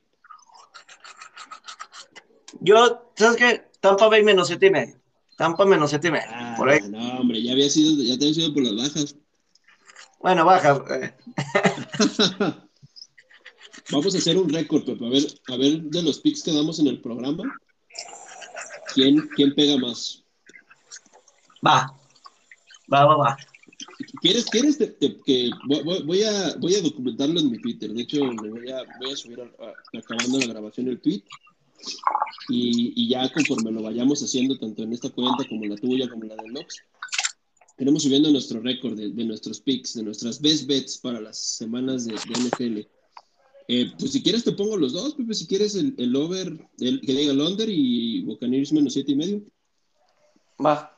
Yo, 2.60 3.12
¿sabes 3.16 3.36
qué? 3.36 3.64
Tampa 3.80 4.08
Bay 4.08 4.22
menos 4.22 4.48
7 4.48 4.66
y 4.66 4.70
medio. 4.70 4.96
Tampa 5.36 5.64
menos 5.64 5.90
7 5.90 6.08
y 6.08 6.10
medio. 6.10 6.26
Ah, 6.30 6.54
por 6.56 6.68
ahí. 6.68 6.80
No, 6.88 7.20
hombre, 7.20 7.42
ya 7.42 7.52
había 7.52 7.68
sido, 7.68 8.02
ya 8.02 8.18
te 8.18 8.24
había 8.24 8.34
sido 8.34 8.54
por 8.54 8.62
las 8.62 8.76
bajas. 8.76 9.16
Bueno, 10.20 10.44
bajas. 10.44 10.80
Eh. 10.90 11.14
Vamos 13.90 14.14
a 14.14 14.18
hacer 14.18 14.36
un 14.36 14.48
récord, 14.48 14.84
Pepe. 14.84 15.06
A 15.06 15.08
ver, 15.08 15.22
a 15.48 15.56
ver 15.56 15.80
de 15.82 16.02
los 16.02 16.18
picks 16.20 16.42
que 16.42 16.52
damos 16.52 16.78
en 16.78 16.88
el 16.88 17.00
programa. 17.00 17.44
¿Quién, 18.94 19.28
quién 19.28 19.54
pega 19.54 19.78
más? 19.78 20.24
Va. 21.66 21.94
Va, 22.92 23.04
va, 23.04 23.16
va. 23.16 23.36
¿Quieres, 24.20 24.46
quieres 24.46 24.76
que 24.76 25.50
voy, 26.04 26.22
a, 26.22 26.56
voy 26.56 26.74
a 26.74 26.82
documentarlo 26.82 27.40
en 27.40 27.50
mi 27.50 27.58
Twitter? 27.58 27.92
De 27.92 28.02
hecho, 28.02 28.24
me 28.24 28.50
voy 28.50 28.70
a, 28.70 28.82
voy 29.00 29.12
a 29.12 29.16
subir 29.16 29.40
acabando 29.96 30.38
la 30.38 30.46
grabación 30.46 30.88
el 30.88 31.00
tweet. 31.00 31.22
Y, 32.48 32.92
y, 32.96 33.08
ya 33.08 33.30
conforme 33.32 33.70
lo 33.70 33.82
vayamos 33.82 34.20
haciendo, 34.22 34.58
tanto 34.58 34.82
en 34.82 34.92
esta 34.92 35.10
cuenta 35.10 35.46
como 35.48 35.64
la 35.66 35.76
tuya, 35.76 36.08
como 36.08 36.24
la 36.24 36.34
de 36.34 36.48
Nox, 36.48 36.82
iremos 37.78 38.02
subiendo 38.02 38.30
nuestro 38.32 38.60
récord 38.60 38.96
de, 38.96 39.10
de, 39.10 39.24
nuestros 39.24 39.60
picks, 39.60 39.94
de 39.94 40.02
nuestras 40.02 40.40
best 40.40 40.66
bets 40.66 40.98
para 40.98 41.20
las 41.20 41.38
semanas 41.38 42.04
de, 42.04 42.14
de 42.14 42.18
NFL. 42.18 42.88
Eh, 43.68 43.92
pues 43.98 44.12
si 44.12 44.22
quieres 44.22 44.42
te 44.42 44.52
pongo 44.52 44.76
los 44.76 44.92
dos, 44.92 45.14
Pepe, 45.14 45.34
si 45.34 45.46
quieres 45.46 45.74
el, 45.76 45.94
el 45.98 46.16
over, 46.16 46.68
el, 46.80 47.00
que 47.02 47.12
diga 47.12 47.32
el 47.32 47.40
under 47.40 47.68
y 47.68 48.22
Buccaneers 48.22 48.72
menos 48.72 48.94
siete 48.94 49.12
y 49.12 49.16
medio. 49.16 49.42
Va, 50.64 50.97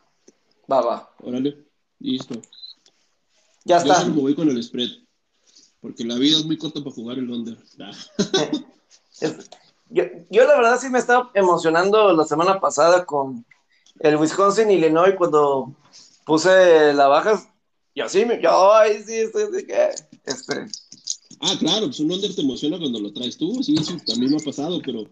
va, 0.70 0.80
va. 0.80 1.10
Órale, 1.22 1.66
listo. 1.98 2.40
Ya 3.64 3.78
está. 3.78 4.02
Yo 4.04 4.14
me 4.14 4.20
voy 4.20 4.34
con 4.34 4.48
el 4.48 4.62
spread, 4.62 4.90
porque 5.80 6.04
la 6.04 6.16
vida 6.16 6.38
es 6.38 6.44
muy 6.44 6.56
corta 6.56 6.80
para 6.80 6.94
jugar 6.94 7.18
el 7.18 7.30
under. 7.30 7.56
yo, 9.90 10.04
yo 10.30 10.44
la 10.46 10.56
verdad 10.56 10.78
sí 10.80 10.88
me 10.88 10.98
estaba 10.98 11.30
emocionando 11.34 12.12
la 12.12 12.24
semana 12.24 12.60
pasada 12.60 13.04
con 13.04 13.44
el 13.98 14.16
Wisconsin 14.16 14.70
y 14.70 14.74
Illinois 14.74 15.14
cuando 15.16 15.74
puse 16.24 16.92
la 16.94 17.08
baja. 17.08 17.42
Y 17.92 18.00
así 18.00 18.24
me, 18.24 18.40
yo, 18.40 18.72
ay, 18.72 19.02
sí, 19.02 19.14
estoy 19.14 19.42
así 19.42 19.66
que, 19.66 19.90
este, 20.24 20.66
Ah, 21.40 21.56
claro, 21.58 21.86
pues 21.86 22.00
un 22.00 22.12
under 22.12 22.34
te 22.34 22.42
emociona 22.42 22.78
cuando 22.78 23.00
lo 23.00 23.12
traes 23.12 23.38
tú, 23.38 23.62
sí, 23.62 23.74
sí, 23.78 23.96
también 24.06 24.32
me 24.32 24.36
ha 24.36 24.44
pasado, 24.44 24.80
pero, 24.84 25.04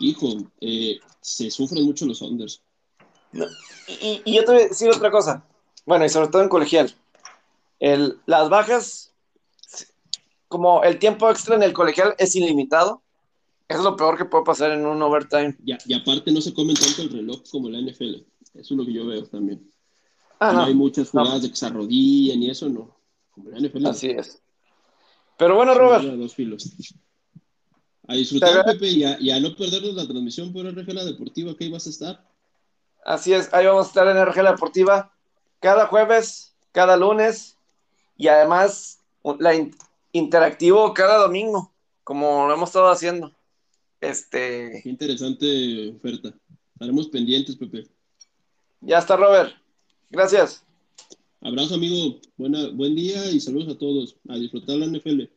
hijo, 0.00 0.28
eh, 0.60 0.98
se 1.20 1.50
sufren 1.50 1.84
mucho 1.84 2.06
los 2.06 2.22
unders. 2.22 2.62
Y, 3.88 4.22
y, 4.24 4.34
yo 4.34 4.44
te 4.44 4.52
voy 4.52 4.62
a 4.62 4.68
decir 4.68 4.88
otra 4.88 5.10
cosa, 5.10 5.44
bueno, 5.84 6.04
y 6.04 6.08
sobre 6.08 6.28
todo 6.28 6.42
en 6.42 6.48
colegial, 6.48 6.94
el, 7.80 8.18
las 8.26 8.48
bajas, 8.48 9.12
como 10.48 10.82
el 10.82 10.98
tiempo 10.98 11.30
extra 11.30 11.56
en 11.56 11.62
el 11.62 11.72
colegial 11.72 12.14
es 12.18 12.34
ilimitado, 12.36 13.02
es 13.68 13.80
lo 13.80 13.96
peor 13.96 14.16
que 14.16 14.24
puede 14.24 14.44
pasar 14.44 14.70
en 14.70 14.86
un 14.86 15.02
overtime. 15.02 15.56
Y, 15.64 15.74
y 15.86 15.94
aparte 15.94 16.30
no 16.30 16.40
se 16.40 16.54
comen 16.54 16.76
tanto 16.76 17.02
el 17.02 17.10
reloj 17.10 17.42
como 17.50 17.68
la 17.68 17.80
NFL, 17.80 18.14
eso 18.14 18.24
es 18.54 18.70
lo 18.70 18.84
que 18.84 18.92
yo 18.92 19.06
veo 19.06 19.24
también. 19.26 19.70
Ah, 20.38 20.52
no, 20.52 20.64
hay 20.64 20.74
muchas 20.74 21.10
jugadas 21.10 21.42
de 21.42 21.50
que 21.50 21.56
se 21.56 21.66
arrodillan 21.66 22.42
y 22.42 22.50
eso 22.50 22.68
no, 22.68 22.96
como 23.30 23.50
la 23.50 23.58
NFL. 23.58 23.86
Así 23.86 24.08
es. 24.08 24.42
Pero 25.38 25.56
bueno, 25.56 25.74
Robert. 25.74 26.04
A 28.08 28.14
disfrutar, 28.14 28.64
Pepe, 28.64 28.88
y 28.88 29.30
a, 29.30 29.40
no 29.40 29.54
perdernos 29.56 29.94
la 29.94 30.06
transmisión 30.06 30.52
por 30.52 30.66
RG 30.66 31.04
Deportiva, 31.04 31.56
que 31.56 31.64
ahí 31.64 31.70
vas 31.70 31.86
a 31.86 31.90
estar. 31.90 32.35
Así 33.06 33.32
es, 33.32 33.54
ahí 33.54 33.64
vamos 33.64 33.86
a 33.86 33.88
estar 33.88 34.08
en 34.08 34.16
RG 34.16 34.42
Deportiva 34.42 35.12
cada 35.60 35.86
jueves, 35.86 36.56
cada 36.72 36.96
lunes 36.96 37.56
y 38.16 38.26
además 38.26 38.98
la 39.38 39.54
interactivo 40.10 40.92
cada 40.92 41.18
domingo, 41.18 41.72
como 42.02 42.48
lo 42.48 42.54
hemos 42.54 42.68
estado 42.68 42.88
haciendo. 42.88 43.32
Este. 44.00 44.80
Qué 44.82 44.88
interesante 44.88 45.90
oferta. 45.90 46.34
Estaremos 46.72 47.06
pendientes, 47.06 47.54
Pepe. 47.54 47.86
Ya 48.80 48.98
está, 48.98 49.16
Robert. 49.16 49.54
Gracias. 50.10 50.64
Abrazo, 51.42 51.76
amigo. 51.76 52.18
Buena, 52.36 52.70
buen 52.70 52.96
día 52.96 53.30
y 53.30 53.38
saludos 53.38 53.72
a 53.72 53.78
todos. 53.78 54.16
A 54.28 54.34
disfrutar 54.34 54.78
la 54.78 54.86
NFL. 54.86 55.30